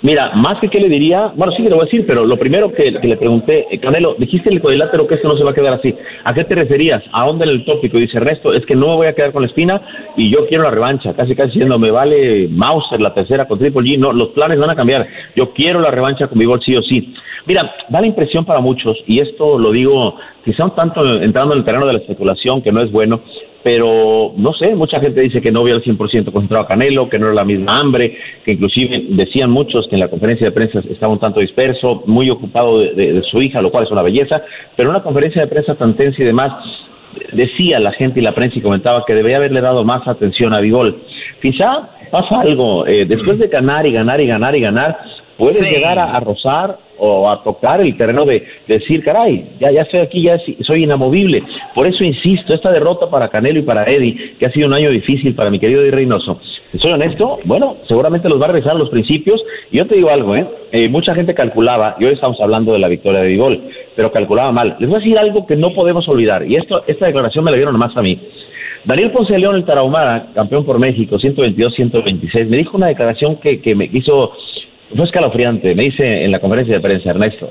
[0.00, 2.72] Mira, más que qué le diría, bueno, sí le voy a decir, pero lo primero
[2.72, 5.54] que, le pregunté, eh, Canelo, dijiste en el cuadrilátero que esto no se va a
[5.54, 5.92] quedar así.
[6.22, 7.02] ¿A qué te referías?
[7.12, 7.98] ¿A dónde en el tópico?
[7.98, 9.82] Dice Ernesto, es que no me voy a quedar con la espina
[10.16, 11.14] y yo quiero la revancha.
[11.14, 13.98] Casi, casi diciendo, me vale Mauser la tercera con Triple G.
[13.98, 15.04] No, los planes van a cambiar.
[15.34, 17.12] Yo quiero la revancha con mi sí o sí.
[17.46, 21.60] Mira, da la impresión para muchos, y esto lo digo quizá un tanto entrando en
[21.60, 23.20] el terreno de la especulación, que no es bueno,
[23.62, 27.18] pero no sé, mucha gente dice que no vio al 100% concentrado a Canelo, que
[27.18, 30.80] no era la misma hambre, que inclusive decían muchos que en la conferencia de prensa
[30.90, 34.42] estaba un tanto disperso, muy ocupado de, de- su hija, lo cual es una belleza,
[34.76, 36.52] pero una conferencia de prensa tan tensa y demás,
[37.32, 40.60] decía la gente y la prensa y comentaba que debería haberle dado más atención a
[40.60, 40.98] Bigol.
[41.42, 44.98] Quizá pasa algo, eh, después de ganar y ganar y ganar y ganar,
[45.38, 45.74] puedes Sí.
[45.74, 49.82] llegar a, a rozar o a tocar el terreno de, de decir, caray, ya, ya
[49.82, 50.36] estoy aquí, ya
[50.66, 51.44] soy inamovible.
[51.74, 54.90] Por eso insisto, esta derrota para Canelo y para Eddie, que ha sido un año
[54.90, 56.40] difícil para mi querido Eddie Reynoso,
[56.80, 59.40] soy honesto, bueno, seguramente los va a regresar a los principios.
[59.70, 60.44] Y yo te digo algo, ¿eh?
[60.72, 63.62] Eh, mucha gente calculaba, y hoy estamos hablando de la victoria de Bigol,
[63.96, 64.76] pero calculaba mal.
[64.80, 67.56] Les voy a decir algo que no podemos olvidar, y esto, esta declaración me la
[67.58, 68.18] dieron nomás a mí.
[68.84, 73.60] Daniel Ponce de León, el Tarahumara, campeón por México, 122-126, me dijo una declaración que,
[73.60, 74.32] que me hizo,
[74.96, 75.74] fue escalofriante.
[75.74, 77.50] Me dice en la conferencia de prensa, Ernesto,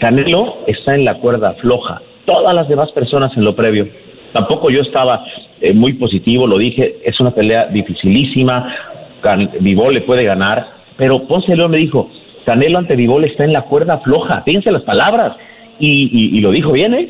[0.00, 2.00] Canelo está en la cuerda floja.
[2.24, 3.88] Todas las demás personas en lo previo.
[4.32, 5.24] Tampoco yo estaba
[5.60, 8.74] eh, muy positivo, lo dije, es una pelea dificilísima,
[9.20, 10.66] Can- Vivol le puede ganar,
[10.96, 12.10] pero Ponce León me dijo,
[12.46, 15.36] Canelo ante Vivol está en la cuerda floja, fíjense las palabras,
[15.78, 17.08] y, y- y lo dijo bien, ¿eh?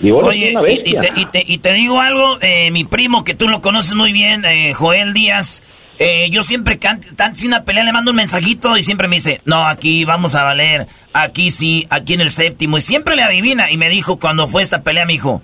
[0.00, 1.00] Vivol Oye, es una y bestia.
[1.00, 4.12] te, y te- y te digo algo, eh, mi primo, que tú lo conoces muy
[4.12, 5.62] bien, eh, Joel Díaz,
[5.98, 9.40] eh, yo siempre antes de una pelea le mando un mensajito y siempre me dice,
[9.44, 13.70] no, aquí vamos a valer, aquí sí, aquí en el séptimo, y siempre le adivina,
[13.70, 15.42] y me dijo cuando fue esta pelea, me dijo,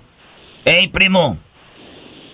[0.65, 1.39] hey primo,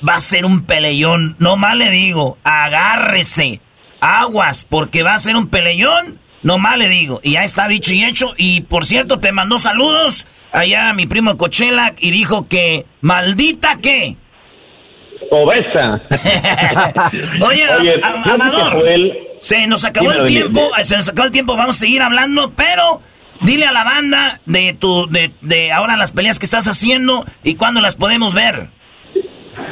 [0.07, 3.61] va a ser un peleón, no más le digo, agárrese,
[4.01, 7.93] aguas, porque va a ser un peleón, no más le digo, y ya está dicho
[7.93, 12.47] y hecho, y por cierto te mandó saludos allá a mi primo Cochela y dijo
[12.47, 14.17] que, maldita que,
[15.31, 16.01] Obesa.
[17.47, 17.64] Oye,
[18.03, 18.84] a- Amador,
[19.39, 23.01] se nos acabó el tiempo, se nos acabó el tiempo, vamos a seguir hablando, pero
[23.41, 27.56] dile a la banda de tu, de, de ahora las peleas que estás haciendo y
[27.56, 28.68] cuándo las podemos ver.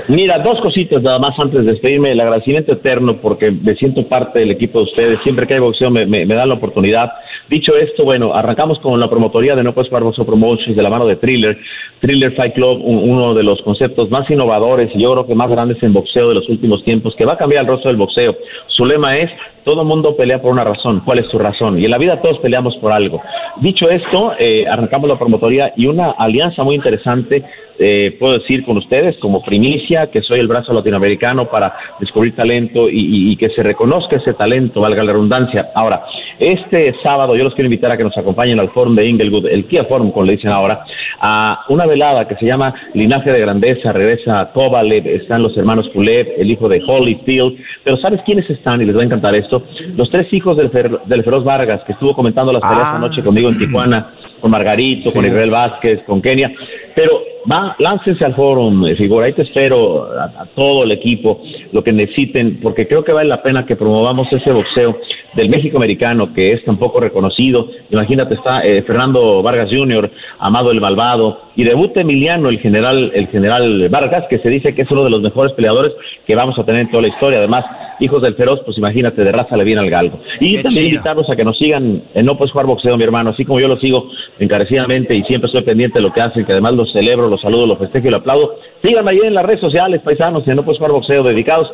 [0.09, 2.11] Mira, dos cositas nada más antes de despedirme.
[2.13, 5.19] El agradecimiento eterno porque me siento parte del equipo de ustedes.
[5.23, 7.11] Siempre que hay boxeo me, me, me dan la oportunidad.
[7.49, 10.89] Dicho esto, bueno, arrancamos con la promotoría de No Puedes Jugar Boxeo Promotions de la
[10.89, 11.57] mano de Thriller.
[12.01, 15.49] Thriller Fight Club, un- uno de los conceptos más innovadores y yo creo que más
[15.49, 18.35] grandes en boxeo de los últimos tiempos, que va a cambiar el rostro del boxeo.
[18.67, 19.31] Su lema es,
[19.67, 21.01] todo mundo pelea por una razón.
[21.03, 21.77] ¿Cuál es tu razón?
[21.77, 23.21] Y en la vida todos peleamos por algo.
[23.57, 27.43] Dicho esto, eh, arrancamos la promotoría y una alianza muy interesante
[27.79, 32.87] eh, puedo decir con ustedes como primicia que soy el brazo latinoamericano para descubrir talento
[32.89, 35.69] y, que se reconozca ese talento, valga la redundancia.
[35.75, 36.03] Ahora,
[36.39, 39.65] este sábado yo los quiero invitar a que nos acompañen al Forum de Inglewood, el
[39.65, 40.83] Kia Forum, como le dicen ahora,
[41.19, 46.33] a una velada que se llama Linaje de Grandeza, regresa Kovalev, están los hermanos Pulev,
[46.37, 48.81] el hijo de Holyfield, pero ¿sabes quiénes están?
[48.81, 49.56] Y les va a encantar esto.
[49.95, 52.95] Los tres hijos del, Fer- del Feroz Vargas, que estuvo comentando las peleas Ah.
[52.97, 56.51] anoche conmigo en Tijuana, con Margarito, con Israel Vázquez, con Kenia,
[56.95, 61.41] pero va, láncense al forum, eh, figura, ahí te espero a, a todo el equipo,
[61.71, 64.97] lo que necesiten, porque creo que vale la pena que promovamos ese boxeo
[65.35, 67.67] del México americano que es tan poco reconocido.
[67.91, 70.09] Imagínate, está eh, Fernando Vargas Jr.,
[70.39, 74.83] Amado el Malvado, y debuta Emiliano, el general, el general Vargas, que se dice que
[74.83, 75.93] es uno de los mejores peleadores
[76.25, 77.39] que vamos a tener en toda la historia.
[77.39, 77.65] Además,
[77.99, 80.19] hijos del feroz, pues imagínate, de raza le viene al galgo.
[80.39, 83.45] Y también invitarlos a que nos sigan en No Puedes Jugar Boxeo, mi hermano, así
[83.45, 84.09] como yo lo sigo
[84.39, 87.65] encarecidamente y siempre estoy pendiente de lo que hacen, que además los celebro, los saludo,
[87.65, 88.55] los festejo y los aplaudo.
[88.81, 91.67] Síganme ahí en las redes sociales, paisanos, en No Puedes Jugar Boxeo, dedicados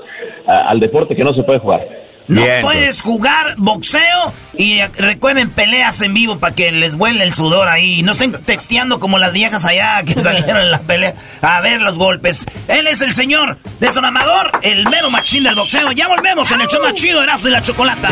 [0.46, 1.82] al deporte que no se puede jugar.
[2.28, 7.34] No puedes jugar boxeo y eh, recuerden peleas en vivo para que les vuele el
[7.34, 8.02] sudor ahí.
[8.02, 11.98] No estén texteando como las viejas allá que salieron en la pelea a ver los
[11.98, 12.46] golpes.
[12.68, 15.92] Él es el señor de Son Amador, el mero machín del boxeo.
[15.92, 18.10] Ya volvemos en el show más chido, Erasmo y la Chocolata.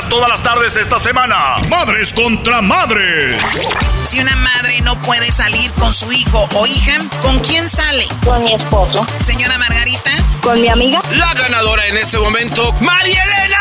[0.00, 1.56] Todas las tardes esta semana.
[1.68, 3.42] Madres contra madres.
[4.04, 8.06] Si una madre no puede salir con su hijo o hija, ¿con quién sale?
[8.24, 9.06] Con mi esposo.
[9.18, 10.10] Señora Margarita.
[10.40, 11.02] Con mi amiga.
[11.10, 13.58] La ganadora en este momento, María Elena.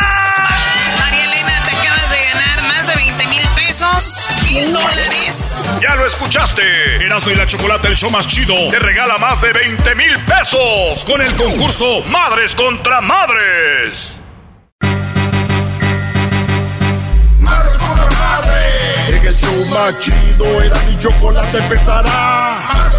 [1.00, 4.28] María Elena, te acabas de ganar más de 20 mil pesos.
[4.44, 5.66] Mil dólares.
[5.82, 7.06] Ya lo escuchaste.
[7.06, 11.04] Erasmo y la Chocolate, el show más chido, te regala más de 20 mil pesos
[11.06, 14.21] con el concurso Madres contra Madres.
[19.08, 22.56] En el show más chido era mi chocolate empezará.
[22.74, 22.94] Más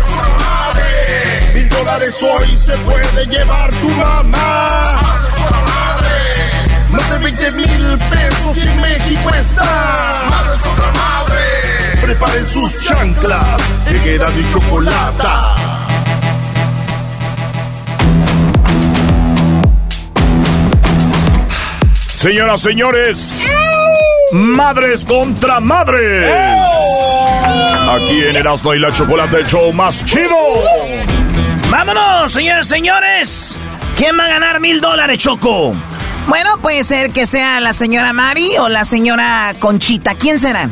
[0.44, 1.52] madre.
[1.54, 5.00] Mil dólares hoy se puede llevar tu mamá.
[5.02, 10.28] Más Más de 20 mil pesos y México está.
[10.30, 12.00] Madres contra madre.
[12.02, 13.62] Preparen sus chanclas.
[13.86, 15.62] En era mi chocolate.
[22.22, 23.50] Señoras, señores.
[24.32, 26.32] Madres contra Madres.
[27.90, 30.34] Aquí en Erasmo y la Chocolate, el show más chido.
[31.70, 33.56] Vámonos, señores, señores.
[33.96, 35.74] ¿Quién va a ganar mil dólares, Choco?
[36.28, 40.14] Bueno, puede ser que sea la señora Mari o la señora Conchita.
[40.14, 40.70] ¿Quién será?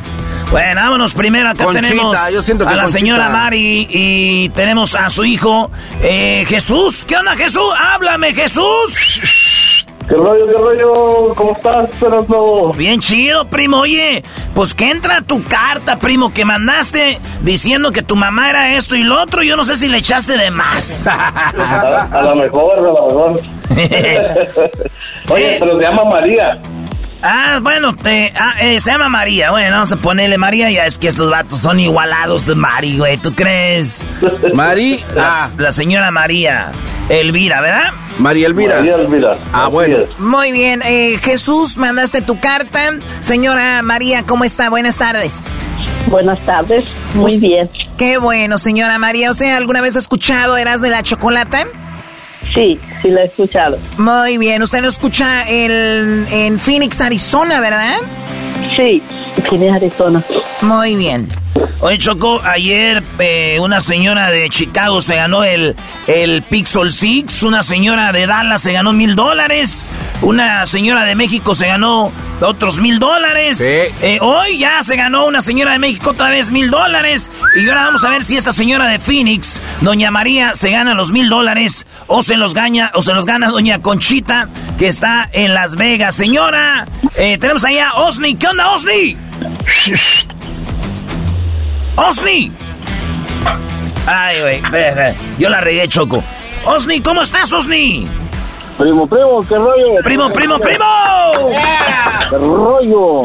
[0.51, 1.51] Bueno, vámonos primero.
[1.51, 5.70] Acá tenemos a la señora Mari y tenemos a su hijo
[6.03, 7.05] eh, Jesús.
[7.07, 7.70] ¿Qué onda, Jesús?
[7.78, 9.80] Háblame, Jesús.
[10.09, 11.35] ¿Qué rollo, qué rollo?
[11.35, 11.89] ¿Cómo estás,
[12.28, 12.72] no?
[12.72, 13.81] Bien chido, primo.
[13.81, 14.24] Oye,
[14.55, 19.05] pues que entra tu carta, primo, que mandaste diciendo que tu mamá era esto y
[19.05, 19.43] lo otro.
[19.43, 21.06] Yo no sé si le echaste de más.
[21.10, 23.40] a, lo mejor, a lo mejor.
[25.31, 26.60] Oye, pero se llama María.
[27.23, 29.51] Ah, bueno, te, ah, eh, se llama María.
[29.51, 30.71] Bueno, vamos a ponerle María.
[30.71, 33.19] Ya es que estos vatos son igualados de Mari, güey.
[33.19, 34.07] ¿Tú crees?
[34.55, 35.03] Mari.
[35.15, 36.73] La, la señora María.
[37.09, 37.93] Elvira, ¿verdad?
[38.19, 38.77] María Elvira.
[38.77, 39.39] María Elvira.
[39.53, 39.99] Ah, bueno.
[40.19, 40.81] Muy bien.
[40.85, 42.93] Eh, Jesús, mandaste tu carta.
[43.21, 44.71] Señora María, ¿cómo está?
[44.71, 45.59] Buenas tardes.
[46.07, 46.87] Buenas tardes.
[47.15, 47.71] Muy bien.
[47.99, 49.31] Qué bueno, señora María.
[49.31, 51.67] ¿Usted alguna vez ha escuchado Eras de la Chocolata?
[52.55, 53.79] Sí, sí la he escuchado.
[53.99, 54.62] Muy bien.
[54.62, 57.97] Usted lo escucha el, en Phoenix, Arizona, ¿verdad?
[58.77, 59.03] Sí,
[59.49, 60.23] Phoenix, Arizona.
[60.62, 61.29] Muy bien.
[61.81, 65.77] Oye, Choco, ayer eh, una señora de Chicago se ganó el,
[66.07, 69.89] el Pixel Six, una señora de Dallas se ganó mil dólares,
[70.20, 73.61] una señora de México se ganó otros mil dólares.
[73.61, 77.31] Eh, hoy ya se ganó una señora de México otra vez mil dólares.
[77.55, 81.12] Y ahora vamos a ver si esta señora de Phoenix, Doña María, se gana los
[81.12, 85.55] mil dólares o se los gana, o se los gana Doña Conchita, que está en
[85.55, 86.15] Las Vegas.
[86.15, 88.35] Señora, eh, tenemos allá a Osni.
[88.35, 89.16] ¿Qué onda, Osni?
[92.01, 92.51] ¡Osni!
[94.06, 94.62] Ay, güey,
[95.39, 96.24] yo la regué, Choco.
[96.64, 98.09] Osni, ¿cómo estás, Osni?
[98.78, 99.94] Primo, primo, qué rollo.
[100.02, 100.85] Primo, primo, primo.
[102.31, 103.22] Qué rollo.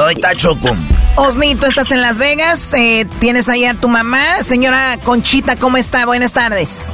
[0.00, 0.68] Ahí está Choco.
[1.16, 4.42] Osni, tú estás en Las Vegas, eh, tienes ahí a tu mamá.
[4.42, 6.06] Señora Conchita, ¿cómo está?
[6.06, 6.92] Buenas tardes.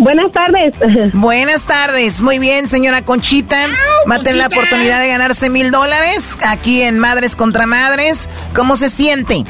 [0.00, 1.12] Buenas tardes.
[1.12, 2.22] Buenas tardes.
[2.22, 3.66] Muy bien, señora Conchita.
[4.10, 8.28] Va a tener la oportunidad de ganarse mil dólares aquí en Madres contra Madres.
[8.54, 9.44] ¿Cómo se siente?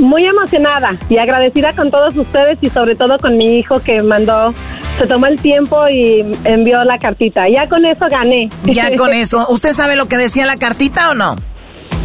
[0.00, 4.52] Muy emocionada y agradecida con todos ustedes y sobre todo con mi hijo que mandó,
[4.98, 7.42] se tomó el tiempo y envió la cartita.
[7.48, 8.48] Ya con eso gané.
[8.64, 9.46] Ya con eso.
[9.48, 11.36] ¿Usted sabe lo que decía la cartita o no?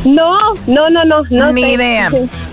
[0.06, 0.38] No,
[0.68, 1.24] no, no, no.
[1.30, 2.10] no Ni idea.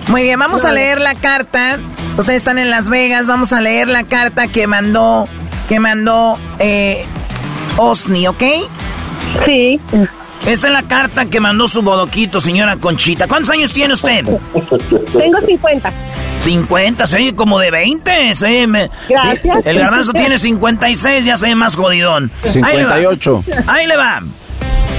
[0.09, 1.79] Muy bien, vamos a leer la carta.
[2.19, 5.29] Ustedes están en Las Vegas, vamos a leer la carta que mandó,
[5.69, 7.05] que mandó eh,
[7.77, 8.43] Osni, ¿ok?
[9.45, 9.81] Sí.
[10.47, 13.27] Esta es la carta que mandó su bodoquito, señora Conchita.
[13.27, 14.25] ¿Cuántos años tiene usted?
[14.25, 15.93] Tengo 50.
[16.41, 18.35] 50, se oye como de 20.
[18.37, 18.67] Se
[19.09, 19.67] Gracias.
[19.67, 22.31] El garbanzo tiene 56, ya se ve más jodidón.
[22.45, 23.45] 58.
[23.67, 24.23] Ahí le va.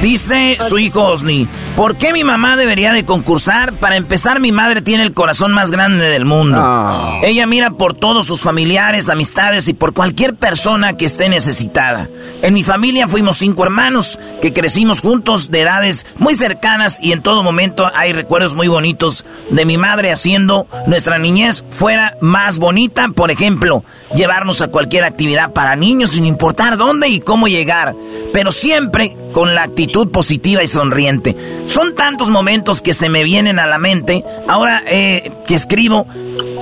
[0.02, 3.74] Dice su hijo Osni, ¿por qué mi mamá debería de concursar?
[3.74, 6.60] Para empezar, mi madre tiene el corazón más grande del mundo.
[6.61, 7.19] Ah.
[7.24, 12.10] Ella mira por todos sus familiares, amistades y por cualquier persona que esté necesitada.
[12.44, 17.24] En mi familia fuimos cinco hermanos que crecimos juntos de edades muy cercanas y en
[17.24, 23.10] todo momento hay recuerdos muy bonitos de mi madre haciendo nuestra niñez fuera más bonita.
[23.15, 23.84] Por ejemplo,
[24.14, 27.95] llevarnos a cualquier actividad para niños sin importar dónde y cómo llegar,
[28.32, 31.35] pero siempre con la actitud positiva y sonriente.
[31.65, 36.07] Son tantos momentos que se me vienen a la mente ahora eh, que escribo,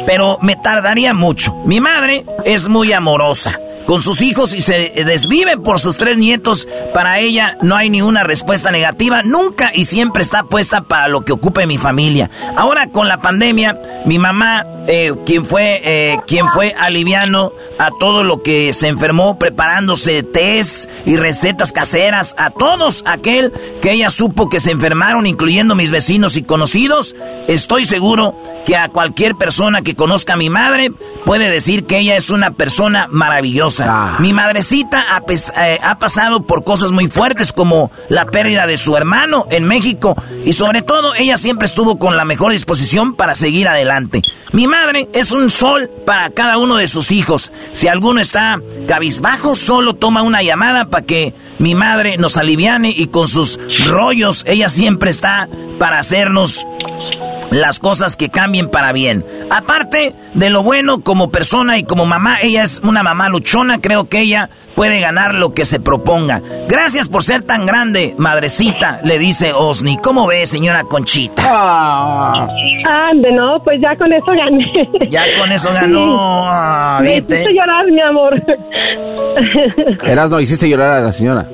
[0.05, 1.55] pero me tardaría mucho.
[1.65, 6.67] Mi madre es muy amorosa con sus hijos y se desvive por sus tres nietos.
[6.93, 11.23] Para ella no hay ni una respuesta negativa, nunca y siempre está puesta para lo
[11.23, 12.29] que ocupe mi familia.
[12.55, 18.23] Ahora con la pandemia, mi mamá, eh, quien fue eh, quien fue aliviano a todo
[18.23, 23.51] lo que se enfermó, preparándose test y recetas caseras a todos aquel
[23.81, 27.15] que ella supo que se enfermaron, incluyendo mis vecinos y conocidos.
[27.47, 28.35] Estoy seguro
[28.65, 30.91] que a cualquier persona que conozca a mi madre
[31.25, 33.74] puede decir que ella es una persona maravillosa.
[34.19, 35.21] Mi madrecita ha,
[35.65, 40.15] eh, ha, pasado por cosas muy fuertes como la pérdida de su hermano en México
[40.43, 44.21] y sobre todo ella siempre estuvo con la mejor disposición para seguir adelante.
[44.53, 47.51] Mi madre es un sol para cada uno de sus hijos.
[47.73, 53.07] Si alguno está cabizbajo, solo toma una llamada para que mi madre nos aliviane y
[53.07, 55.47] con sus rollos ella siempre está
[55.79, 56.65] para hacernos
[57.51, 59.25] las cosas que cambien para bien.
[59.49, 64.09] Aparte de lo bueno como persona y como mamá, ella es una mamá luchona, creo
[64.09, 66.41] que ella puede ganar lo que se proponga.
[66.67, 69.97] Gracias por ser tan grande, madrecita, le dice Osni.
[69.97, 71.43] ¿Cómo ve, señora Conchita?
[71.45, 72.47] Ah,
[73.11, 75.09] Ande, no, pues ya con eso gané.
[75.09, 76.43] Ya con eso ganó.
[76.49, 78.33] Ah, Me hiciste llorar, mi amor.
[80.03, 81.47] Eras, no, hiciste llorar a la señora.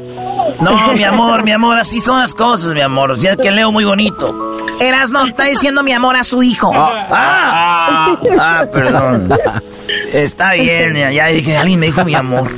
[0.59, 3.17] No, mi amor, mi amor, así son las cosas, mi amor.
[3.19, 4.51] Ya que leo muy bonito.
[4.79, 6.71] Erasno está diciendo mi amor a su hijo.
[6.73, 9.29] Ah, ah, ah perdón.
[10.11, 12.49] Está bien, ya, dije, alguien me dijo mi amor.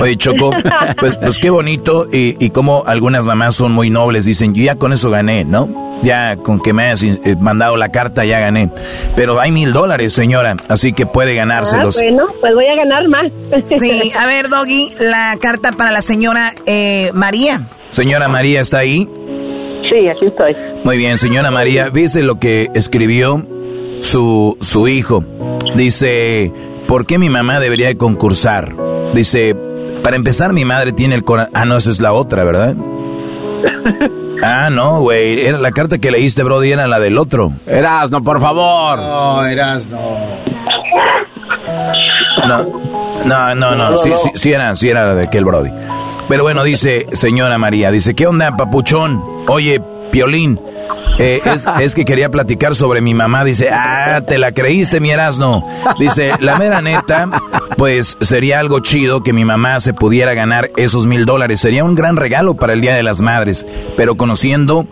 [0.00, 0.52] Oye, Choco,
[0.98, 4.76] pues, pues qué bonito y, y como algunas mamás son muy nobles, dicen, yo ya
[4.76, 5.90] con eso gané, ¿no?
[6.02, 8.70] Ya con que me hayas eh, mandado la carta ya gané.
[9.16, 11.98] Pero hay mil dólares, señora, así que puede ganárselos.
[11.98, 13.32] Ah, bueno, pues voy a ganar más.
[13.64, 17.39] Sí, a ver, Doggy, la carta para la señora eh, María.
[17.88, 19.08] Señora María, ¿está ahí?
[19.88, 20.56] Sí, aquí estoy.
[20.84, 23.44] Muy bien, señora María, dice lo que escribió
[23.98, 25.24] su, su hijo.
[25.74, 26.52] Dice,
[26.86, 28.74] ¿por qué mi mamá debería de concursar?
[29.14, 29.56] Dice,
[30.02, 31.52] para empezar, mi madre tiene el corazón...
[31.54, 32.76] Ah, no, esa es la otra, ¿verdad?
[34.42, 35.44] Ah, no, güey.
[35.44, 37.52] Era la carta que leíste, Brody, era la del otro.
[37.66, 38.98] Eras, no, por favor.
[38.98, 40.00] No, eras, no.
[42.46, 42.64] No,
[43.26, 43.96] no, no, no.
[43.98, 45.70] Sí, sí, sí era, sí era la de aquel Brody.
[46.30, 49.20] Pero bueno, dice señora María, dice, ¿qué onda, papuchón?
[49.48, 49.82] Oye,
[50.12, 50.60] Piolín,
[51.18, 51.40] eh,
[51.80, 53.42] es, que quería platicar sobre mi mamá.
[53.44, 55.66] Dice, ah, te la creíste, mi Erasno.
[55.98, 57.28] Dice, la mera neta,
[57.76, 61.60] pues sería algo chido que mi mamá se pudiera ganar esos mil dólares.
[61.60, 63.66] Sería un gran regalo para el Día de las Madres.
[63.96, 64.86] Pero conociendo,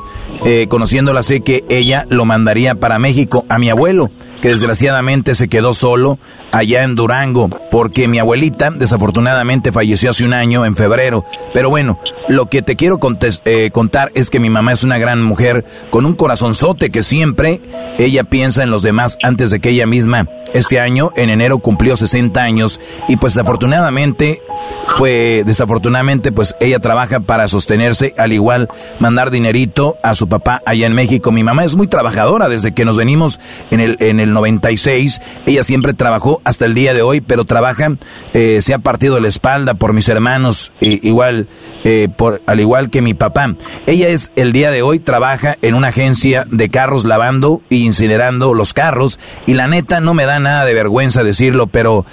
[0.44, 4.10] eh, conociéndola, sé que ella lo mandaría para México a mi abuelo
[4.40, 6.18] que desgraciadamente se quedó solo
[6.52, 11.24] allá en Durango, porque mi abuelita desafortunadamente falleció hace un año, en febrero.
[11.52, 11.98] Pero bueno,
[12.28, 12.98] lo que te quiero
[13.44, 17.60] eh, contar es que mi mamá es una gran mujer con un corazonzote que siempre
[17.98, 20.28] ella piensa en los demás antes de que ella misma.
[20.54, 22.67] Este año, en enero, cumplió 60 años
[23.08, 24.42] y pues desafortunadamente,
[24.96, 28.68] fue, desafortunadamente, pues ella trabaja para sostenerse, al igual
[28.98, 31.30] mandar dinerito a su papá allá en México.
[31.30, 33.38] Mi mamá es muy trabajadora desde que nos venimos
[33.70, 35.20] en el, en el 96.
[35.46, 37.92] Ella siempre trabajó hasta el día de hoy, pero trabaja,
[38.32, 41.48] eh, se ha partido la espalda por mis hermanos, igual,
[41.84, 43.54] eh, por, al igual que mi papá.
[43.86, 48.54] Ella es el día de hoy, trabaja en una agencia de carros lavando y incinerando
[48.54, 49.18] los carros.
[49.46, 52.04] Y la neta, no me da nada de vergüenza decirlo, pero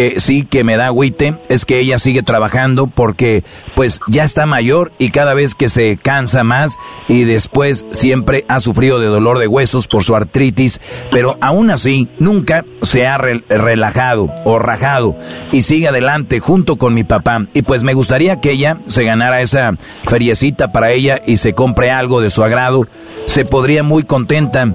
[0.00, 3.44] que sí que me da agüite es que ella sigue trabajando porque
[3.76, 8.60] pues ya está mayor y cada vez que se cansa más y después siempre ha
[8.60, 10.80] sufrido de dolor de huesos por su artritis,
[11.12, 15.18] pero aún así nunca se ha relajado o rajado
[15.52, 17.44] y sigue adelante junto con mi papá.
[17.52, 21.90] Y pues me gustaría que ella se ganara esa feriecita para ella y se compre
[21.90, 22.86] algo de su agrado.
[23.26, 24.74] Se podría muy contenta.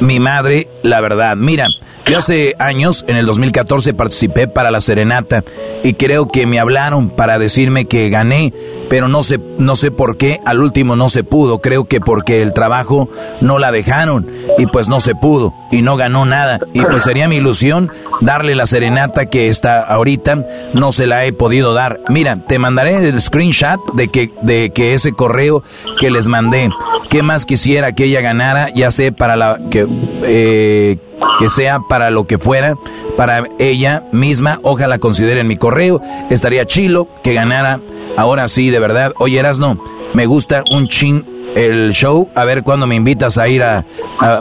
[0.00, 1.68] Mi madre, la verdad, mira,
[2.08, 5.44] yo hace años, en el 2014, participé para la Serenata
[5.84, 8.54] y creo que me hablaron para decirme que gané,
[8.88, 12.40] pero no sé, no sé por qué, al último no se pudo, creo que porque
[12.40, 13.10] el trabajo
[13.42, 16.60] no la dejaron y pues no se pudo y no ganó nada.
[16.72, 17.90] Y pues sería mi ilusión
[18.22, 22.00] darle la serenata que está ahorita, no se la he podido dar.
[22.08, 25.62] Mira, te mandaré el screenshot de que, de que ese correo
[26.00, 26.70] que les mandé,
[27.10, 28.70] ¿qué más quisiera que ella ganara?
[28.74, 29.77] Ya sé, para la que...
[30.22, 30.96] Eh,
[31.38, 32.74] que sea para lo que fuera,
[33.16, 36.00] para ella misma, ojalá consideren mi correo,
[36.30, 37.80] estaría chilo que ganara,
[38.16, 39.80] ahora sí, de verdad, oye no
[40.14, 41.24] me gusta un chin
[41.54, 43.84] el show, a ver cuándo me invitas a ir a,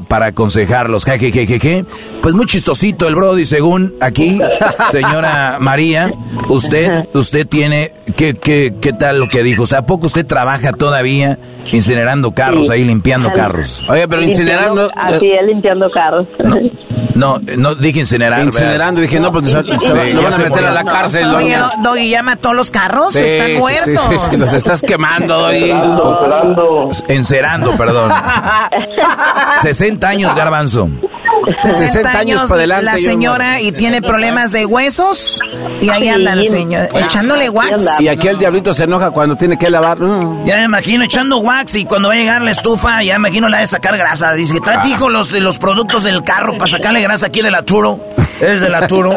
[0.07, 1.05] para aconsejarlos.
[1.05, 1.85] Jejejeje.
[2.22, 4.39] Pues muy chistosito el Brody, según aquí,
[4.91, 6.11] señora María,
[6.49, 9.64] usted, usted tiene, ¿qué, qué, qué tal lo que dijo?
[9.64, 11.39] O sea, ¿a poco usted trabaja todavía
[11.72, 13.85] incinerando carros, ahí limpiando carros?
[13.89, 14.89] Oye, pero incinerando...
[14.95, 16.27] Así es, limpiando carros.
[17.18, 18.44] No, no dije incinerar.
[18.44, 21.26] Incinerando, dije, no, pues lo van a meter a la cárcel.
[21.34, 24.38] Oye, Doggy, llama a todos los carros, están muertos.
[24.39, 25.73] los estás quemando, Doggy.
[27.07, 28.11] Encerando, perdón.
[29.64, 30.89] 60 años, Garbanzo.
[31.56, 32.86] 60, años, para adelante.
[32.86, 35.40] La señora y tiene problemas de huesos
[35.82, 37.86] y ahí anda la señora echándole wax.
[37.99, 39.98] Y aquí el diablito se enoja cuando tiene que lavar.
[40.45, 43.49] Ya me imagino echando wax y cuando va a llegar la estufa, ya me imagino
[43.49, 44.34] la de sacar grasa.
[44.34, 44.88] Dice, trae ah.
[44.88, 47.99] hijo los, los productos del carro para sacarle grasa aquí de la Turo.
[48.40, 49.11] Es de la Turo.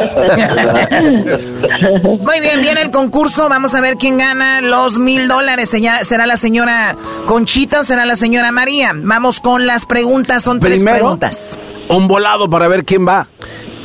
[2.03, 3.49] Muy bien, viene el concurso.
[3.49, 5.71] Vamos a ver quién gana los mil dólares.
[6.03, 6.97] ¿Será la señora
[7.27, 8.93] Conchita o será la señora María?
[8.95, 10.43] Vamos con las preguntas.
[10.43, 11.59] Son tres preguntas
[11.91, 13.29] un volado para ver quién va.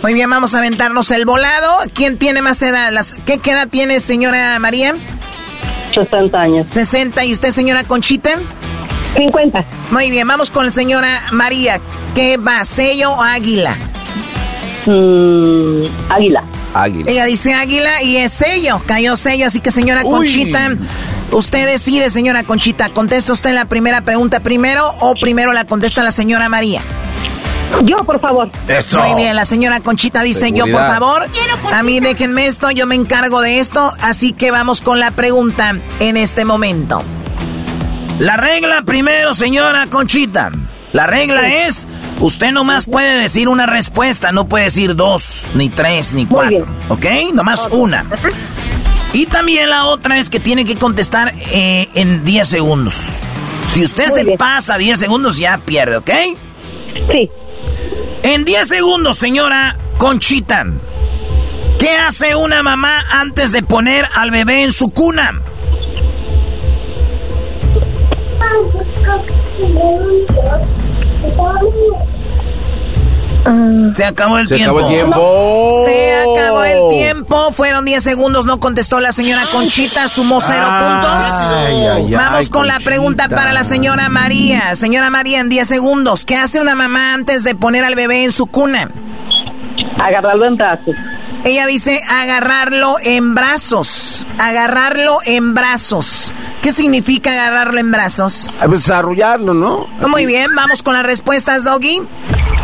[0.01, 1.77] Muy bien, vamos a aventarnos el volado.
[1.93, 2.93] ¿Quién tiene más edad?
[3.25, 4.93] ¿Qué, edad tiene señora María?
[5.93, 6.67] 60 años.
[6.71, 7.25] 60.
[7.25, 8.37] ¿Y usted, señora Conchita?
[9.17, 9.65] 50.
[9.91, 11.79] Muy bien, vamos con la señora María.
[12.13, 13.75] ¿Qué va, sello o águila?
[14.85, 16.43] Mm, águila.
[16.75, 17.09] Águila.
[17.09, 18.81] Ella dice águila y es sello.
[18.85, 20.75] Cayó sello, así que señora Conchita,
[21.31, 22.89] usted decide, señora Conchita.
[22.89, 26.83] ¿Contesta usted la primera pregunta primero o primero la contesta la señora María?
[27.83, 28.49] Yo, por favor.
[28.67, 28.99] Eso.
[28.99, 31.27] Muy bien, la señora Conchita dice yo, por favor.
[31.73, 33.91] A mí déjenme esto, yo me encargo de esto.
[34.01, 37.03] Así que vamos con la pregunta en este momento.
[38.19, 40.51] La regla primero, señora Conchita.
[40.93, 41.87] La regla es,
[42.21, 46.65] usted nomás puede decir una respuesta, no puede decir dos, ni tres, ni cuatro.
[46.87, 47.05] ¿Ok?
[47.33, 48.05] Nomás una.
[49.11, 53.17] Y también la otra es que tiene que contestar eh, en 10 segundos.
[53.69, 56.11] Si usted se pasa 10 segundos, ya pierde, ¿ok?
[57.11, 57.29] Sí.
[58.23, 60.65] En 10 segundos, señora Conchita.
[61.79, 65.41] ¿Qué hace una mamá antes de poner al bebé en su cuna?
[73.93, 74.79] Se acabó el Se tiempo.
[74.79, 75.83] Acabó el tiempo.
[75.85, 77.51] Se acabó el tiempo.
[77.51, 78.45] Fueron 10 segundos.
[78.45, 80.07] No contestó la señora Conchita.
[80.07, 82.11] Sumó cero puntos.
[82.11, 84.75] Vamos con la pregunta para la señora María.
[84.75, 86.25] Señora María, en 10 segundos.
[86.25, 88.89] ¿Qué hace una mamá antes de poner al bebé en su cuna?
[89.99, 90.95] Agarrarlo en brazos.
[91.43, 94.25] Ella dice agarrarlo en brazos.
[94.39, 96.33] Agarrarlo en brazos.
[96.63, 98.59] ¿Qué significa agarrarlo en brazos?
[98.59, 99.85] A pues arrullarlo, ¿no?
[100.07, 102.01] Muy bien, vamos con las respuestas, Doggy.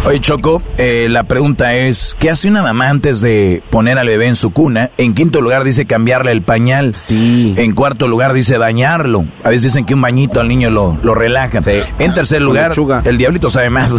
[0.03, 4.25] Oye, Choco, eh, la pregunta es, ¿qué hace una mamá antes de poner al bebé
[4.25, 4.89] en su cuna?
[4.97, 6.95] En quinto lugar dice cambiarle el pañal.
[6.95, 7.53] Sí.
[7.55, 9.25] En cuarto lugar dice bañarlo.
[9.43, 11.61] A veces dicen que un bañito al niño lo, lo relaja.
[11.61, 11.81] Sí.
[11.99, 12.73] En tercer lugar,
[13.03, 13.93] el diablito sabe más.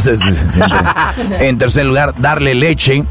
[1.38, 3.04] en tercer lugar, darle leche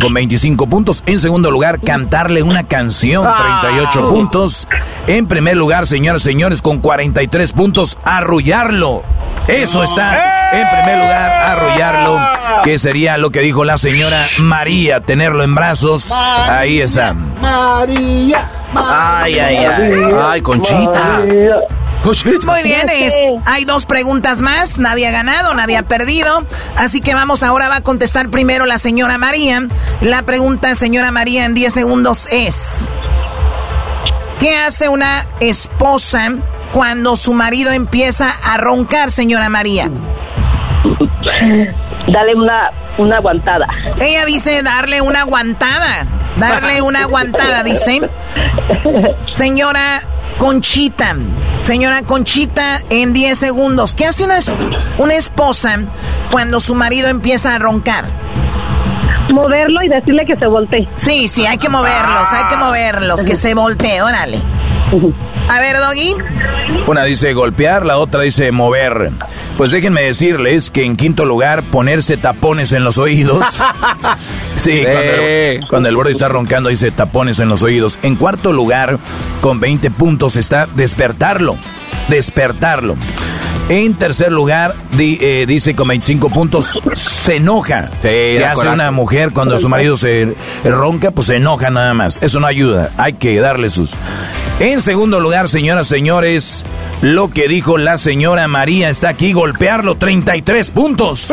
[0.00, 1.02] con 25 puntos.
[1.06, 4.08] En segundo lugar, cantarle una canción, 38 ah.
[4.08, 4.68] puntos.
[5.06, 9.02] En primer lugar, señores, señores, con 43 puntos, arrullarlo.
[9.48, 12.20] Eso está en primer lugar, arrullarlo,
[12.64, 16.10] que sería lo que dijo la señora María, tenerlo en brazos.
[16.12, 17.14] Ahí está.
[17.14, 18.48] María.
[18.74, 19.92] Ay, ay, ay.
[20.20, 21.22] Ay, Conchita.
[22.46, 22.86] Muy bien,
[23.44, 26.46] hay dos preguntas más, nadie ha ganado, nadie ha perdido,
[26.76, 29.66] así que vamos ahora va a contestar primero la señora María.
[30.00, 32.88] La pregunta, señora María, en 10 segundos es,
[34.38, 36.34] ¿qué hace una esposa
[36.72, 39.90] cuando su marido empieza a roncar, señora María?
[42.12, 43.66] Dale una, una aguantada.
[44.00, 46.06] Ella dice darle una aguantada.
[46.36, 48.00] Darle una aguantada, dice.
[49.28, 50.00] Señora
[50.38, 51.16] Conchita.
[51.60, 53.94] Señora Conchita, en 10 segundos.
[53.94, 54.38] ¿Qué hace una,
[54.98, 55.78] una esposa
[56.30, 58.04] cuando su marido empieza a roncar?
[59.32, 60.88] Moverlo y decirle que se voltee.
[60.94, 64.38] Sí, sí, hay que moverlos, hay que moverlos, que se voltee, órale.
[65.48, 66.14] A ver, Doggy.
[66.86, 69.12] Una dice golpear, la otra dice mover.
[69.56, 73.44] Pues déjenme decirles que en quinto lugar, ponerse tapones en los oídos.
[74.56, 77.98] sí, Cuando, el, cuando está roncando, dice tapones en los oídos.
[78.02, 78.98] En cuarto lugar,
[79.40, 81.56] con 20 puntos, está despertarlo.
[82.08, 82.96] Despertarlo.
[83.68, 87.90] En tercer lugar, eh, dice con 25 puntos, se enoja.
[88.00, 91.10] ¿Qué hace una mujer cuando su marido se ronca?
[91.10, 92.20] Pues se enoja nada más.
[92.22, 92.90] Eso no ayuda.
[92.96, 93.92] Hay que darle sus...
[94.60, 96.64] En segundo lugar, señoras, señores,
[97.02, 101.32] lo que dijo la señora María está aquí, golpearlo 33 puntos.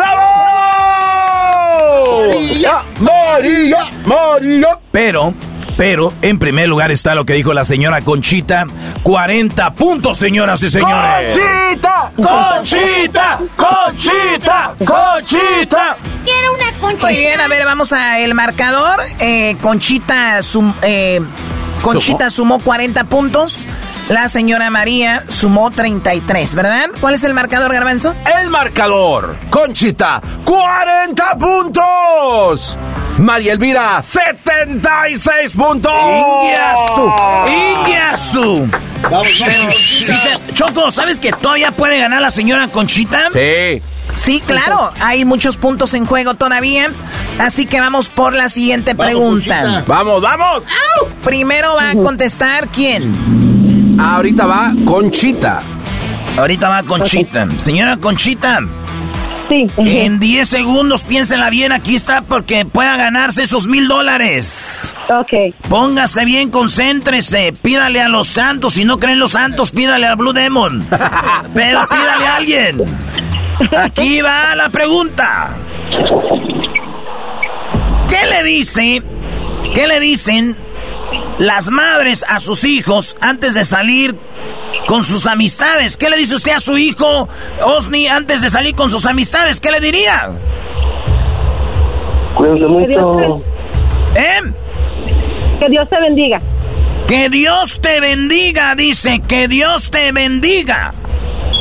[2.28, 4.80] María, María, María.
[4.92, 5.34] Pero
[5.78, 8.66] pero en primer lugar está lo que dijo la señora Conchita.
[9.04, 11.38] 40 puntos, señoras y señores.
[11.38, 12.12] ¡Conchita!
[12.16, 13.40] ¡Conchita!
[13.56, 14.76] ¡Conchita!
[14.86, 15.98] ¡Conchita!
[16.24, 17.08] Quiero una conchita.
[17.08, 19.02] Muy bien, a ver, vamos a el marcador.
[19.20, 20.40] Eh, Conchita,
[20.84, 21.22] eh,
[21.82, 23.66] Conchita sumó 40 puntos.
[24.10, 26.90] La señora María sumó 33, ¿verdad?
[27.00, 28.14] ¿Cuál es el marcador, Garbanzo?
[28.40, 29.38] El marcador.
[29.50, 32.78] Conchita, 40 puntos.
[33.18, 35.92] María Elvira, 76 puntos.
[35.94, 37.14] Ingiasu.
[37.48, 38.70] Ingiasu.
[39.72, 43.30] Dice, Choco, ¿sabes que todavía puede ganar la señora Conchita?
[43.32, 43.82] Sí.
[44.18, 46.92] Sí, claro, hay muchos puntos en juego todavía.
[47.40, 49.84] Así que vamos por la siguiente pregunta.
[49.88, 50.66] Vamos, vamos.
[51.24, 53.73] Primero va a contestar quién.
[54.00, 55.62] Ahorita va Conchita.
[56.38, 57.48] Ahorita va Conchita.
[57.58, 58.60] Señora Conchita.
[59.50, 59.68] Sí.
[59.78, 64.96] En 10 segundos piénsela bien, aquí está porque pueda ganarse esos mil dólares.
[65.10, 65.56] Ok.
[65.70, 70.34] Póngase bien, concéntrese, pídale a los santos, si no creen los santos, pídale a Blue
[70.34, 70.86] Demon.
[71.54, 72.82] Pero pídale a alguien.
[73.78, 75.56] Aquí va la pregunta.
[78.10, 79.04] ¿Qué le dice?
[79.74, 80.56] ¿Qué le dicen
[81.40, 84.16] las madres a sus hijos antes de salir
[84.88, 85.98] con sus amistades.
[85.98, 87.28] ¿Qué le dice usted a su hijo,
[87.64, 89.60] Osni, antes de salir con sus amistades?
[89.60, 90.32] ¿Qué le diría?
[92.36, 93.44] Cuídense mucho.
[94.16, 94.54] ¿Eh?
[95.60, 96.42] Que Dios te bendiga.
[97.08, 100.94] Que Dios te bendiga, dice, que Dios te bendiga.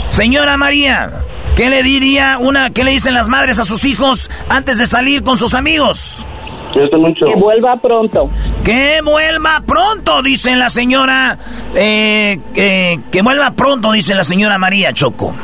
[0.08, 1.10] Señora María,
[1.56, 5.22] ¿qué le diría una, qué le dicen las madres a sus hijos antes de salir
[5.22, 6.26] con sus amigos?
[6.72, 8.30] Que vuelva pronto.
[8.64, 11.38] Que vuelva pronto, dice la señora.
[11.74, 15.34] Eh, que, vuelva pronto, dice la señora María Choco.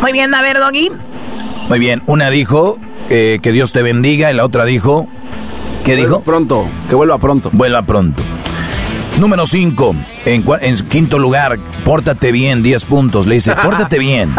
[0.00, 0.90] Muy bien, a ver, Doggy.
[1.68, 2.78] Muy bien, una dijo
[3.08, 5.06] eh, que Dios te bendiga y la otra dijo...
[5.84, 6.20] ¿Qué dijo?
[6.20, 7.50] Pronto, que vuelva pronto.
[7.52, 8.22] Vuelva pronto.
[9.18, 9.96] Número 5,
[10.26, 13.26] en, en, quinto lugar, pórtate bien, 10 puntos.
[13.26, 14.32] Le dice, pórtate bien.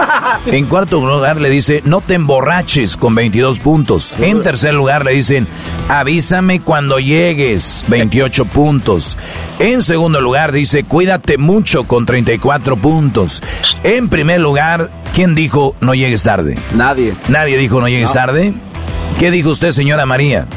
[0.46, 4.14] En cuarto lugar le dice, no te emborraches con 22 puntos.
[4.20, 5.48] En tercer lugar le dicen,
[5.90, 9.18] avísame cuando llegues, 28 puntos.
[9.60, 13.44] En segundo lugar dice, cuídate mucho con 34 puntos.
[13.84, 16.58] En primer lugar, ¿quién dijo no llegues tarde?
[16.74, 17.16] Nadie.
[17.28, 18.54] Nadie dijo no llegues tarde.
[19.18, 20.48] ¿Qué dijo usted, señora María?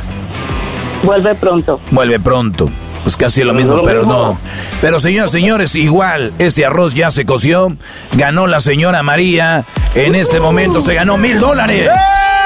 [1.02, 1.80] Vuelve pronto.
[1.90, 2.70] Vuelve pronto.
[3.12, 4.38] Pues casi lo mismo, pero no.
[4.80, 7.76] Pero señoras señores, igual, este arroz ya se coció.
[8.12, 9.64] Ganó la señora María.
[9.94, 11.90] En este momento se ganó mil dólares.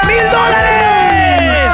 [0.09, 1.71] ¡Mil dólares!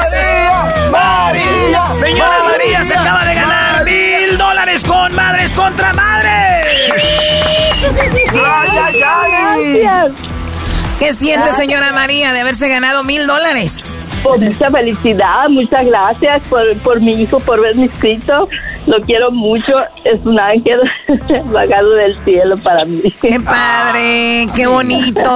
[0.91, 1.81] ¡María!
[1.81, 1.91] ¡María!
[1.93, 6.67] Señora María se acaba de ganar mil dólares con Madres contra Madres.
[8.31, 10.13] ¡Ay, ay, ay!
[10.99, 13.97] ¿Qué siente, señora María, de haberse ganado mil dólares?
[14.21, 18.47] Pues mucha felicidad, muchas gracias por, por mi hijo, por verme inscrito.
[18.85, 19.71] Lo quiero mucho,
[20.03, 20.79] es un ángel
[21.45, 23.01] bajado del cielo para mí.
[23.21, 24.47] ¡Qué padre!
[24.55, 25.21] ¡Qué bonito!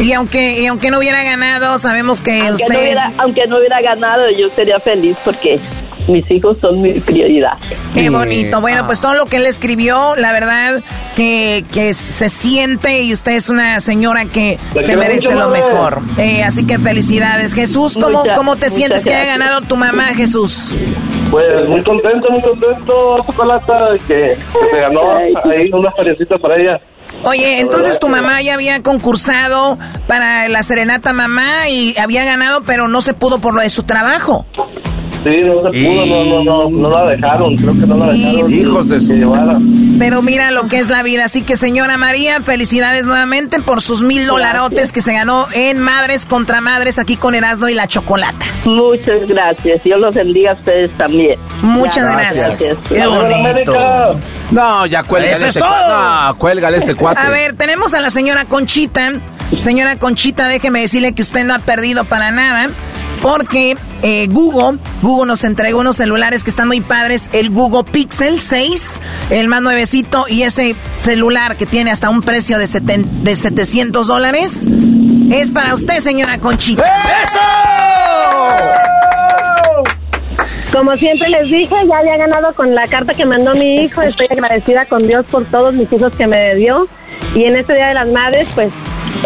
[0.00, 2.72] Y aunque, y aunque no hubiera ganado, sabemos que aunque usted...
[2.72, 5.60] No hubiera, aunque no hubiera ganado, yo sería feliz porque
[6.10, 7.52] mis hijos son mi prioridad.
[7.94, 8.60] Qué bonito.
[8.60, 10.82] Bueno, pues todo lo que él escribió, la verdad
[11.16, 16.00] que, que se siente y usted es una señora que se merece lo mejor.
[16.18, 17.54] Eh, así que felicidades.
[17.54, 20.74] Jesús, ¿cómo, ¿cómo te sientes que haya ganado tu mamá, Jesús?
[21.30, 26.80] Pues muy contento, muy contento, Chocolata, que, que se ganó ahí una feriecita para ella.
[27.24, 32.88] Oye, entonces tu mamá ya había concursado para la serenata mamá y había ganado, pero
[32.88, 34.46] no se pudo por lo de su trabajo.
[35.22, 38.52] Sí, no se pudo, no, no, no, no la dejaron, creo que no la dejaron.
[38.52, 39.12] Hijos de su...
[39.98, 44.02] Pero mira lo que es la vida, así que señora María, felicidades nuevamente por sus
[44.02, 48.46] mil dolarotes que se ganó en Madres contra Madres aquí con Erasmo y la Chocolata.
[48.64, 51.38] Muchas gracias, Dios los bendiga a ustedes también.
[51.60, 52.56] Muchas gracias.
[52.88, 54.18] ¡Qué bonito!
[54.50, 55.70] No, ya cuélgale Eso es este todo.
[55.70, 57.20] cua- No, cuélgale este cuate.
[57.20, 59.12] A ver, tenemos a la señora Conchita.
[59.62, 62.70] Señora Conchita, déjeme decirle que usted no ha perdido para nada.
[63.20, 67.28] Porque eh, Google, Google nos entregó unos celulares que están muy padres.
[67.34, 72.58] El Google Pixel 6, el más nuevecito, y ese celular que tiene hasta un precio
[72.58, 74.66] de, seten- de 700 dólares.
[75.30, 76.84] Es para usted, señora Conchita.
[80.72, 84.02] Como siempre les dije, ya había ganado con la carta que mandó mi hijo.
[84.02, 86.86] Estoy agradecida con Dios por todos mis hijos que me dio.
[87.34, 88.70] Y en este Día de las Madres, pues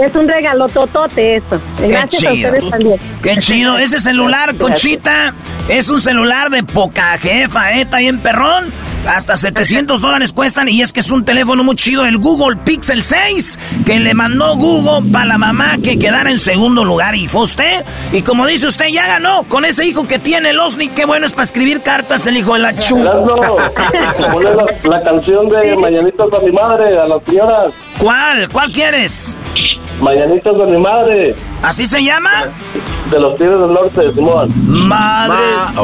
[0.03, 1.61] es un regalo totote eso.
[1.79, 2.97] Gracias a ustedes también.
[3.23, 3.79] Qué chido.
[3.85, 5.35] Ese celular, Conchita,
[5.69, 7.83] es un celular de poca jefa, ¿eh?
[7.83, 8.73] Está bien perrón.
[9.07, 13.03] Hasta 700 dólares cuestan y es que es un teléfono muy chido, el Google Pixel
[13.03, 17.15] 6, que le mandó Google para la mamá que quedara en segundo lugar.
[17.15, 17.85] Y fue usted.
[18.13, 20.89] Y como dice usted, ya ganó con ese hijo que tiene el Osni.
[20.89, 22.97] Qué bueno es para escribir cartas el hijo de la chu.
[23.05, 27.73] la, la canción de Mañanitos a mi madre, a las señoras.
[27.99, 28.49] ¿Cuál?
[28.49, 29.37] ¿Cuál quieres?
[30.01, 31.35] Mañanitos de mi madre.
[31.63, 32.31] ¿Así se llama?
[33.11, 34.53] De los Tigres del Norte, Simón.
[34.89, 35.37] Madre.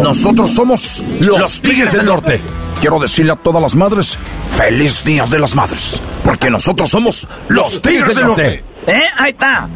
[0.03, 2.41] Nosotros somos los, Tigres del Norte.
[2.81, 4.19] Quiero decirle a todas las madres,
[4.57, 6.01] feliz Día de las Madres.
[6.25, 8.65] Porque nosotros somos los Tigres del Norte.
[8.87, 9.03] ¿Eh?
[9.19, 9.69] Ahí está.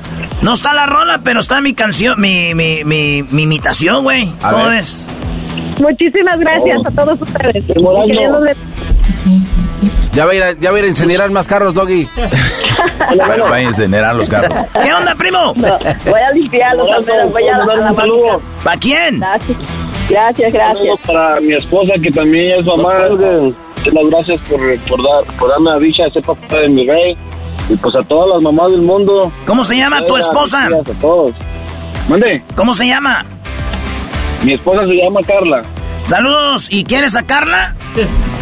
[0.42, 4.30] No está la rola, pero está mi canción, mi, mi, mi, mi imitación, güey.
[4.42, 4.76] A ¿Cómo ver.
[4.78, 5.06] ves?
[5.80, 7.64] Muchísimas gracias a todos ustedes.
[10.12, 12.08] Ya va a ir a, ya va a ir a incinerar más carros, Doggy.
[13.26, 14.52] Bueno, vayan a incinerar los carros.
[14.82, 15.52] ¿Qué onda, primo?
[15.54, 18.42] Voy a limpiarlos, apenas voy a, a la Un saludo.
[18.62, 19.20] ¿Para quién?
[19.20, 19.58] Gracias,
[20.08, 20.78] gracias, gracias.
[20.78, 22.92] Saludo para mi esposa que también es mamá.
[23.10, 27.16] Muchas gracias por, por, dar, por darme la dicha de ser papá de mi rey.
[27.68, 29.32] Y pues a todas las mamás del mundo.
[29.46, 30.66] ¿Cómo se llama tu Gracias esposa?
[30.66, 31.34] A todos.
[32.08, 33.24] Mande, ¿Cómo se llama?
[34.42, 35.62] mi esposa se llama Carla.
[36.04, 36.70] Saludos.
[36.72, 37.74] ¿Y quieres sacarla?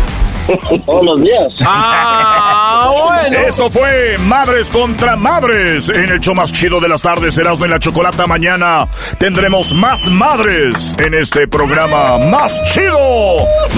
[0.86, 1.52] Todos los días.
[1.64, 3.38] Ah, bueno.
[3.48, 5.88] Esto fue Madres contra Madres.
[5.88, 8.26] En el show más chido de las tardes, Erasmo en la Chocolata.
[8.26, 8.88] Mañana
[9.18, 12.98] tendremos más madres en este programa más chido.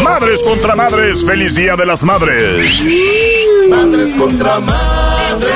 [0.02, 1.24] Madres contra Madres.
[1.24, 2.82] Feliz Día de las Madres.
[3.68, 5.54] Madres contra madres.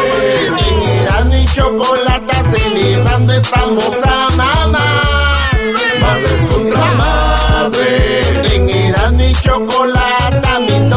[1.03, 4.83] Erasmo y Chocolata celebrando estamos a mamás.
[6.01, 8.55] Madres contra madres.
[8.55, 10.89] En Erasmo y Chocolata mil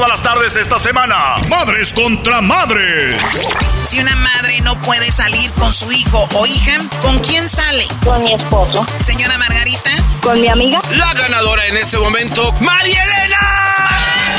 [0.00, 1.34] todas las tardes esta semana.
[1.50, 3.22] Madres contra Madres.
[3.84, 7.86] Si una madre no puede salir con su hijo o hija, ¿con quién sale?
[8.02, 8.86] Con mi esposo.
[8.98, 9.90] Señora Margarita.
[10.22, 10.80] Con mi amiga.
[10.92, 13.36] La ganadora en este momento, María Elena.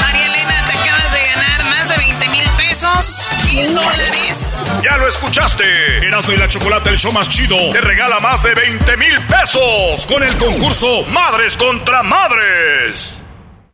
[0.02, 4.66] María Elena, te acabas de ganar más de 20 mil pesos, mil dólares.
[4.84, 6.08] Ya lo escuchaste.
[6.08, 10.08] Erasmo y la Chocolata, el show más chido, te regala más de 20 mil pesos
[10.08, 13.21] con el concurso Madres contra Madres.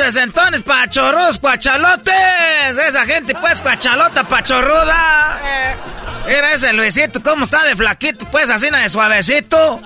[0.00, 2.78] Entonces, pachorros, cuachalotes.
[2.88, 5.38] Esa gente, pues, cuachalota, pachorruda.
[6.26, 9.80] Mira ese Luisito, cómo está de flaquito, pues, así de suavecito.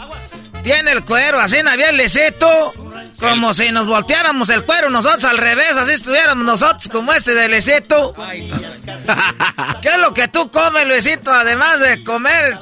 [0.63, 2.73] Tiene el cuero así bien lisito.
[3.19, 7.49] Como si nos volteáramos el cuero nosotros al revés, así estuviéramos nosotros como este de
[7.49, 8.15] lisito.
[9.83, 12.59] ¿Qué es lo que tú comes, Luisito, además de comer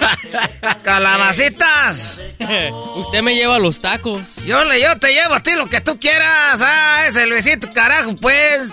[0.82, 2.18] calabacitas?
[2.96, 4.20] Usted me lleva los tacos.
[4.46, 6.60] Yo, le, yo te llevo a ti lo que tú quieras.
[6.62, 8.72] Ah, ese Luisito, carajo, pues.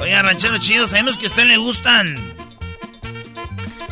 [0.00, 2.34] Oiga, ranchero chido, sabemos que a usted le gustan.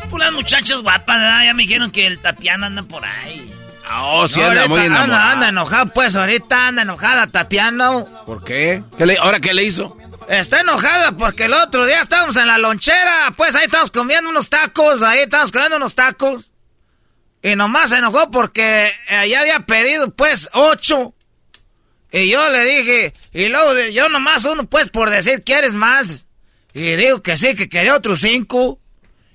[0.09, 1.43] Pues las muchachas guapas, ¿verdad?
[1.45, 3.51] Ya me dijeron que el Tatiana anda por ahí.
[3.97, 5.13] Oh, sí, No, anda muy enamorado.
[5.13, 8.05] Anda, anda enojado, pues ahorita anda enojada Tatiana.
[8.25, 8.81] ¿Por qué?
[8.97, 9.97] ¿Qué le- ¿Ahora qué le hizo?
[10.29, 14.49] Está enojada porque el otro día estábamos en la lonchera, pues ahí estábamos comiendo unos
[14.49, 16.51] tacos, ahí estábamos comiendo unos tacos.
[17.43, 21.13] Y nomás se enojó porque eh, ya había pedido pues ocho.
[22.11, 26.25] Y yo le dije, y luego yo nomás uno pues por decir, ¿quieres más?
[26.73, 28.79] Y digo que sí, que quería otros cinco.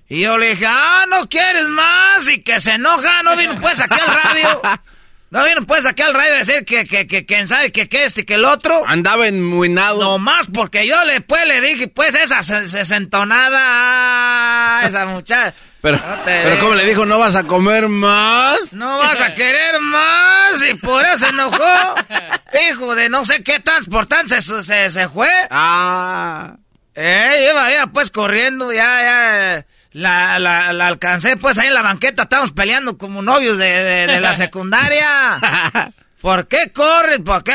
[0.08, 3.80] Y yo le dije, ah, no quieres más, y que se enoja, no vino pues
[3.80, 4.62] aquí al radio.
[5.30, 8.04] No vino pues aquí al radio a decir que, que, que, quién sabe que, que
[8.04, 8.82] este y que el otro.
[8.86, 10.00] Andaba enmuinado.
[10.02, 15.54] No más porque yo le pues le dije, pues esa se- sesentonada, ah, esa muchacha.
[15.82, 16.58] Pero, No pero ve.
[16.58, 17.06] ¿cómo le dijo?
[17.06, 18.74] ¿No vas a comer más?
[18.74, 21.94] No vas a querer más y por eso se enojó.
[22.70, 25.30] Hijo de no sé qué transportante se, se, se fue.
[25.48, 26.56] Ah.
[26.94, 29.66] Eh, iba, iba pues corriendo, ya, ya.
[29.92, 34.06] La, la, la alcancé pues ahí en la banqueta, estábamos peleando como novios de, de,
[34.06, 35.38] de la secundaria.
[36.20, 37.20] ¿Por qué corres?
[37.20, 37.52] ¿Por qué?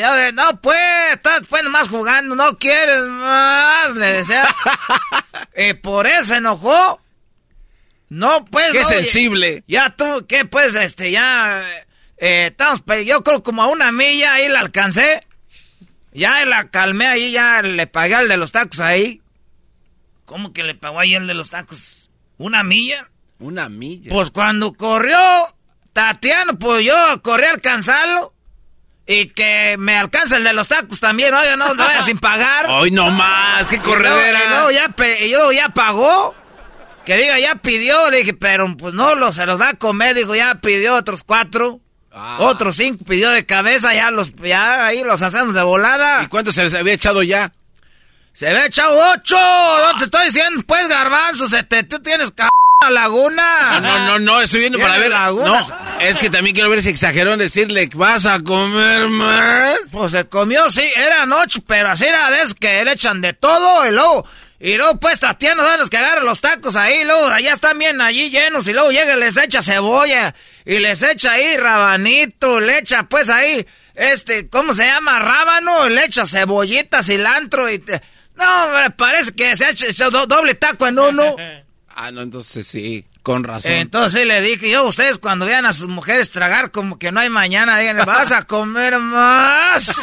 [0.00, 0.78] Yo, no, pues,
[1.12, 4.44] estás pues nomás jugando, no quieres más, le decía.
[5.56, 7.00] y por eso se enojó.
[8.08, 8.70] No, pues.
[8.70, 9.64] Qué no, sensible.
[9.66, 10.76] Ya tú, ¿qué pues?
[10.76, 11.64] Este, ya.
[12.18, 15.26] Eh, estamos, yo creo como a una milla ahí la alcancé.
[16.12, 19.22] Ya la calmé ahí, ya le pagué al de los tacos ahí.
[20.30, 22.08] ¿Cómo que le pagó ahí el de los tacos?
[22.38, 23.08] ¿Una milla?
[23.40, 24.10] Una milla.
[24.12, 25.18] Pues cuando corrió
[25.92, 28.32] Tatiano, pues yo corrí a alcanzarlo.
[29.08, 32.66] Y que me alcanza el de los tacos también, oiga, no, no vaya sin pagar.
[32.70, 34.38] Hoy no más, qué Y luego- corredera.
[34.44, 34.94] Y luego, ya,
[35.24, 36.32] y luego ya pagó.
[37.04, 38.08] Que diga, ya pidió.
[38.08, 40.14] Le dije, pero pues no, lo, se los va a comer.
[40.14, 41.80] Dijo, ya pidió otros cuatro.
[42.12, 42.36] Ah.
[42.38, 43.92] Otros cinco pidió de cabeza.
[43.94, 46.22] Ya los, ya ahí los hacemos de volada.
[46.22, 47.52] ¿Y cuánto se había echado ya?
[48.32, 49.36] Se había echado ocho.
[49.36, 51.48] No te estoy diciendo, pues, garbanzo.
[51.48, 52.44] Se te, tú tienes c
[52.90, 53.78] laguna.
[53.80, 55.10] No, no, no, estoy viendo para ver.
[55.10, 55.68] lagunas.
[55.68, 59.76] No, es que también quiero ver si exageró en decirle, ¿vas a comer más?
[59.92, 63.86] Pues se comió, sí, eran ocho, pero así era de que le echan de todo
[63.86, 64.26] y luego,
[64.58, 68.00] y luego pues Tatiana da los que agarran los tacos ahí, luego allá están bien
[68.00, 70.34] allí llenos y luego llega y les echa cebolla
[70.64, 75.18] y les echa ahí rabanito, le echa pues ahí, este, ¿cómo se llama?
[75.18, 77.78] Rábano, y le echa cebollita, cilantro y...
[77.78, 78.00] te-
[78.40, 81.36] No, me parece que se ha hecho, hecho do- doble taco en uno.
[82.02, 83.72] Ah, no, entonces sí, con razón.
[83.72, 87.28] Entonces le dije yo, ustedes cuando vean a sus mujeres tragar como que no hay
[87.28, 89.88] mañana, díganle, vas a comer más.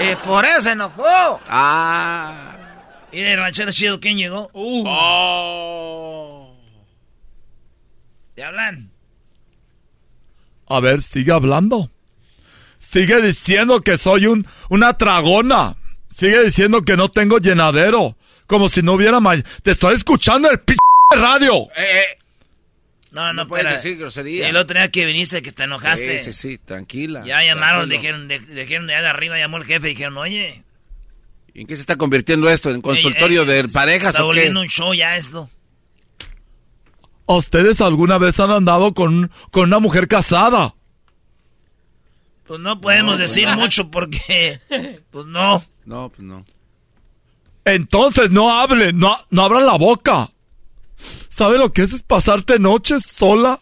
[0.00, 1.40] y por eso se enojó.
[1.48, 2.54] Ah.
[3.10, 4.48] ¿Y de ranchero chido quién llegó?
[4.52, 4.84] Uh.
[4.86, 6.56] Oh.
[8.36, 8.92] ¿Te hablan?
[10.68, 11.90] A ver, sigue hablando.
[12.78, 15.74] Sigue diciendo que soy un, una tragona.
[16.14, 18.16] Sigue diciendo que no tengo llenadero.
[18.46, 19.48] Como si no hubiera mañana.
[19.62, 20.74] Te estoy escuchando el p
[21.16, 21.68] radio.
[21.76, 22.02] Eh,
[23.10, 24.44] No, no, No puedes decir grosería.
[24.44, 26.18] Sí, el otro día que viniste que te enojaste.
[26.18, 27.22] Sí, sí, sí, tranquila.
[27.24, 30.64] Ya llamaron, dijeron, de, dijeron de allá de arriba, llamó el jefe y dijeron, oye.
[31.54, 32.70] ¿En qué se está convirtiendo esto?
[32.70, 34.36] ¿En consultorio eh, de eh, parejas Está o qué?
[34.36, 35.50] volviendo un show ya esto.
[37.26, 40.74] ¿A ustedes alguna vez han andado con, con una mujer casada?
[42.46, 44.60] Pues no podemos decir mucho porque,
[45.10, 45.64] pues no.
[45.84, 46.44] No, pues no.
[47.64, 50.30] Entonces no hablen, no, no abran la boca.
[51.28, 53.60] ¿Sabe lo que es, es pasarte noches sola?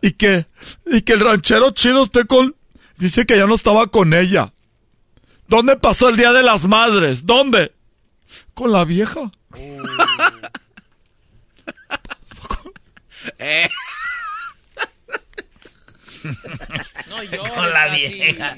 [0.00, 0.46] Y que,
[0.86, 2.54] y que el ranchero chido esté con...
[2.96, 4.52] Dice que ya no estaba con ella.
[5.48, 7.26] ¿Dónde pasó el Día de las Madres?
[7.26, 7.72] ¿Dónde?
[8.54, 9.30] Con la vieja.
[13.38, 13.68] Eh.
[17.54, 18.54] Con la vieja.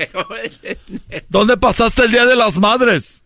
[1.28, 3.20] ¿Dónde pasaste el Día de las Madres?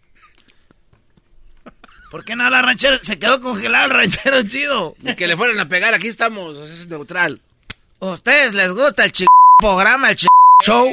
[2.11, 2.97] ¿Por qué no la ranchero?
[3.03, 4.95] Se quedó congelado el ranchero chido.
[5.01, 7.41] Ni que le fueran a pegar, aquí estamos, es neutral.
[7.99, 9.25] ¿Ustedes les gusta el ch
[9.59, 10.27] programa, el ch
[10.65, 10.89] show?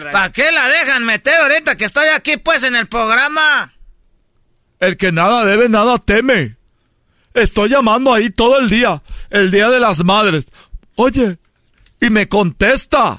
[0.00, 3.72] Ra- ¿Para qué la dejan meter ahorita que estoy aquí pues en el programa?
[4.80, 6.56] El que nada debe, nada teme.
[7.32, 10.46] Estoy llamando ahí todo el día, el Día de las Madres.
[10.96, 11.36] Oye,
[12.00, 13.18] y me contesta.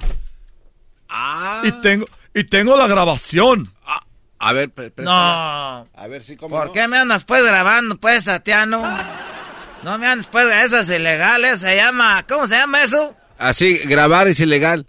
[1.17, 1.61] Ah.
[1.63, 3.71] Y tengo, y tengo la grabación.
[4.37, 4.71] A ver.
[4.97, 5.11] No.
[5.11, 6.73] A ver, sí, cómo ¿Por no?
[6.73, 8.83] qué me andas pues grabando pues, Tatiano?
[9.83, 13.15] No me andes pues, eso es ilegal, eso se llama, ¿cómo se llama eso?
[13.37, 14.87] Así, grabar es ilegal.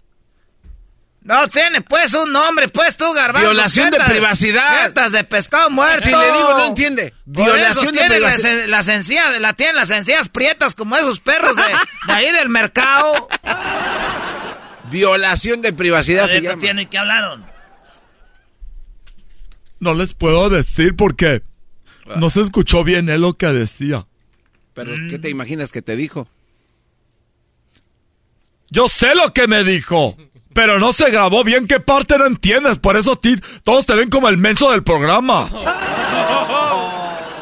[1.21, 3.49] No tiene pues un nombre, pues tú, garbanzo.
[3.49, 4.83] Violación de privacidad.
[4.85, 6.07] jetas de pescado muerto.
[6.07, 7.13] Si le digo, no entiende.
[7.25, 8.59] Violación eso de privacidad.
[8.61, 11.63] Las, las encías, la tienen las encías prietas como esos perros de,
[12.07, 13.27] de ahí del mercado.
[14.91, 16.55] Violación de privacidad A se ver, llama.
[16.55, 17.45] Tatiana, ¿y qué hablaron?
[19.79, 21.43] No les puedo decir porque
[22.15, 24.07] no se escuchó bien él lo que decía.
[24.73, 25.07] Pero, Mm.
[25.07, 26.27] ¿qué te imaginas que te dijo?
[28.69, 30.17] Yo sé lo que me dijo,
[30.53, 31.67] pero no se grabó bien.
[31.67, 32.79] ¿Qué parte no entiendes?
[32.79, 35.49] Por eso ti, todos te ven como el menso del programa.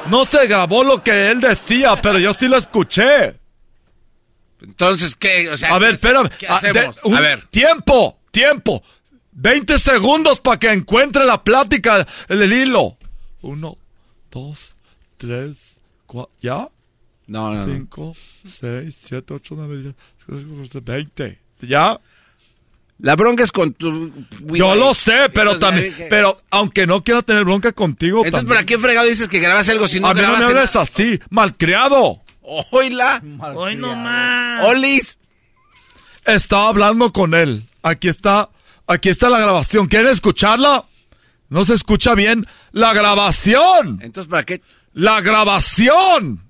[0.07, 3.39] No se grabó lo que él decía, pero yo sí lo escuché.
[4.61, 5.49] Entonces, ¿qué?
[5.49, 6.29] O sea, A ver, ¿qué- espérame.
[6.37, 6.97] ¿Qué Ah, de- hacemos?
[7.03, 7.43] un- A ver.
[7.47, 8.83] Tiempo, tiempo.
[9.33, 12.97] 20 segundos para que encuentre la plática, el, el hilo.
[13.41, 13.77] Uno,
[14.31, 14.75] dos,
[15.17, 15.57] tres,
[16.05, 16.31] cuatro.
[16.41, 16.69] ¿Ya?
[17.27, 17.73] No, no, no.
[17.73, 18.15] Cinco,
[18.47, 19.95] seis, siete, ocho, nueve, diez,
[20.29, 21.39] once, veinte.
[21.61, 21.99] ¿Ya?
[22.99, 24.09] La bronca es con tu...
[24.53, 25.59] Yo lo sé, pero Entonces,
[25.91, 28.55] también, pero aunque no quiera tener bronca contigo, Entonces, también.
[28.55, 30.75] ¿para qué fregado dices que grabas algo si no a mí no grabas me hables
[30.77, 32.21] así, malcriado.
[32.71, 33.21] Oíla.
[33.55, 34.63] Hoy nomás.
[34.65, 35.17] Olis.
[36.25, 37.67] Estaba hablando con él.
[37.83, 38.49] Aquí está,
[38.87, 39.87] aquí está la grabación.
[39.87, 40.85] ¿Quieren escucharla?
[41.49, 43.99] No se escucha bien la grabación.
[44.01, 44.61] Entonces, ¿para qué?
[44.93, 46.41] la grabación.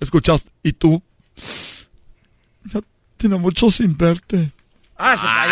[0.00, 0.50] ¿Escuchaste?
[0.62, 1.02] ¿Y tú?
[2.64, 2.80] Ya
[3.16, 4.52] tiene mucho sin verte.
[4.96, 5.42] ¡Hasta Ah.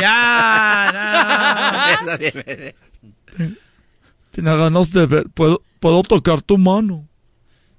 [2.07, 2.09] allá!
[4.31, 5.29] Tiene ganas de ver.
[5.31, 7.09] ¿Puedo, puedo tocar tu mano?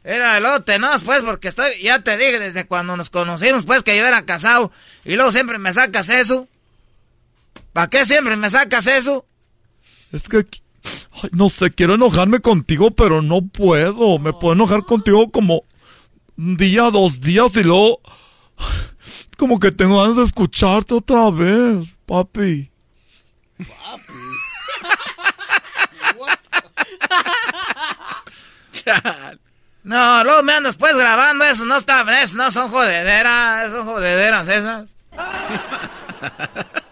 [0.04, 3.84] Era el otro, no, pues, porque estoy, ya te dije desde cuando nos conocimos, pues,
[3.84, 4.72] que yo era casado.
[5.06, 6.48] Y luego siempre me sacas eso.
[7.72, 9.28] ¿Para qué siempre me sacas eso?
[10.12, 14.18] Es que, ay, no sé, quiero enojarme contigo, pero no puedo.
[14.18, 15.66] Me puedo enojar contigo como
[16.38, 18.02] un día, dos días y luego...
[19.38, 22.70] Como que tengo ganas de escucharte otra vez, papi.
[29.84, 34.48] No, luego me andas pues grabando eso, no está, eso no son jodederas, son jodederas
[34.48, 34.90] esas.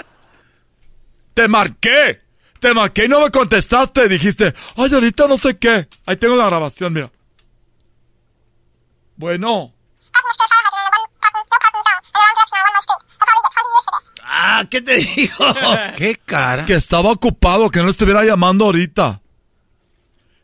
[1.34, 2.22] Te marqué.
[2.60, 4.10] Te marqué y no me contestaste.
[4.10, 5.88] Dijiste, ay, ahorita no sé qué.
[6.06, 7.10] Ahí tengo la grabación, mira.
[9.16, 9.74] Bueno.
[14.24, 15.46] Ah, ¿qué te dijo?
[15.98, 16.66] ¿Qué cara?
[16.66, 19.22] Que estaba ocupado, que no estuviera llamando ahorita.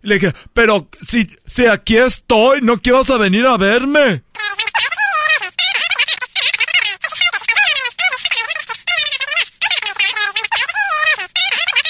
[0.06, 4.24] Y le dije, pero si, si aquí estoy, ¿no quieras a venir a verme?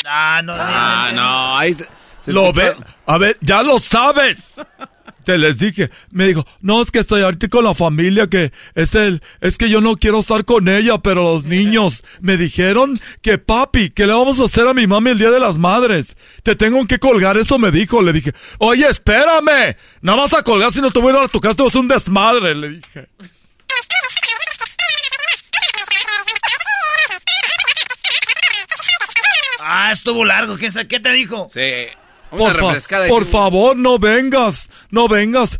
[0.07, 1.87] Ah, no, Ah, no, ahí se-
[2.23, 2.73] se Lo ve,
[3.07, 4.37] a ver, ya lo sabes.
[5.25, 8.95] Te les dije, me dijo, no, es que estoy ahorita con la familia, que es
[8.95, 13.37] el, es que yo no quiero estar con ella, pero los niños me dijeron que
[13.37, 16.15] papi, que le vamos a hacer a mi mami el día de las madres.
[16.43, 18.01] Te tengo que colgar, eso me dijo.
[18.01, 21.27] Le dije, oye, espérame, no vas a colgar si no te voy a ir a
[21.27, 23.07] tu casa, te vas a hacer un desmadre, le dije.
[29.61, 31.49] Ah, estuvo largo, ¿qué, sa- qué te dijo?
[31.51, 31.87] Sí.
[32.37, 35.59] Por, fa- por favor, no vengas, no vengas.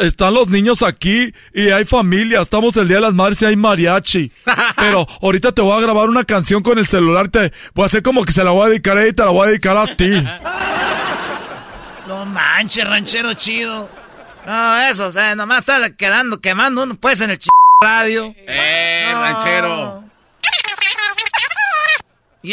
[0.00, 2.40] Están los niños aquí y hay familia.
[2.40, 4.30] Estamos el Día de las Madres y hay mariachi.
[4.76, 7.28] Pero ahorita te voy a grabar una canción con el celular.
[7.28, 9.24] Te voy a hacer como que se la voy a dedicar a ella y te
[9.24, 10.10] la voy a dedicar a ti.
[12.06, 13.88] No manches, ranchero chido.
[14.44, 17.46] No, eso, o sea, nomás está quedando, quemando uno, pues, en el ch...
[17.80, 18.34] radio.
[18.48, 19.20] ¡Eh, No.
[19.20, 20.04] ranchero!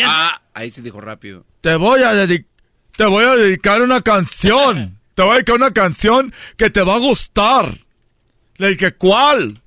[0.06, 1.46] Ah, ahí se dijo rápido.
[1.62, 2.48] Te voy a dedicar,
[2.98, 4.96] te voy a dedicar una canción.
[5.16, 7.76] Te voy a dedicar una canción que te va a gustar.
[8.58, 9.60] Le dije, ¿cuál?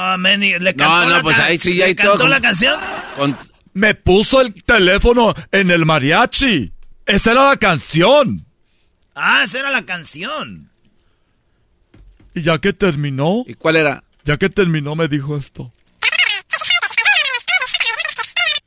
[0.00, 2.28] No, Manny, le No, cantó no, la pues ahí sí, ¿le ahí cantó todo.
[2.28, 2.80] la canción?
[3.16, 3.38] Con-
[3.74, 6.72] Me puso el teléfono en el mariachi.
[7.06, 8.44] Esa era la canción.
[9.14, 10.70] Ah, esa era la canción.
[12.34, 14.04] Y ya que terminó, ¿Y cuál era?
[14.28, 15.72] Ya que terminó me dijo esto.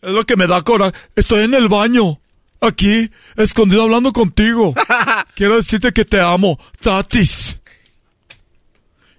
[0.01, 0.93] Es lo que me da coraje.
[1.15, 2.19] Estoy en el baño.
[2.61, 4.73] Aquí, escondido hablando contigo.
[5.35, 6.59] Quiero decirte que te amo.
[6.81, 7.59] Tatis.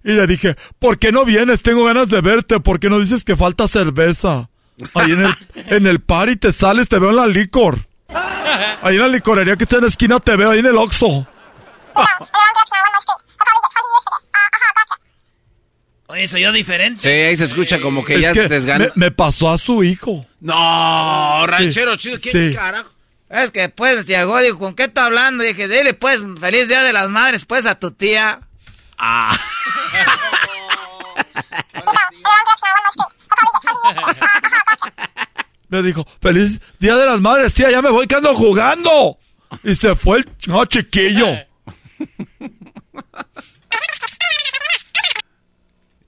[0.03, 1.63] Y le dije, ¿por qué no vienes?
[1.63, 2.59] Tengo ganas de verte.
[2.59, 4.49] ¿Por qué no dices que falta cerveza?
[4.95, 7.87] Ahí en el, en el party te sales, te veo en la licor.
[8.83, 11.25] Ahí en la licorería que está en la esquina te veo, ahí en el Oxxo.
[16.13, 17.01] Oye, soy yo diferente.
[17.01, 18.85] Sí, ahí se escucha como que Es ya que te desgana.
[18.97, 20.27] me, me pasó a su hijo.
[20.41, 22.55] No, ranchero chido, ¿quién Sí.
[22.55, 22.91] carajo?
[23.31, 25.43] Es que, pues, llegó, dijo, ¿con qué está hablando?
[25.43, 28.41] dije, dile, pues, feliz Día de las Madres, pues, a tu tía.
[28.99, 29.35] Ah.
[35.71, 39.17] Le dijo, feliz día de las madres, tía, ya me voy que ando jugando.
[39.65, 41.27] Y se fue el ch- chiquillo.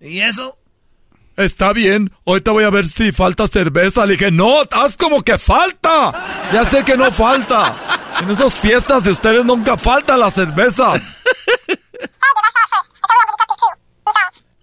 [0.05, 0.57] ¿Y eso?
[1.37, 4.07] Está bien, ahorita voy a ver si falta cerveza.
[4.07, 6.49] Le dije, no, haz como que falta.
[6.53, 7.77] Ya sé que no falta.
[8.21, 10.93] En esas fiestas de ustedes nunca falta la cerveza.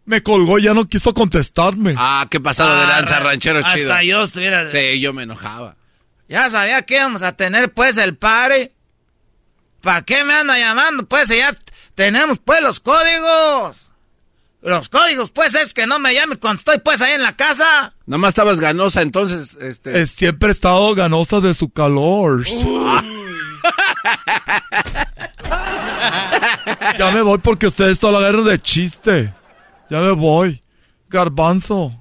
[0.06, 1.96] Me colgó y ya no quiso contestarme.
[1.98, 4.02] Ah, qué pasado de lanza, ra- ranchero hasta chido.
[4.04, 4.70] yo estuviera...
[4.70, 5.76] Sí, yo me enojaba.
[6.28, 8.72] Ya sabía que íbamos a tener, pues, el pare.
[9.82, 11.06] ¿Para qué me anda llamando?
[11.06, 11.54] Pues, si ya
[11.96, 13.78] tenemos, pues, los códigos.
[14.62, 17.96] Los códigos, pues, es que no me llame cuando estoy, pues, ahí en la casa.
[18.06, 20.02] Nomás estabas ganosa, entonces, este...
[20.02, 22.46] Eh, siempre he estado ganosa de su calor.
[26.98, 29.34] ya me voy porque ustedes toda la guerra de chiste.
[29.90, 30.62] Ya me voy.
[31.10, 32.00] Garbanzo.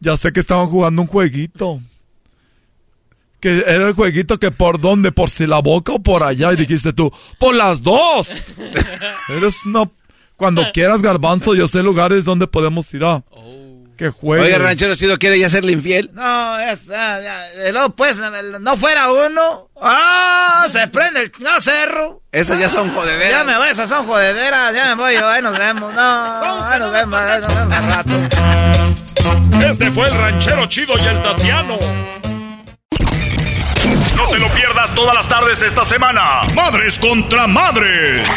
[0.00, 1.82] Ya sé que estaban jugando un jueguito.
[3.40, 6.54] Que era el jueguito que por dónde, por si la boca o por allá.
[6.54, 8.26] Y dijiste tú, por las dos.
[9.28, 9.90] Eres una...
[10.36, 13.22] Cuando quieras, Garbanzo, yo sé lugares donde podemos ir a...
[13.96, 14.42] Que juegue.
[14.42, 16.10] Oiga, ranchero chido, ¿quiere ya serle infiel?
[16.14, 18.20] No, es, ya, ya, luego pues,
[18.60, 19.70] no fuera uno.
[19.80, 20.66] ¡Ah!
[20.68, 22.22] Se prende el no, cerro.
[22.32, 23.30] Esas ya son jodederas.
[23.30, 24.74] Ya me voy, esas son jodederas.
[24.74, 25.94] Ya me voy yo, ahí nos vemos.
[25.94, 28.10] No, ahí nos vemos, ahí nos vemos al rato.
[29.64, 31.78] Este fue el ranchero chido y el Tatiano.
[34.16, 36.42] No te lo pierdas todas las tardes esta semana.
[36.54, 38.28] Madres contra madres.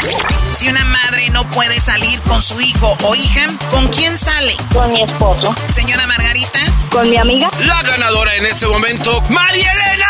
[0.54, 4.56] Si una madre no puede salir con su hijo o hija, ¿con quién sale?
[4.74, 5.56] Con mi esposo.
[5.68, 6.60] Señora Margarita.
[6.90, 7.49] Con mi amiga.
[7.60, 10.08] La ganadora en este momento, María Elena.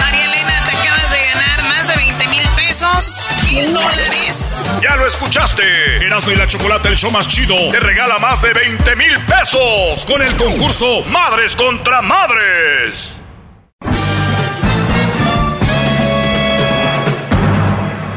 [0.00, 4.64] María Elena, te acabas de ganar más de 20 mil pesos, mil dólares.
[4.82, 5.96] Ya lo escuchaste.
[6.04, 10.04] Erasmo y la Chocolate, el show más chido, te regala más de 20 mil pesos
[10.06, 13.17] con el concurso Madres contra Madres.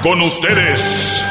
[0.02, 1.24] Con ustedes.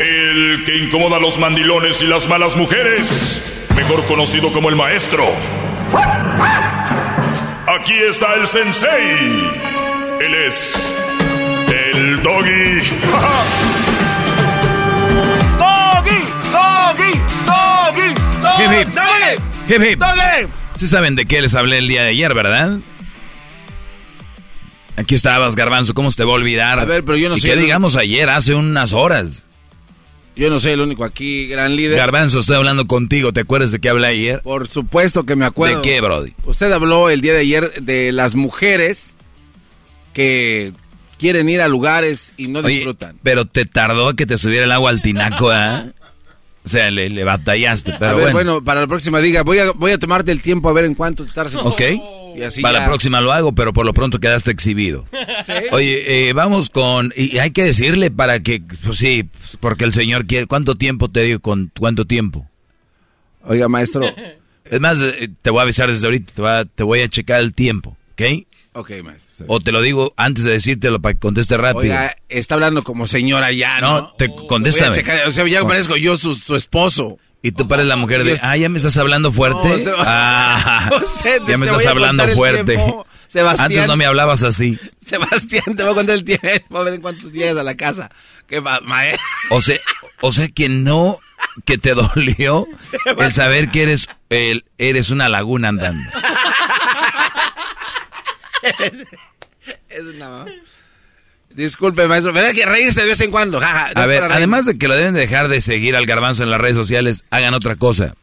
[0.00, 5.26] El que incomoda a los mandilones y las malas mujeres, mejor conocido como el maestro.
[7.68, 9.52] Aquí está el sensei.
[10.20, 10.94] Él es
[11.68, 12.80] el doggy.
[15.56, 16.24] ¡Doggy!
[16.50, 17.12] ¡Doggy!
[17.46, 18.08] ¡Doggy!
[18.58, 18.88] Hip, hip.
[18.88, 19.38] ¡Doggy!
[19.68, 19.98] Hip, hip.
[20.00, 20.48] ¡Doggy!
[20.74, 22.80] Sí saben de qué les hablé el día de ayer, ¿verdad?
[24.96, 26.78] Aquí estabas, Garbanzo, ¿cómo se te va a olvidar?
[26.78, 29.46] A ver, pero yo no ¿Y sé qué digamos ayer, hace unas horas?
[30.36, 31.96] Yo no soy el único aquí, gran líder.
[31.96, 34.42] Garbanzo, estoy hablando contigo, ¿te acuerdas de qué hablé ayer?
[34.42, 35.80] Por supuesto que me acuerdo.
[35.80, 36.32] ¿De qué, Brody?
[36.44, 39.14] Usted habló el día de ayer de las mujeres
[40.12, 40.72] que
[41.18, 43.16] quieren ir a lugares y no Oye, disfrutan.
[43.22, 45.86] pero te tardó a que te subiera el agua al tinaco, ¿ah?
[46.64, 48.52] O sea, le, le batallaste, pero a ver, bueno.
[48.52, 48.64] bueno.
[48.64, 51.26] para la próxima diga, voy a, voy a tomarte el tiempo a ver en cuánto
[51.26, 51.54] tardas.
[51.56, 51.80] Ok.
[52.36, 52.80] Y así Para ya.
[52.80, 55.04] la próxima lo hago, pero por lo pronto quedaste exhibido.
[55.72, 57.12] Oye, eh, vamos con...
[57.14, 58.62] Y hay que decirle para que...
[58.84, 59.28] Pues sí,
[59.60, 60.46] porque el señor quiere...
[60.46, 61.38] ¿Cuánto tiempo te digo?
[61.40, 62.48] ¿Con cuánto tiempo?
[63.42, 64.06] Oiga, maestro.
[64.64, 67.40] Es más, eh, te voy a avisar desde ahorita, te, va- te voy a checar
[67.40, 68.22] el tiempo, ¿ok?
[68.74, 69.46] Ok, maestro.
[69.48, 71.82] O te lo digo antes de decírtelo para que conteste rápido.
[71.94, 74.00] Oiga, está hablando como señora ya, ¿no?
[74.00, 74.88] no, te contéstame.
[74.88, 77.18] Voy a checar, o sea, ya parezco yo su, su esposo.
[77.40, 79.84] Y tú pares la mujer de, ah, ya me estás hablando fuerte.
[79.84, 82.78] No, ah, Usted, ya me estás hablando fuerte.
[83.28, 83.66] Sebastián.
[83.66, 84.78] Antes no me hablabas así.
[85.06, 88.10] Sebastián, te voy a contar el tiempo, a ver en cuánto llegas a la casa.
[88.46, 88.62] ¿Qué?
[89.50, 89.76] O sea,
[90.20, 91.18] o sea que no,
[91.64, 92.66] que te dolió
[93.18, 96.08] el saber que eres, el, eres una laguna andando.
[99.88, 100.46] es una...
[101.54, 103.60] Disculpe, maestro, pero hay que reírse de vez en cuando.
[103.60, 106.76] A ver, además de que lo deben dejar de seguir al garbanzo en las redes
[106.76, 108.14] sociales, hagan otra cosa.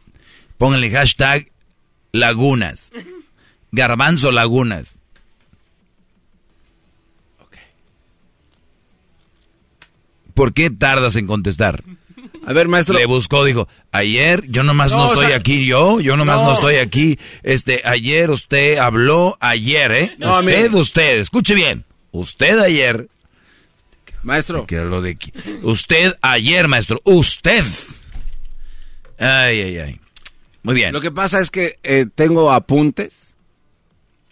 [0.58, 1.46] Pónganle hashtag
[2.12, 2.92] lagunas.
[3.70, 4.98] Garbanzo lagunas.
[10.34, 11.82] ¿Por qué tardas en contestar?
[12.44, 12.98] A ver, maestro.
[12.98, 16.40] Le buscó, dijo, ayer yo nomás no, No, o estoy sea- aquí yo, yo nomás
[16.40, 16.48] no.
[16.48, 16.52] No.
[16.54, 17.18] estoy aquí.
[17.42, 20.14] Este, ayer usted habló, ayer, ¿eh?
[20.18, 20.80] No, usted, mire.
[20.80, 21.84] usted, escuche bien.
[22.10, 23.08] Usted ayer.
[24.22, 24.66] Maestro.
[24.66, 25.32] Que lo de aquí.
[25.62, 27.00] Usted ayer, maestro.
[27.04, 27.64] Usted.
[29.18, 30.00] Ay, ay, ay.
[30.62, 30.92] Muy bien.
[30.92, 33.34] Lo que pasa es que eh, tengo apuntes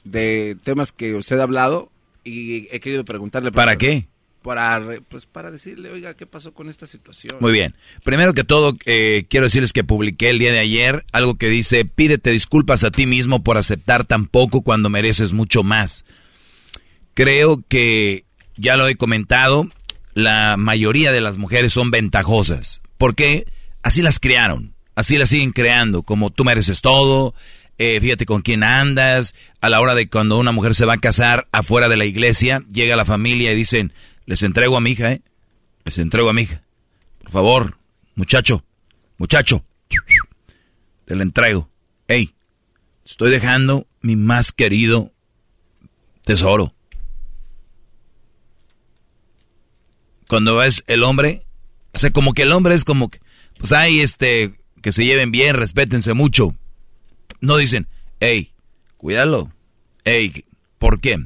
[0.04, 1.90] de temas que usted ha hablado
[2.24, 3.52] y he querido preguntarle.
[3.52, 4.06] ¿Para qué?
[4.42, 7.36] Para, pues, para decirle, oiga, ¿qué pasó con esta situación?
[7.40, 7.74] Muy bien.
[8.04, 11.84] Primero que todo, eh, quiero decirles que publiqué el día de ayer algo que dice,
[11.84, 16.06] pídete disculpas a ti mismo por aceptar tan poco cuando mereces mucho más.
[17.12, 18.24] Creo que,
[18.56, 19.68] ya lo he comentado,
[20.14, 22.80] la mayoría de las mujeres son ventajosas.
[22.96, 23.46] ¿Por qué?
[23.82, 27.34] Así las crearon, así las siguen creando, como tú mereces todo,
[27.78, 30.98] eh, fíjate con quién andas, a la hora de cuando una mujer se va a
[30.98, 33.94] casar afuera de la iglesia, llega la familia y dicen,
[34.30, 35.22] les entrego a mi hija, ¿eh?
[35.84, 36.62] Les entrego a mi hija.
[37.18, 37.78] Por favor,
[38.14, 38.64] muchacho,
[39.18, 39.64] muchacho,
[41.04, 41.68] te la entrego.
[42.06, 42.32] Hey,
[43.04, 45.12] estoy dejando mi más querido
[46.24, 46.72] tesoro.
[50.28, 51.44] Cuando ves el hombre,
[51.92, 53.20] o sea, como que el hombre es como que,
[53.58, 56.54] pues hay este, que se lleven bien, respétense mucho.
[57.40, 57.88] No dicen,
[58.20, 58.52] hey,
[58.96, 59.52] cuídalo.
[60.04, 60.44] Hey,
[60.78, 61.18] ¿por qué?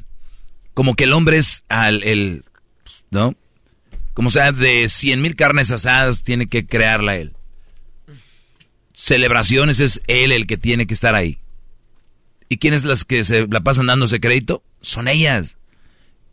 [0.73, 2.45] Como que el hombre es al, el,
[3.11, 3.35] ¿no?
[4.13, 7.33] Como sea, de cien mil carnes asadas tiene que crearla él.
[8.93, 11.39] Celebraciones es él el que tiene que estar ahí.
[12.47, 14.63] ¿Y quiénes las que se la pasan dándose crédito?
[14.81, 15.57] Son ellas.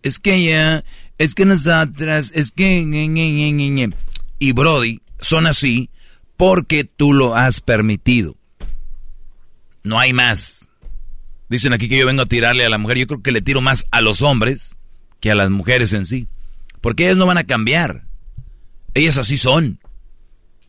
[0.03, 0.85] Es que ella,
[1.19, 2.81] es que nosotras, es que...
[4.39, 5.91] Y Brody, son así
[6.37, 8.37] porque tú lo has permitido.
[9.83, 10.69] No hay más.
[11.49, 12.99] Dicen aquí que yo vengo a tirarle a la mujer.
[12.99, 14.77] Yo creo que le tiro más a los hombres
[15.21, 16.29] que a las mujeres en sí.
[16.83, 18.05] Porque ellas no van a cambiar.
[18.93, 19.81] Ellas así son.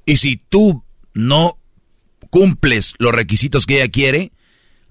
[0.06, 1.58] Y si tú no
[2.30, 4.32] cumples los requisitos que ella quiere,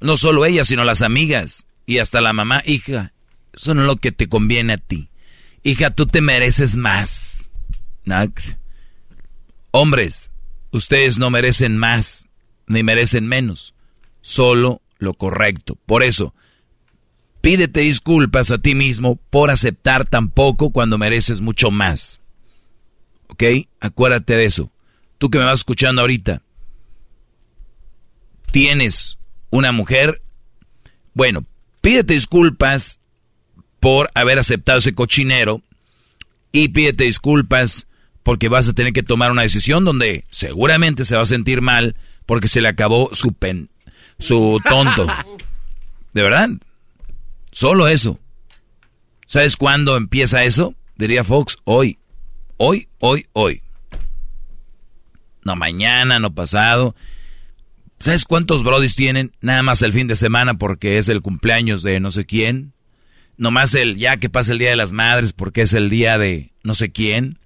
[0.01, 3.15] no solo ella, sino las amigas y hasta la mamá, hija,
[3.55, 5.09] eso no es lo que te conviene a ti.
[5.63, 7.51] Hija, tú te mereces más.
[9.71, 10.31] Hombres,
[10.71, 12.27] ustedes no merecen más,
[12.67, 13.75] ni merecen menos,
[14.21, 15.79] solo lo correcto.
[15.87, 16.35] Por eso,
[17.43, 22.23] pídete disculpas a ti mismo por aceptar tan poco cuando mereces mucho más.
[23.27, 23.43] ¿Ok?
[23.81, 24.71] Acuérdate de eso.
[25.19, 26.43] Tú que me vas escuchando ahorita,
[28.51, 29.19] tienes
[29.51, 30.23] una mujer,
[31.15, 31.45] bueno,
[31.81, 33.01] pídete disculpas
[33.81, 35.63] por haber aceptado ese cochinero
[36.53, 37.87] y pídete disculpas
[38.23, 41.97] porque vas a tener que tomar una decisión donde seguramente se va a sentir mal
[42.25, 43.69] porque se le acabó su pen,
[44.19, 45.07] su tonto.
[46.15, 46.51] ¿De verdad?
[47.53, 48.19] Solo eso.
[49.27, 50.75] ¿Sabes cuándo empieza eso?
[50.97, 51.99] Diría Fox, hoy.
[52.57, 53.63] Hoy, hoy, hoy.
[55.45, 56.97] No mañana, no pasado.
[58.01, 59.33] ¿Sabes cuántos brodis tienen?
[59.41, 62.73] Nada más el fin de semana porque es el cumpleaños de no sé quién.
[63.37, 66.53] Nomás el ya que pasa el Día de las Madres porque es el día de
[66.65, 67.39] no sé quién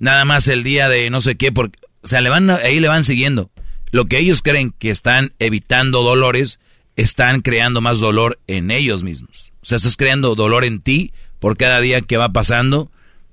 [0.00, 2.88] nada más el día de no sé qué, porque, o sea, le van, ahí le
[2.88, 3.52] van siguiendo.
[3.92, 6.58] Lo que ellos creen que están evitando dolores,
[7.00, 9.52] están creando más dolor en ellos mismos.
[9.62, 12.90] O sea, estás creando dolor en ti por cada día que va pasando,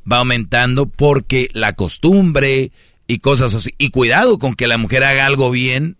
[0.09, 2.71] va aumentando porque la costumbre
[3.07, 3.73] y cosas así.
[3.77, 5.97] Y cuidado con que la mujer haga algo bien,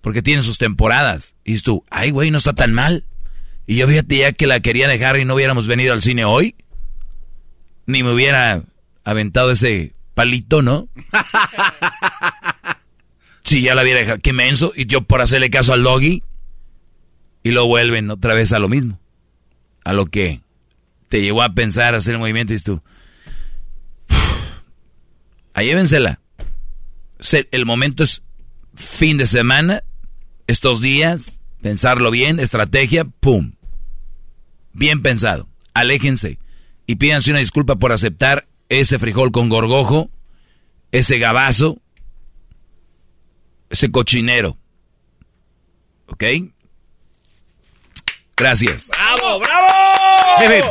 [0.00, 1.34] porque tiene sus temporadas.
[1.44, 3.04] Y dices tú, ay, güey, no está tan mal.
[3.66, 6.54] Y yo fíjate ya que la quería dejar y no hubiéramos venido al cine hoy.
[7.86, 8.62] Ni me hubiera
[9.04, 10.88] aventado ese palito, ¿no?
[13.44, 14.18] sí, ya la había dejado.
[14.22, 14.72] Qué menso.
[14.74, 16.22] Y yo por hacerle caso al doggy.
[17.42, 19.00] Y lo vuelven otra vez a lo mismo.
[19.84, 20.42] A lo que
[21.08, 22.82] te llevó a pensar, hacer el movimiento y tú.
[25.54, 26.20] Ahí llévensela.
[27.50, 28.22] El momento es
[28.74, 29.82] fin de semana,
[30.46, 33.52] estos días, pensarlo bien, estrategia, pum.
[34.72, 35.48] Bien pensado.
[35.74, 36.38] Aléjense
[36.86, 40.10] y pídanse una disculpa por aceptar ese frijol con gorgojo,
[40.92, 41.80] ese gabazo,
[43.68, 44.56] ese cochinero.
[46.06, 46.24] ¿Ok?
[48.38, 48.88] Gracias.
[48.88, 49.66] ¡Bravo, bravo!
[50.42, 50.64] Hip,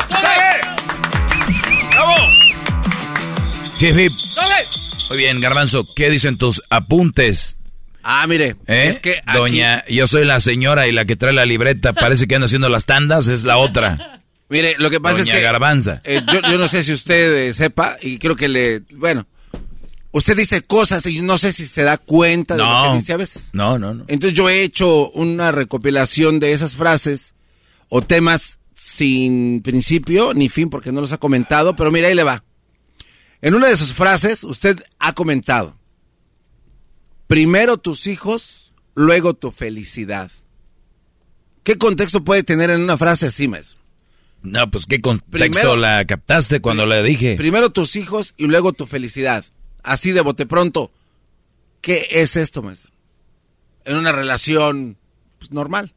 [1.92, 2.16] ¡Bravo!
[5.10, 7.58] Muy bien, Garbanzo, ¿qué dicen tus apuntes?
[8.04, 8.88] Ah, mire, ¿Eh?
[8.88, 12.26] es que aquí- Doña, yo soy la señora y la que trae la libreta, parece
[12.28, 14.20] que anda haciendo las tandas, es la otra.
[14.50, 15.44] Mire, lo que pasa Doña es que...
[15.44, 16.02] Garbanza.
[16.06, 18.80] eh, yo, yo no sé si usted eh, sepa, y creo que le...
[18.92, 19.28] Bueno,
[20.12, 22.92] usted dice cosas y no sé si se da cuenta de lo No.
[22.94, 23.50] que dice a veces.
[23.52, 24.06] No, no, no.
[24.08, 27.34] Entonces yo he hecho una recopilación de esas frases
[27.90, 32.24] o temas sin principio ni fin porque no los ha comentado, pero mira, ahí le
[32.24, 32.44] va.
[33.42, 35.78] En una de sus frases usted ha comentado,
[37.28, 40.32] primero tus hijos, luego tu felicidad.
[41.64, 43.78] ¿Qué contexto puede tener en una frase así, maestro?
[44.42, 47.36] No, pues qué contexto Primero- la captaste cuando le dije.
[47.36, 49.44] Primero tus hijos y luego tu felicidad.
[49.84, 50.92] Así de bote pronto.
[51.82, 52.92] ¿Qué es esto, maestro?
[53.86, 54.98] En una relación
[55.40, 55.94] pues, normal.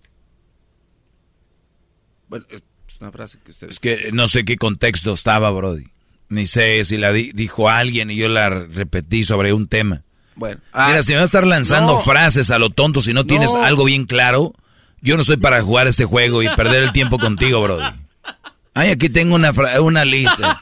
[2.31, 2.63] Bueno, es
[3.01, 3.69] una frase que usted...
[3.69, 5.85] Es que no sé qué contexto estaba, Brody.
[6.31, 10.03] Ni sé si la di- dijo alguien y yo la repetí sobre un tema.
[10.37, 10.61] Bueno.
[10.73, 12.01] Mira, si me va a estar lanzando no.
[12.03, 13.63] frases a lo tonto si no, tienes No.
[13.65, 14.55] algo bien claro,
[15.03, 17.85] yo no estoy para jugar este juego y perder el tiempo contigo, Brody.
[18.75, 20.59] Ay, aquí tengo una, fra- una lista.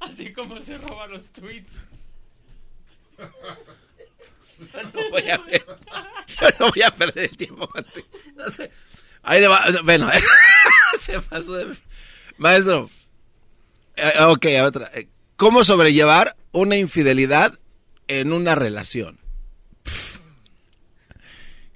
[0.00, 1.72] Así como se roban los tweets.
[4.94, 5.64] no voy a ver.
[6.40, 7.68] Yo no voy a perder el tiempo.
[8.36, 8.70] No sé.
[9.22, 9.64] Ahí le va.
[9.84, 10.10] Bueno,
[11.00, 11.76] se pasó de...
[12.38, 12.90] Maestro.
[13.96, 14.90] eh, ok, otra.
[14.94, 17.58] Eh, ¿Cómo sobrellevar una infidelidad
[18.08, 19.18] en una relación?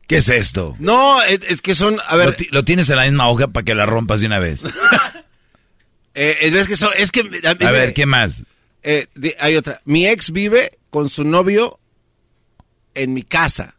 [0.07, 0.77] ¿Qué es esto?
[0.79, 1.99] No, es, es que son...
[2.07, 2.27] A ver...
[2.27, 4.63] Lo, ti- lo tienes en la misma hoja para que la rompas de una vez.
[6.15, 6.91] eh, es, que son...
[6.97, 7.29] Es que...
[7.45, 8.45] A ver, ¿qué más?
[8.85, 9.07] Eh,
[9.41, 9.81] hay otra.
[9.85, 11.81] Mi ex vive con su novio
[12.97, 13.75] en mi casa.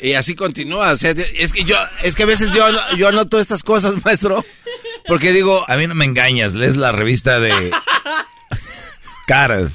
[0.00, 0.92] Y así continúa.
[0.92, 2.64] O sea, es que yo, es que a veces yo,
[2.96, 4.44] yo anoto estas cosas, maestro.
[5.06, 5.64] Porque digo.
[5.68, 7.70] A mí no me engañas, lees la revista de
[9.26, 9.72] caras.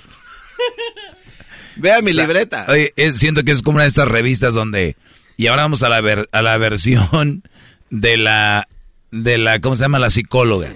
[1.75, 2.65] Vea mi O sea, libreta.
[2.69, 4.95] Oye, es- siento que es como una de estas revistas donde.
[5.35, 7.43] Y ahora vamos a la, ver- a la versión
[7.89, 8.67] de la.
[9.11, 9.59] de la.
[9.59, 9.99] ¿Cómo se llama?
[9.99, 10.75] La psicóloga.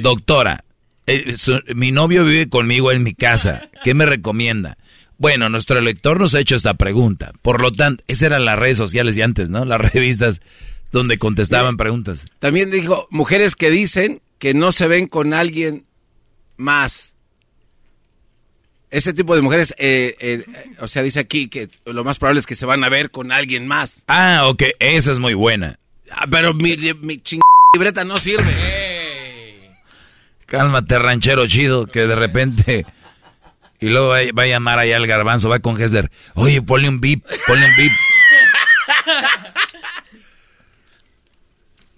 [0.00, 0.64] Doctora,
[1.08, 3.68] eh, su- mi novio vive conmigo en mi casa.
[3.84, 4.78] ¿Qué me recomienda?
[5.16, 7.32] Bueno, nuestro lector nos ha hecho esta pregunta.
[7.42, 9.64] Por lo tanto, esas eran las redes sociales de antes, ¿no?
[9.64, 10.40] Las revistas
[10.92, 12.24] donde contestaban preguntas.
[12.38, 15.84] También dijo mujeres que dicen que no se ven con alguien
[16.56, 17.14] más.
[18.90, 20.44] Ese tipo de mujeres, eh, eh,
[20.80, 23.32] o sea, dice aquí que lo más probable es que se van a ver con
[23.32, 24.04] alguien más.
[24.08, 25.78] Ah, ok, esa es muy buena.
[26.10, 27.40] Ah, pero mi, mi ching
[27.74, 28.50] libreta no sirve.
[30.48, 32.86] Cálmate, ranchero chido, que de repente...
[33.80, 36.10] Y luego va, va a llamar allá al garbanzo, va con Hesler.
[36.34, 37.92] Oye, ponle un bip, ponle un bip.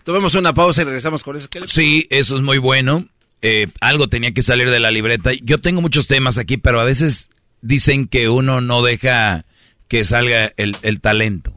[0.04, 1.48] Tomemos una pausa y regresamos con eso.
[1.48, 3.06] ¿Qué le- Sí, eso es muy bueno.
[3.42, 5.30] Eh, algo tenía que salir de la libreta.
[5.42, 7.30] Yo tengo muchos temas aquí, pero a veces
[7.62, 9.44] dicen que uno no deja
[9.88, 11.54] que salga el, el talento.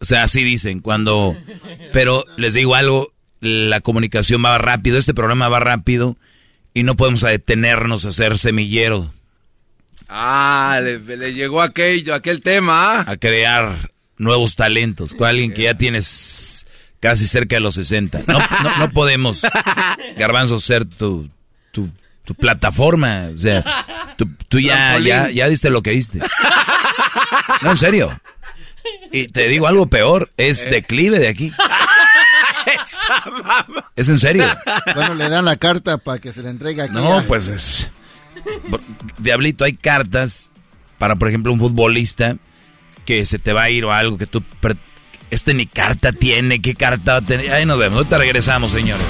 [0.00, 1.36] O sea, así dicen cuando...
[1.92, 6.16] Pero les digo algo, la comunicación va rápido, este programa va rápido
[6.74, 9.12] y no podemos detenernos a hacer semillero,
[10.14, 12.98] Ah, le, le llegó aquello, aquel tema.
[13.00, 13.04] ¿ah?
[13.12, 16.66] a crear nuevos talentos con alguien que ya tienes
[17.00, 18.20] casi cerca de los 60.
[18.26, 19.40] No, no, no podemos,
[20.18, 21.30] Garbanzo, ser tu,
[21.70, 21.88] tu,
[22.26, 23.30] tu plataforma.
[23.32, 23.64] O sea,
[24.18, 26.18] tú, tú ya, ya, ya diste lo que diste.
[27.62, 28.20] No, en serio.
[29.12, 31.52] Y te digo algo peor, es declive de aquí.
[33.96, 34.44] Es en serio.
[34.94, 36.92] Bueno, le dan la carta para que se le entregue aquí.
[36.94, 37.90] No, a- pues es...
[39.18, 40.50] Diablito, hay cartas
[40.98, 42.36] para, por ejemplo, un futbolista
[43.04, 44.42] que se te va a ir o algo que tú...
[45.30, 47.50] Este ni carta tiene, ¿qué carta va a tener?
[47.52, 49.06] Ahí nos vemos, ahorita regresamos, señores.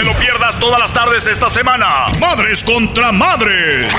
[0.00, 2.06] Te lo pierdas todas las tardes esta semana.
[2.18, 3.92] Madres contra madres.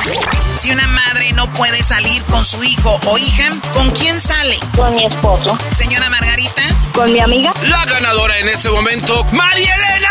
[0.56, 4.57] Si una madre no puede salir con su hijo o hija, ¿con quién sale?
[4.76, 5.56] Con mi esposo.
[5.69, 6.64] Señora Margarita.
[6.94, 7.53] Con mi amiga.
[7.68, 10.10] La ganadora en este momento, María Elena.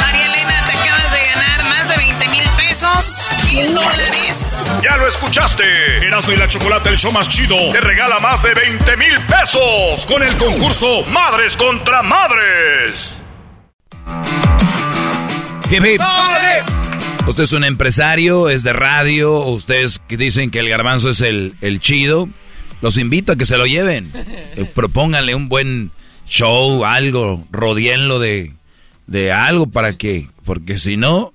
[0.00, 4.66] María Elena, te acabas de ganar más de 20 mil pesos, mil dólares.
[4.82, 6.04] Ya lo escuchaste.
[6.04, 10.04] Erasmo y la Chocolate, el show más chido, te regala más de 20 mil pesos
[10.06, 13.19] con el concurso Madres contra Madres.
[15.70, 16.00] Hip, hip.
[17.26, 21.78] Usted es un empresario, es de radio, ustedes dicen que el garbanzo es el, el
[21.78, 22.28] chido.
[22.82, 24.10] Los invito a que se lo lleven.
[24.56, 25.92] Eh, propónganle un buen
[26.26, 28.54] show, algo, rodeenlo de,
[29.06, 31.32] de algo para que, porque si no,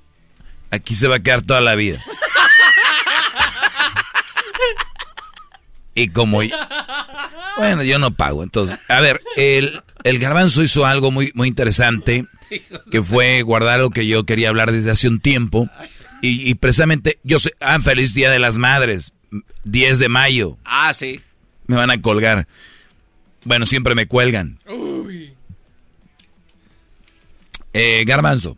[0.70, 2.04] aquí se va a quedar toda la vida.
[5.94, 6.42] Y como...
[7.58, 8.78] Bueno, yo no pago, entonces...
[8.90, 12.26] A ver, el, el garbanzo hizo algo muy, muy interesante,
[12.92, 15.70] que fue guardar lo que yo quería hablar desde hace un tiempo.
[16.22, 17.52] Y, y precisamente, yo sé...
[17.60, 19.14] Ah, feliz Día de las Madres,
[19.64, 20.58] 10 de mayo.
[20.64, 21.22] Ah, sí.
[21.68, 22.48] Me van a colgar.
[23.44, 24.60] Bueno, siempre me cuelgan.
[27.74, 28.56] Eh, garbanzo,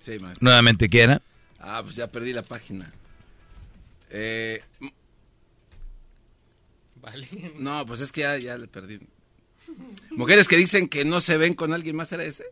[0.00, 0.44] Sí, maestro.
[0.44, 1.22] nuevamente, ¿qué era?
[1.60, 2.90] Ah, pues ya perdí la página.
[4.10, 4.92] Eh, m-
[7.58, 8.98] no, pues es que ya, ya le perdí.
[10.10, 12.44] Mujeres que dicen que no se ven con alguien más, ¿era ese?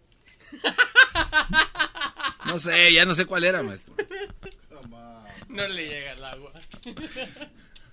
[2.44, 3.94] No sé, ya no sé cuál era, maestro.
[5.48, 6.52] No le llega el agua.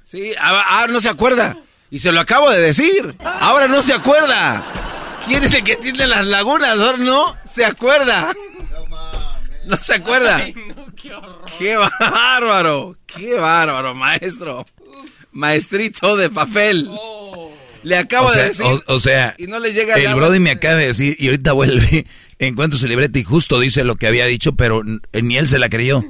[0.03, 1.58] Sí, ah, ah, no se acuerda.
[1.90, 3.16] Y se lo acabo de decir.
[3.24, 5.19] Ahora no se acuerda.
[5.26, 6.80] ¿Quién es el que tiene las lagunas?
[6.80, 8.32] Ahora no se acuerda.
[9.66, 10.35] No se acuerda.
[10.38, 11.45] Ay, no, qué horror.
[11.58, 12.98] ¡Qué bárbaro!
[13.06, 14.66] ¡Qué bárbaro, maestro!
[15.32, 16.90] Maestrito de papel.
[17.84, 18.66] Le acabo o sea, de decir.
[18.66, 20.26] o- o sea, y no le llega el agua.
[20.27, 22.06] Brody me acaba de decir y ahorita vuelve,
[22.47, 25.69] encuentro su libreta y justo dice lo que había dicho, pero ni él se la
[25.69, 26.03] creyó.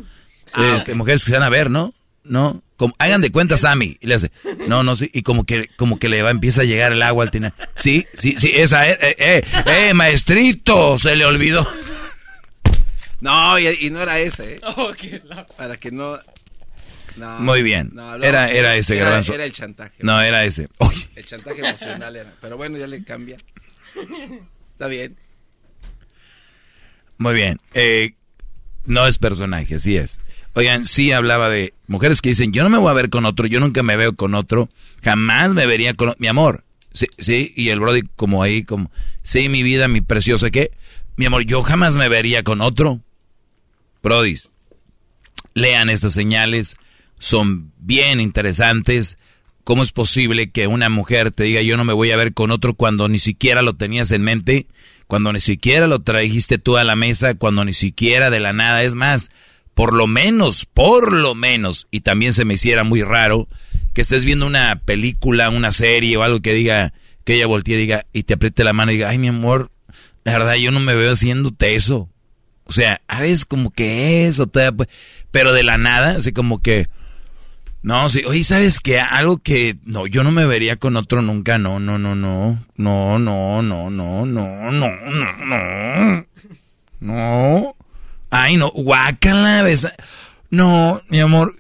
[0.53, 1.93] Ah, Este, Mujeres que se van a ver, ¿no?
[2.23, 3.97] No, como, hagan de cuenta Sammy.
[3.99, 4.31] Y le hace,
[4.67, 7.25] no, no, sí, y como que, como que le va, empieza a llegar el agua
[7.25, 7.53] al tina.
[7.75, 11.67] Sí, sí, sí, esa, eh, eh, eh, eh, maestrito, se le olvidó.
[13.19, 14.61] No, y, y no era ese, ¿eh?
[14.75, 14.91] Oh,
[15.57, 16.19] Para que no.
[17.17, 17.91] no, Muy bien.
[17.93, 19.33] no, Era, era ese, era, garbanzo.
[19.33, 19.93] Era el chantaje.
[19.99, 20.67] No, era ese.
[20.79, 22.33] Uy, El chantaje emocional era.
[22.41, 23.37] Pero bueno, ya le cambia.
[24.73, 25.15] Está bien.
[27.17, 27.59] Muy bien.
[27.73, 28.13] Eh,
[28.85, 30.21] no es personaje, así es.
[30.53, 33.47] Oigan, sí hablaba de mujeres que dicen, yo no me voy a ver con otro,
[33.47, 34.69] yo nunca me veo con otro,
[35.01, 36.63] jamás me vería con mi amor.
[36.91, 38.91] Sí, sí, y el Brody como ahí, como,
[39.23, 40.71] sí, mi vida, mi preciosa, ¿qué?
[41.15, 43.01] Mi amor, yo jamás me vería con otro.
[44.03, 44.51] Brodis,
[45.55, 46.77] lean estas señales,
[47.17, 49.17] son bien interesantes.
[49.63, 52.51] ¿Cómo es posible que una mujer te diga yo no me voy a ver con
[52.51, 54.67] otro cuando ni siquiera lo tenías en mente,
[55.07, 58.83] cuando ni siquiera lo trajiste tú a la mesa, cuando ni siquiera de la nada?
[58.83, 59.31] Es más,
[59.73, 63.47] por lo menos, por lo menos, y también se me hiciera muy raro
[63.93, 67.77] que estés viendo una película, una serie o algo que diga, que ella voltee y
[67.79, 69.71] diga, y te apriete la mano y diga, ay mi amor,
[70.23, 72.09] la verdad yo no me veo haciéndote eso.
[72.65, 74.71] O sea, a veces como que eso, te-
[75.31, 76.87] pero de la nada, así como que,
[77.83, 79.01] No, sí, oye, ¿sabes qué?
[79.01, 83.19] Algo que, no, yo no me vería con otro nunca, no, no, no, no, no,
[83.19, 84.89] no, no, no, no, no, no,
[85.41, 86.25] no,
[87.01, 87.75] no,
[88.29, 89.93] ay, no, guácala, besa,
[90.49, 91.57] no, mi amor,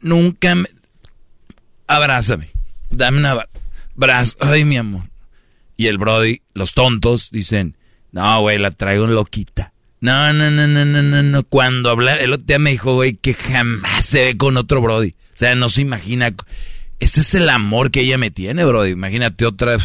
[0.00, 0.68] nunca me,
[1.88, 2.50] abrázame,
[2.88, 3.48] dame una
[3.96, 5.10] abrazo, ay, mi amor,
[5.76, 7.76] y el Brody, los tontos, dicen,
[8.12, 9.71] no, güey, la traigo loquita.
[10.02, 11.42] No, no, no, no, no, no, no.
[11.44, 15.10] Cuando habla, el otro día me dijo, güey, que jamás se ve con otro Brody.
[15.10, 16.34] O sea, no se imagina.
[16.98, 18.90] Ese es el amor que ella me tiene, Brody.
[18.90, 19.78] Imagínate otra.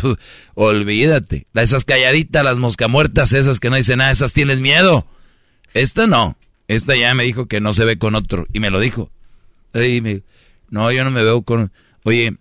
[0.56, 1.46] olvídate.
[1.54, 5.06] Esas calladitas, las moscamuertas, esas que no dicen nada, esas tienes miedo.
[5.76, 6.36] Esta no.
[6.68, 8.48] Esta ya me dijo que no se ve con otro.
[8.52, 9.12] Y me lo dijo.
[9.74, 10.24] Me,
[10.72, 11.72] no, yo no me veo con.
[12.06, 12.36] Oye,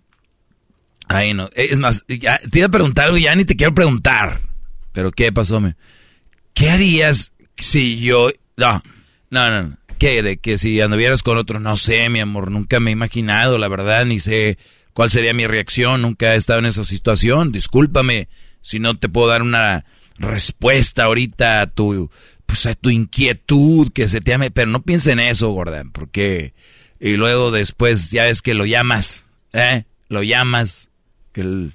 [1.09, 1.47] Ay, no.
[1.53, 4.41] Es más, ya, te iba a preguntar algo ya ni te quiero preguntar.
[4.93, 5.61] Pero ¿qué pasó?
[5.61, 5.75] Me?
[6.55, 8.29] ¿Qué harías si yo...
[8.55, 8.81] No,
[9.29, 9.77] no, no.
[9.99, 10.21] ¿Qué?
[10.21, 12.51] De que si anduvieras con otro, no sé, mi amor.
[12.51, 14.57] Nunca me he imaginado, la verdad, ni sé
[14.93, 16.01] cuál sería mi reacción.
[16.01, 17.51] Nunca he estado en esa situación.
[17.51, 18.29] Discúlpame
[18.61, 19.85] si no te puedo dar una
[20.19, 22.11] respuesta ahorita a tu,
[22.45, 24.51] pues a tu inquietud que se te ame.
[24.51, 26.53] Pero no piense en eso, Gordon, porque...
[26.99, 29.85] Y luego después ya ves que lo llamas, ¿eh?
[30.09, 30.89] Lo llamas
[31.31, 31.69] que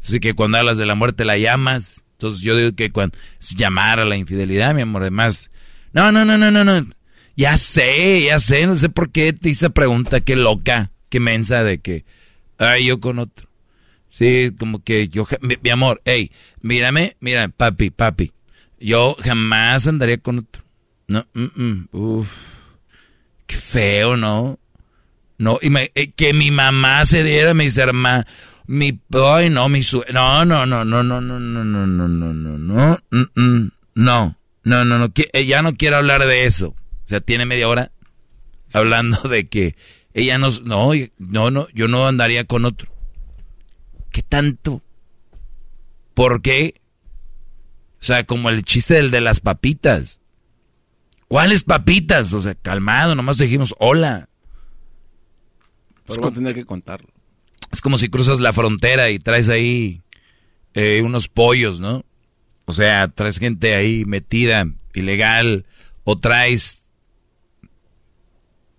[0.00, 2.03] así que cuando hablas de la muerte la llamas.
[2.24, 3.18] Entonces yo digo que cuando
[3.54, 5.50] llamar a la infidelidad, mi amor, además.
[5.92, 6.86] No, no, no, no, no, no.
[7.36, 11.62] Ya sé, ya sé, no sé por qué te hice pregunta, qué loca, qué mensa
[11.62, 12.06] de que,
[12.56, 13.46] ay, yo con otro.
[14.08, 16.30] Sí, como que yo, mi, amor, hey,
[16.62, 18.32] mírame, mira, papi, papi,
[18.80, 20.62] yo jamás andaría con otro.
[21.06, 22.26] No, mm, mm,
[23.46, 24.58] qué feo, ¿no?
[25.36, 28.24] No, y eh, que mi mamá se diera a mis hermanos.
[28.66, 32.08] Mi, ay, no, mi su, no, no, no, no, no, no, no, no, no, no,
[32.08, 33.00] no, no,
[33.94, 35.12] no, no, no, no,
[35.46, 36.68] ya no quiero hablar de eso.
[36.68, 37.92] O sea, tiene media hora
[38.72, 39.76] hablando de que
[40.14, 42.90] ella no, no, no, no, yo no andaría con otro.
[44.10, 44.82] ¿Qué tanto?
[46.14, 46.80] ¿Por qué?
[48.00, 50.20] O sea, como el chiste del de las papitas.
[51.28, 52.32] ¿Cuáles papitas?
[52.32, 54.28] O sea, calmado, nomás dijimos hola.
[56.06, 57.13] Pero a tener que contarlo.
[57.72, 60.02] Es como si cruzas la frontera y traes ahí
[60.74, 62.04] eh, unos pollos, ¿no?
[62.66, 65.66] O sea, traes gente ahí metida, ilegal,
[66.04, 66.84] o traes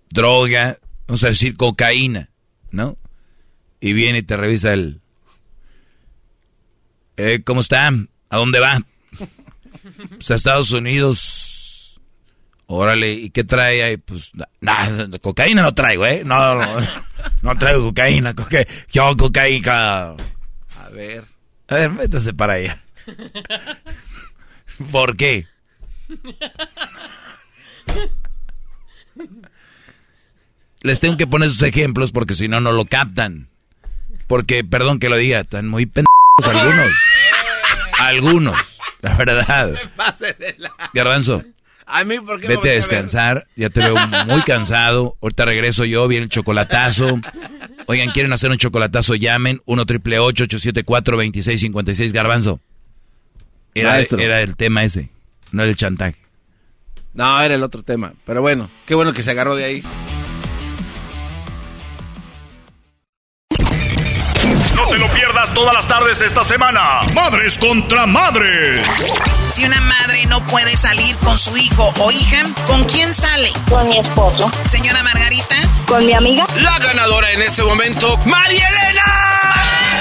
[0.10, 2.30] droga, vamos a decir cocaína,
[2.72, 2.98] ¿no?
[3.80, 5.02] Y viene y te revisa el...
[7.18, 7.92] Eh, ¿Cómo está?
[8.30, 8.84] ¿A dónde va?
[10.10, 12.02] Pues a Estados Unidos.
[12.66, 13.98] Órale, ¿y qué trae ahí?
[13.98, 16.24] Pues nada, cocaína no traigo, ¿eh?
[16.26, 16.82] No, no.
[17.42, 20.12] No traigo cocaína, coque yo cocaína.
[20.12, 21.26] A ver.
[21.68, 22.80] A ver, métase para allá.
[24.92, 25.48] ¿Por qué?
[30.82, 33.48] Les tengo que poner sus ejemplos porque si no, no lo captan.
[34.28, 36.10] Porque, perdón que lo diga, están muy pendejos
[36.44, 36.94] algunos.
[38.00, 39.74] Algunos, la verdad.
[40.94, 41.44] Garbanzo.
[41.86, 43.96] A mí, ¿por qué Vete a descansar, ya te veo
[44.28, 45.18] muy cansado.
[45.22, 47.20] Ahorita regreso yo, viene el chocolatazo.
[47.86, 49.16] Oigan, ¿quieren hacer un chocolatazo?
[49.16, 52.60] Llamen 1 triple 874 2656 Garbanzo.
[53.76, 55.10] Era, era el tema ese,
[55.52, 56.16] no era el chantaje.
[57.14, 58.14] No, era el otro tema.
[58.26, 59.84] Pero bueno, qué bueno que se agarró de ahí.
[65.54, 67.02] Todas las tardes esta semana.
[67.14, 68.88] Madres contra madres.
[69.50, 73.52] Si una madre no puede salir con su hijo o hija, ¿con quién sale?
[73.70, 74.52] Con mi esposo.
[74.64, 75.56] Señora Margarita.
[75.88, 76.46] Con mi amiga.
[76.62, 79.04] La ganadora en este momento, María Elena.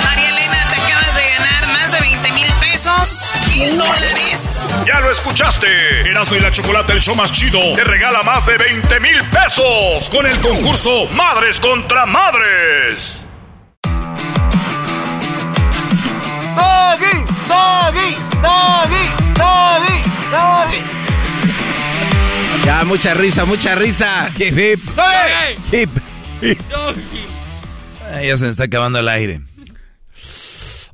[0.04, 3.32] María Elena, te acabas de ganar más de 20 mil pesos.
[3.48, 4.68] Mil dólares.
[4.86, 6.00] Ya lo escuchaste.
[6.10, 10.08] Erasmo y la Chocolate, el show más chido, te regala más de 20 mil pesos
[10.10, 13.23] con el concurso Madres contra Madres.
[16.56, 17.16] Doggy,
[17.48, 18.10] doggy,
[18.42, 19.98] doggy, doggy,
[20.30, 20.80] doggy.
[22.64, 24.30] Ya, mucha risa, mucha risa.
[24.38, 24.80] Hip, hip.
[25.72, 25.90] Hip,
[26.42, 26.58] hip.
[28.22, 29.40] ya se me está acabando el aire.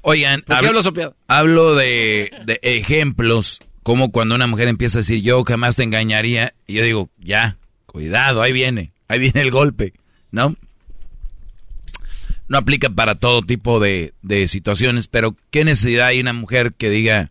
[0.03, 1.15] Oigan, ¿Por qué hablo sopeado?
[1.29, 6.55] hablo de, de ejemplos, como cuando una mujer empieza a decir, yo jamás te engañaría,
[6.67, 9.93] y yo digo, ya, cuidado, ahí viene, ahí viene el golpe,
[10.31, 10.57] ¿no?
[12.51, 14.13] No aplica para todo tipo de,
[14.49, 17.31] situaciones, pero ¿qué necesidad hay una mujer que diga,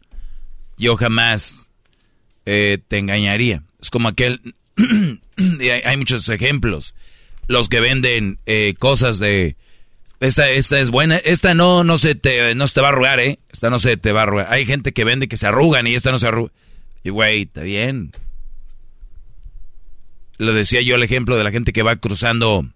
[0.77, 1.69] yo jamás
[2.45, 3.61] eh, te engañaría?
[3.81, 4.55] Es como aquel,
[5.85, 6.95] hay, muchos ejemplos,
[7.47, 9.57] los que venden eh, cosas de,
[10.21, 13.19] esta, esta es buena, esta no, no se te, no se te va a arrugar,
[13.19, 13.39] ¿eh?
[13.51, 14.53] Esta no se te va a arrugar.
[14.53, 16.53] Hay gente que vende que se arrugan y esta no se arruga.
[17.03, 18.13] Y güey, está bien.
[20.37, 22.69] Lo decía yo el ejemplo de la gente que va cruzando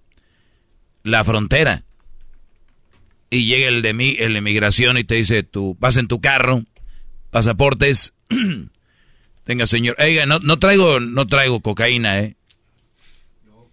[1.04, 1.86] la frontera.
[3.34, 6.22] Y llega el de mí, el de migración y te dice, tú vas en tu
[6.22, 6.66] carro,
[7.32, 8.14] pasaportes,
[9.44, 12.36] tenga señor, oiga, no, no traigo, no traigo cocaína, eh.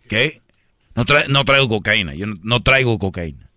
[0.08, 0.40] ¿Qué?
[0.94, 3.50] No, no traigo cocaína, yo no, traigo cocaína.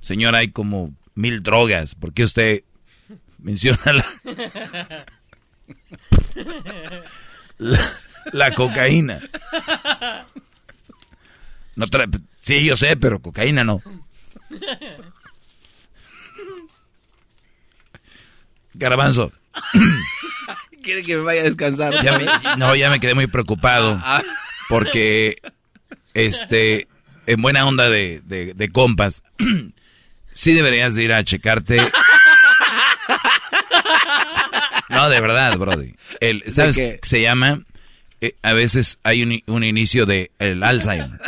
[0.00, 2.64] Señor, hay como mil drogas, ¿por qué usted
[3.38, 4.06] menciona la,
[8.32, 9.22] la, cocaína?
[12.42, 13.80] Sí, yo sé, pero cocaína no.
[18.78, 19.32] Garbanzo.
[20.82, 21.94] Quiere que me vaya a descansar.
[22.56, 24.00] no, ya me quedé muy preocupado.
[24.02, 24.22] Ah.
[24.68, 25.36] Porque
[26.14, 26.88] este,
[27.26, 29.22] en buena onda de, de, compas,
[30.32, 31.80] sí deberías ir a checarte.
[34.90, 35.94] No, de verdad, Brody.
[36.18, 37.62] El, ¿Sabes qué se llama?
[38.22, 41.20] Eh, a veces hay un, un inicio de el Alzheimer.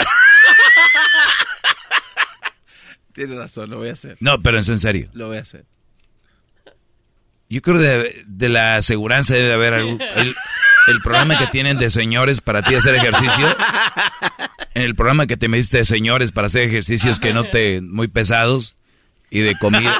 [3.12, 4.16] Tienes razón, lo voy a hacer.
[4.18, 5.10] No, pero en serio.
[5.12, 5.66] Lo voy a hacer.
[7.50, 12.40] Yo creo de, de la aseguranza debe haber algún, el, programa que tienen de señores
[12.40, 13.44] para ti hacer ejercicio
[14.74, 18.06] en el programa que te metiste de señores para hacer ejercicios que no te muy
[18.06, 18.76] pesados
[19.30, 19.92] y de comida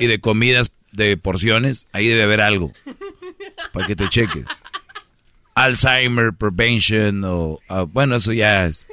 [0.00, 2.72] y de, comidas de porciones, ahí debe haber algo
[3.72, 4.44] para que te cheques.
[5.54, 8.84] Alzheimer prevention o ah, bueno, eso ya es.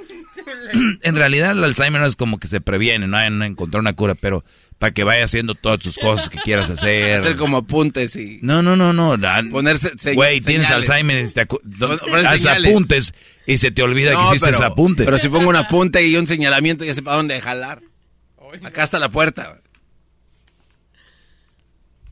[1.02, 3.94] en realidad el Alzheimer no es como que se previene, no hay no encontrar una
[3.94, 4.44] cura, pero
[4.80, 7.20] para que vaya haciendo todas tus cosas que quieras hacer.
[7.20, 8.40] Hacer como apuntes y...
[8.42, 9.18] No, no, no, no.
[9.52, 13.14] Ponerse Güey, tienes Alzheimer y te haz apuntes
[13.46, 15.06] y se te olvida que hiciste ese apunte.
[15.06, 17.82] Pero si pongo un apunte y un señalamiento ya sé para dónde jalar.
[18.64, 19.62] Acá está la puerta.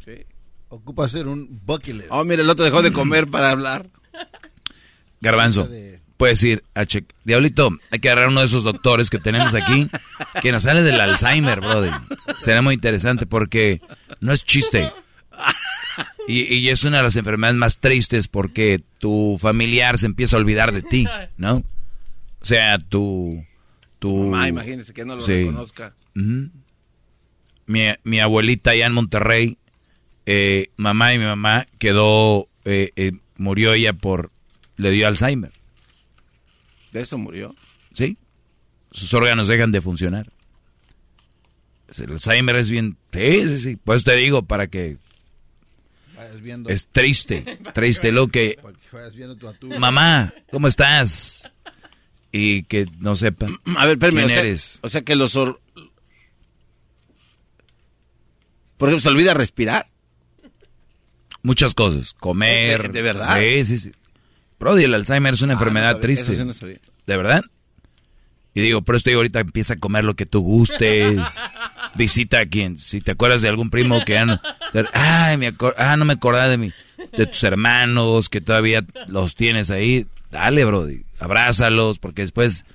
[0.06, 0.26] Sí.
[0.70, 2.08] Ocupa hacer un bucket list.
[2.12, 3.90] Oh, mira, el otro dejó de comer para hablar.
[5.22, 5.68] Garbanzo
[6.20, 7.16] puedes ir a checar.
[7.24, 9.90] Diablito, hay que agarrar uno de esos doctores que tenemos aquí
[10.42, 11.94] que nos sale del Alzheimer, brother.
[12.40, 13.82] Será muy interesante porque
[14.20, 14.92] no es chiste.
[16.28, 20.74] Y, es una de las enfermedades más tristes porque tu familiar se empieza a olvidar
[20.74, 21.08] de ti,
[21.38, 21.64] ¿no?
[22.42, 23.44] O sea, tu...
[23.98, 25.96] tu Mamá, imagínese que no lo reconozca.
[26.14, 29.58] mi, mi, abuelita allá en Monterrey,
[30.26, 32.50] eh, mamá y mi mamá quedó...
[32.66, 34.32] Eh, eh, murió ella por...
[34.76, 35.59] Le dio Alzheimer.
[36.92, 37.56] ¿De eso murió?
[37.94, 38.18] Sí.
[38.92, 40.32] Sus órganos dejan de funcionar.
[41.98, 42.98] El Alzheimer es bien...
[43.12, 43.76] Sí, sí, sí.
[43.76, 44.98] Pues te digo, para que...
[46.68, 48.58] Es triste, triste lo que...
[49.80, 51.50] Mamá, ¿cómo estás?
[52.32, 53.48] Y que no sepa.
[53.78, 54.80] A ver, espérame, ¿quién eres?
[54.84, 55.34] O sea que los...
[55.34, 55.60] Por
[58.90, 59.88] ejemplo, ¿se olvida respirar?
[61.42, 62.14] Muchas cosas.
[62.14, 62.92] Comer.
[62.92, 63.40] ¿De verdad?
[63.40, 63.92] Sí, sí, sí.
[64.60, 66.36] Brody, el Alzheimer es una ah, enfermedad triste.
[67.08, 67.44] ¿De verdad?
[68.54, 71.20] Y digo, pero estoy ahorita empieza a comer lo que tú gustes.
[71.96, 74.40] Visita a quien, si te acuerdas de algún primo que ya no,
[74.94, 76.72] ay, me ah, no me acordaba de mi,
[77.18, 80.06] de tus hermanos que todavía los tienes ahí.
[80.30, 82.66] Dale, Brody, abrázalos porque después,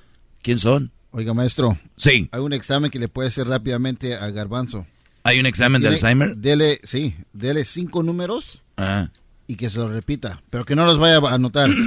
[0.42, 0.90] ¿quién son?
[1.12, 1.78] Oiga, maestro.
[1.96, 2.28] Sí.
[2.32, 4.86] Hay un examen que le puede hacer rápidamente a Garbanzo.
[5.22, 6.36] ¿Hay un examen de Alzheimer?
[6.36, 8.62] Dele, sí, dele cinco números.
[8.76, 9.08] Ah
[9.47, 11.70] y que se lo repita, pero que no los vaya a anotar.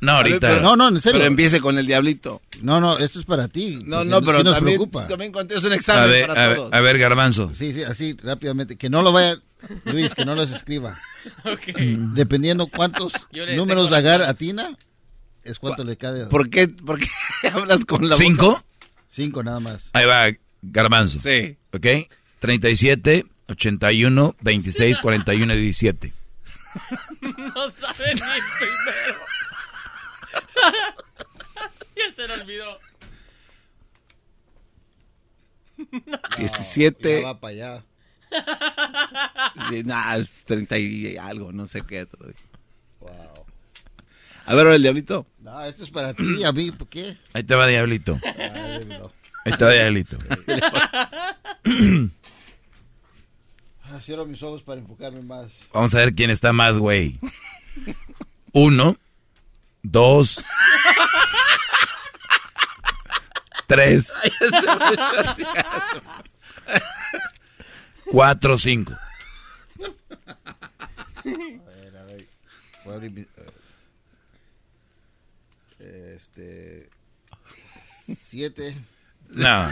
[0.00, 0.60] No, ahorita.
[0.60, 1.18] no, no, en serio.
[1.18, 2.40] Pero empiece con el diablito.
[2.62, 3.80] No, no, esto es para ti.
[3.84, 6.70] No, no, pero también, también es un examen a ver, para a todos.
[6.70, 7.50] Ver, a ver, Garbanzo.
[7.52, 8.76] Sí, sí, así rápidamente.
[8.76, 9.40] Que no lo vaya,
[9.86, 10.98] Luis, que no los escriba.
[11.44, 11.96] Okay.
[12.14, 13.12] Dependiendo cuántos
[13.56, 14.76] números agarra a Tina,
[15.42, 16.26] es cuánto le cae.
[16.26, 17.08] ¿Por qué, ¿Por qué
[17.52, 18.62] hablas con la ¿Cinco?
[19.08, 19.90] Cinco nada más.
[19.94, 20.26] Ahí va,
[20.62, 21.18] Garbanzo.
[21.18, 21.56] Sí.
[21.72, 22.08] ¿Ok?
[22.38, 26.12] 37, 81, 26, 41 y 17.
[27.20, 29.20] no sabe ni el primero.
[31.96, 32.78] ya se lo olvidó.
[36.36, 37.22] 17.
[37.22, 37.84] va para allá.
[39.84, 42.06] Nada, 30 y algo, no sé qué.
[43.00, 43.46] Wow.
[44.44, 45.26] A ver, el diablito.
[45.40, 47.16] No, esto es para ti, a mí, ¿por qué?
[47.32, 48.18] Ahí te va diablito.
[49.44, 50.18] Ahí te va diablito.
[53.90, 55.60] Ah, cierro mis ojos para enfocarme más.
[55.72, 57.18] Vamos a ver quién está más, güey.
[58.52, 58.96] Uno,
[59.82, 60.44] dos,
[63.66, 64.14] tres,
[68.10, 68.92] cuatro, cinco.
[68.92, 69.84] A
[71.24, 72.28] ver, a ver.
[72.84, 73.26] Voy a abrir mi,
[75.78, 76.90] Este.
[78.16, 78.76] Siete.
[79.30, 79.68] No.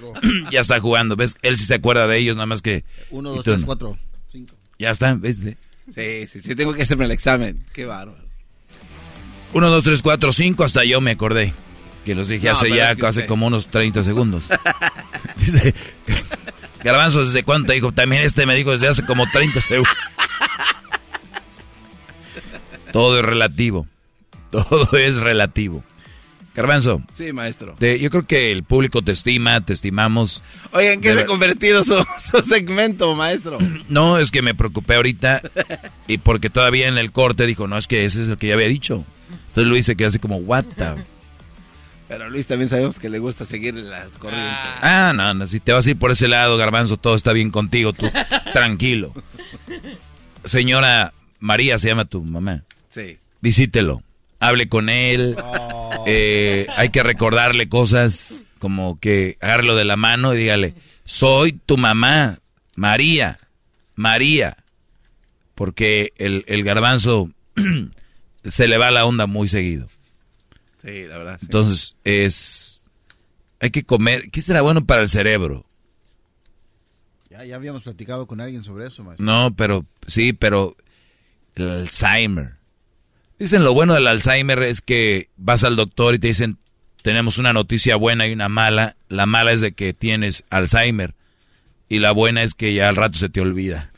[0.50, 1.36] ya está jugando, ¿ves?
[1.42, 2.84] Él sí se acuerda de ellos, nada más que...
[3.10, 3.98] Uno, dos, tres, cuatro,
[4.30, 4.54] cinco.
[4.78, 5.40] Ya está, ¿ves?
[5.94, 7.64] Sí, sí, sí, tengo que hacerme el examen.
[7.72, 8.24] Qué bárbaro.
[9.52, 11.54] Uno, dos, tres, cuatro, cinco, hasta yo me acordé.
[12.04, 14.44] Que los dije No, hace ya, es que hace usted- como unos 30 segundos.
[15.36, 15.74] Dice,
[16.84, 17.92] Garbanzo, ¿desde cuánto dijo?
[17.92, 19.96] También este me dijo desde hace como 30 segundos.
[22.92, 23.86] Todo es relativo.
[24.50, 25.82] Todo es relativo.
[26.56, 27.02] Garbanzo.
[27.12, 27.74] Sí, maestro.
[27.78, 30.42] te- yo creo que el público te estima, te estimamos.
[30.72, 31.94] Oye, ¿en qué De se ha ver- convertido su,
[32.32, 33.58] su segmento, maestro?
[33.88, 35.42] No, es que me preocupé ahorita
[36.08, 38.54] y porque todavía en el corte dijo, no, es que ese es el que ya
[38.54, 39.04] había dicho.
[39.48, 40.94] Entonces Luis se quedó así como, what the...
[42.08, 44.70] Pero Luis también sabemos que le gusta seguir la corriente.
[44.80, 47.50] Ah, no, no, si te vas a ir por ese lado, Garbanzo, todo está bien
[47.50, 48.08] contigo, tú
[48.52, 49.12] tranquilo.
[50.44, 52.62] Señora María se llama tu mamá.
[52.90, 53.18] Sí.
[53.40, 54.02] Visítelo,
[54.40, 55.36] hable con él.
[56.06, 60.74] eh, hay que recordarle cosas como que agárrelo de la mano y dígale,
[61.04, 62.38] soy tu mamá,
[62.74, 63.38] María,
[63.94, 64.56] María.
[65.54, 67.30] Porque el, el garbanzo
[68.44, 69.88] se le va la onda muy seguido.
[70.82, 71.38] Sí, la verdad.
[71.40, 71.46] sí.
[71.46, 72.82] Entonces es...
[73.58, 74.30] Hay que comer...
[74.30, 75.64] ¿Qué será bueno para el cerebro?
[77.30, 79.24] Ya, ya habíamos platicado con alguien sobre eso, maestro.
[79.24, 80.76] No, pero sí, pero
[81.54, 82.55] el Alzheimer.
[83.38, 86.58] Dicen lo bueno del Alzheimer es que vas al doctor y te dicen
[87.02, 88.96] tenemos una noticia buena y una mala.
[89.08, 91.14] La mala es de que tienes Alzheimer
[91.88, 93.92] y la buena es que ya al rato se te olvida.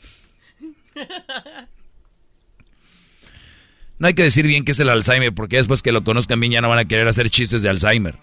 [3.99, 6.53] No hay que decir bien qué es el Alzheimer porque después que lo conozcan bien
[6.53, 8.15] ya no van a querer hacer chistes de Alzheimer.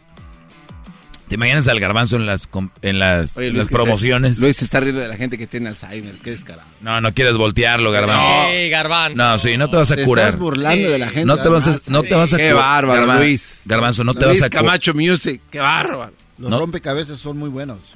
[1.28, 2.48] ¿Te imaginas al garbanzo en las
[2.82, 4.38] en las, Oye, en Luis, las que se- promociones?
[4.38, 6.14] Luis se está riendo de la gente que tiene Alzheimer.
[6.22, 6.68] Qué descarado.
[6.80, 8.48] No, no quieres voltearlo, garbanzo.
[8.48, 9.20] Ey, garbanzo.
[9.20, 10.26] No, sí, no te vas a Te curar.
[10.26, 11.24] estás burlando de la gente.
[11.24, 13.60] No te vas a, no te vas a Qué bárbaro, Luis.
[13.64, 15.40] Garbanzo, no te Luis vas a cu- Camacho Music.
[15.50, 16.12] Qué bárbaro.
[16.38, 16.60] Los No.
[16.60, 17.94] rompecabezas son muy buenos.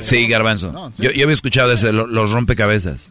[0.00, 0.72] Sí, garbanzo.
[0.72, 3.10] No, en yo, yo había escuchado eso, lo- los rompecabezas.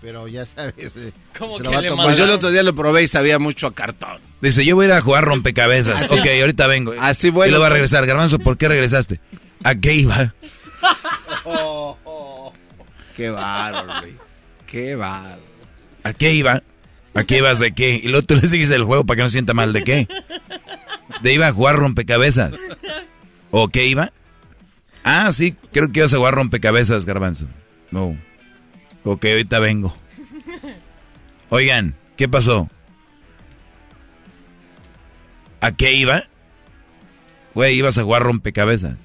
[0.00, 0.96] Pero ya sabes.
[0.96, 2.06] eh, ¿Cómo se que la va a le tomar.
[2.06, 4.18] Pues yo el otro día lo probé y sabía mucho a cartón.
[4.40, 6.10] Dice, yo voy a ir a jugar rompecabezas.
[6.10, 6.94] Ok, ahorita vengo.
[6.98, 7.50] Así bueno.
[7.50, 8.06] Y lo va a regresar.
[8.06, 9.20] Garbanzo, ¿por qué regresaste?
[9.64, 10.34] ¿A qué iba?
[13.16, 14.14] Qué bárbaro, Luis.
[14.66, 15.42] Qué bárbaro.
[16.04, 16.62] ¿A qué iba?
[17.14, 18.00] ¿A qué ibas de qué?
[18.02, 19.72] Y luego tú le sigues el juego para que no sienta mal.
[19.74, 20.08] ¿De qué?
[21.22, 22.54] De iba a jugar rompecabezas.
[23.50, 24.12] ¿O qué iba?
[25.04, 27.46] Ah, sí, creo que ibas a jugar rompecabezas, Garbanzo.
[27.90, 28.16] No.
[29.04, 29.94] Ok, ahorita vengo.
[31.48, 32.70] Oigan, ¿qué pasó?
[35.60, 36.24] ¿A qué iba?
[37.54, 38.96] Güey, ibas a jugar rompecabezas.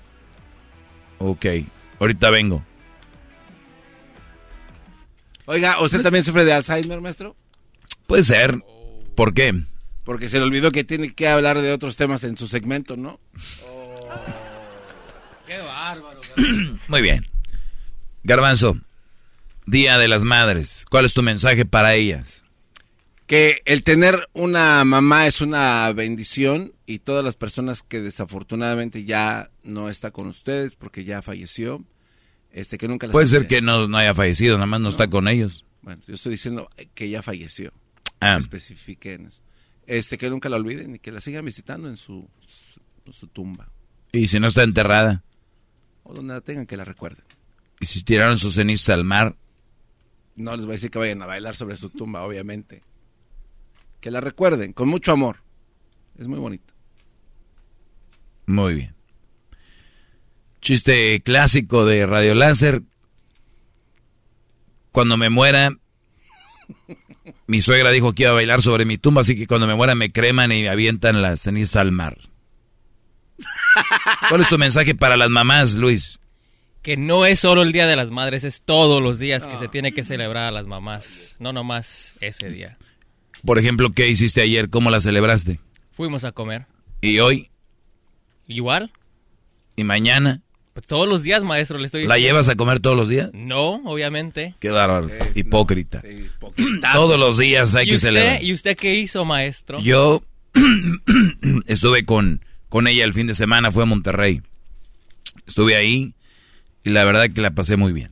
[1.19, 1.45] Ok,
[1.99, 2.63] ahorita vengo.
[5.45, 7.35] Oiga, ¿usted también sufre de Alzheimer, maestro?
[8.07, 8.63] Puede ser.
[9.15, 9.63] ¿Por qué?
[10.03, 13.19] Porque se le olvidó que tiene que hablar de otros temas en su segmento, ¿no?
[15.47, 16.21] Qué bárbaro.
[16.87, 17.27] Muy bien.
[18.23, 18.77] Garbanzo,
[19.65, 20.85] Día de las Madres.
[20.89, 22.44] ¿Cuál es tu mensaje para ellas?
[23.25, 29.49] Que el tener una mamá es una bendición y todas las personas que desafortunadamente ya
[29.63, 31.83] no está con ustedes porque ya falleció,
[32.51, 35.09] este que nunca las Puede ser que no, no haya fallecido, nada más no, está
[35.09, 35.65] con ellos.
[35.81, 37.73] Bueno, yo estoy diciendo que ya falleció.
[38.19, 38.37] Ah.
[38.39, 39.41] Especifiquen eso.
[39.87, 43.69] Este, que nunca la olviden y que la sigan visitando en su, su, su tumba.
[44.11, 45.23] Y si no está enterrada,
[46.03, 47.25] O donde la tengan, que la recuerden.
[47.79, 49.35] y si tiraron sus cenizas al mar,
[50.35, 52.81] No les voy a decir que vayan a bailar sobre su tumba, obviamente.
[54.05, 55.37] Que la recuerden, con mucho amor.
[56.15, 56.75] Es muy bonito.
[58.45, 58.95] muy bien.
[60.61, 62.83] Chiste clásico de Radio Láser.
[64.91, 65.71] Cuando me muera,
[67.47, 69.95] mi suegra dijo que iba a bailar sobre mi tumba, así que cuando me muera
[69.95, 72.15] me creman y me avientan las cenizas al mar.
[74.29, 76.19] ¿Cuál es tu mensaje para las mamás, Luis?
[76.83, 79.67] Que no es solo el Día de las Madres, es todos los días que se
[79.67, 81.35] tiene que celebrar a las mamás.
[81.39, 82.77] No nomás ese día.
[83.45, 84.69] Por ejemplo, ¿qué hiciste ayer?
[84.69, 85.59] ¿Cómo la celebraste?
[85.91, 86.65] Fuimos a comer.
[87.01, 87.49] ¿Y hoy?
[88.47, 88.91] ¿Igual?
[89.75, 90.41] ¿Y mañana?
[90.73, 92.33] Pues todos los días, maestro, le estoy ¿La diciendo.
[92.33, 93.29] llevas a comer todos los días?
[93.33, 94.55] No, obviamente.
[94.59, 95.09] Qué bárbaro.
[95.33, 96.01] Hipócrita.
[96.93, 98.43] Todos los días hay ¿Y que usted, celebrar.
[98.43, 99.79] ¿Y usted qué hizo, maestro?
[99.79, 100.21] Yo
[101.67, 104.41] estuve con, con ella el fin de semana, fue a Monterrey.
[105.47, 106.13] Estuve ahí
[106.83, 108.11] y la verdad que la pasé muy bien.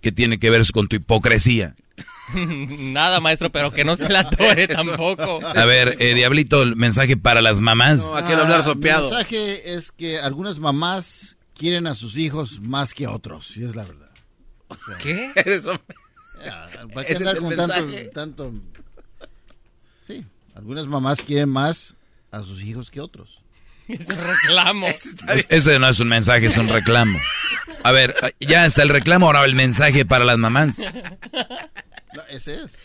[0.00, 1.74] ¿Qué tiene que ver eso con tu hipocresía?
[2.78, 5.40] Nada, maestro, pero que no se la tore tampoco.
[5.44, 8.02] A ver, eh, Diablito, el mensaje para las mamás.
[8.14, 8.22] Ah,
[8.76, 13.74] Mi mensaje es que algunas mamás quieren a sus hijos más que otros, y es
[13.74, 14.10] la verdad.
[15.02, 15.32] ¿Qué?
[16.44, 18.52] Ya, ¿Para qué Ese andar es el con tanto, tanto?
[20.06, 20.24] Sí,
[20.54, 21.96] algunas mamás quieren más
[22.30, 23.37] a sus hijos que otros.
[23.88, 24.86] Es un reclamo.
[25.48, 27.18] Ese no es un mensaje, es un reclamo.
[27.82, 30.78] A ver, ya está el reclamo, ahora el mensaje para las mamás.
[30.78, 32.78] No, ese es.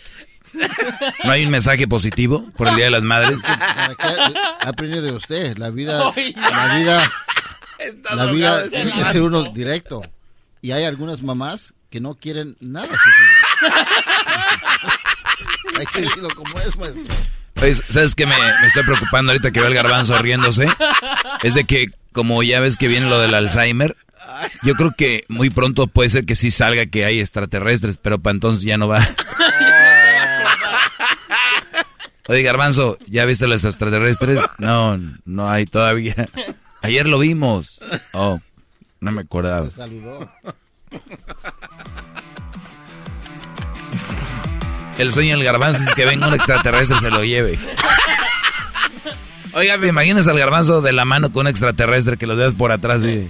[1.23, 3.39] ¿No hay un mensaje positivo por el Día de las Madres?
[3.45, 5.57] Ha aprendido de usted.
[5.57, 7.11] La vida, la vida,
[8.15, 10.01] la vida tiene que ser uno directo.
[10.61, 12.87] Y hay algunas mamás que no quieren nada.
[15.79, 17.03] hay que decirlo como es, maestro.
[17.71, 20.67] ¿Sabes qué me, me, estoy preocupando ahorita que veo el garbanzo riéndose?
[21.43, 23.95] Es de que, como ya ves que viene lo del Alzheimer,
[24.63, 28.33] yo creo que muy pronto puede ser que sí salga que hay extraterrestres, pero para
[28.33, 29.07] entonces ya no va.
[32.27, 34.41] Oye, Garbanzo, ¿ya viste los extraterrestres?
[34.57, 36.15] No, no hay todavía.
[36.81, 37.79] Ayer lo vimos.
[38.11, 38.41] Oh,
[38.99, 39.71] no me acordaba.
[39.71, 40.29] Saludó.
[44.97, 47.59] El sueño del garbanzo es que venga un extraterrestre y se lo lleve.
[49.53, 52.71] Oiga, ¿me imaginas al garbanzo de la mano con un extraterrestre que lo dejas por
[52.71, 53.29] atrás y...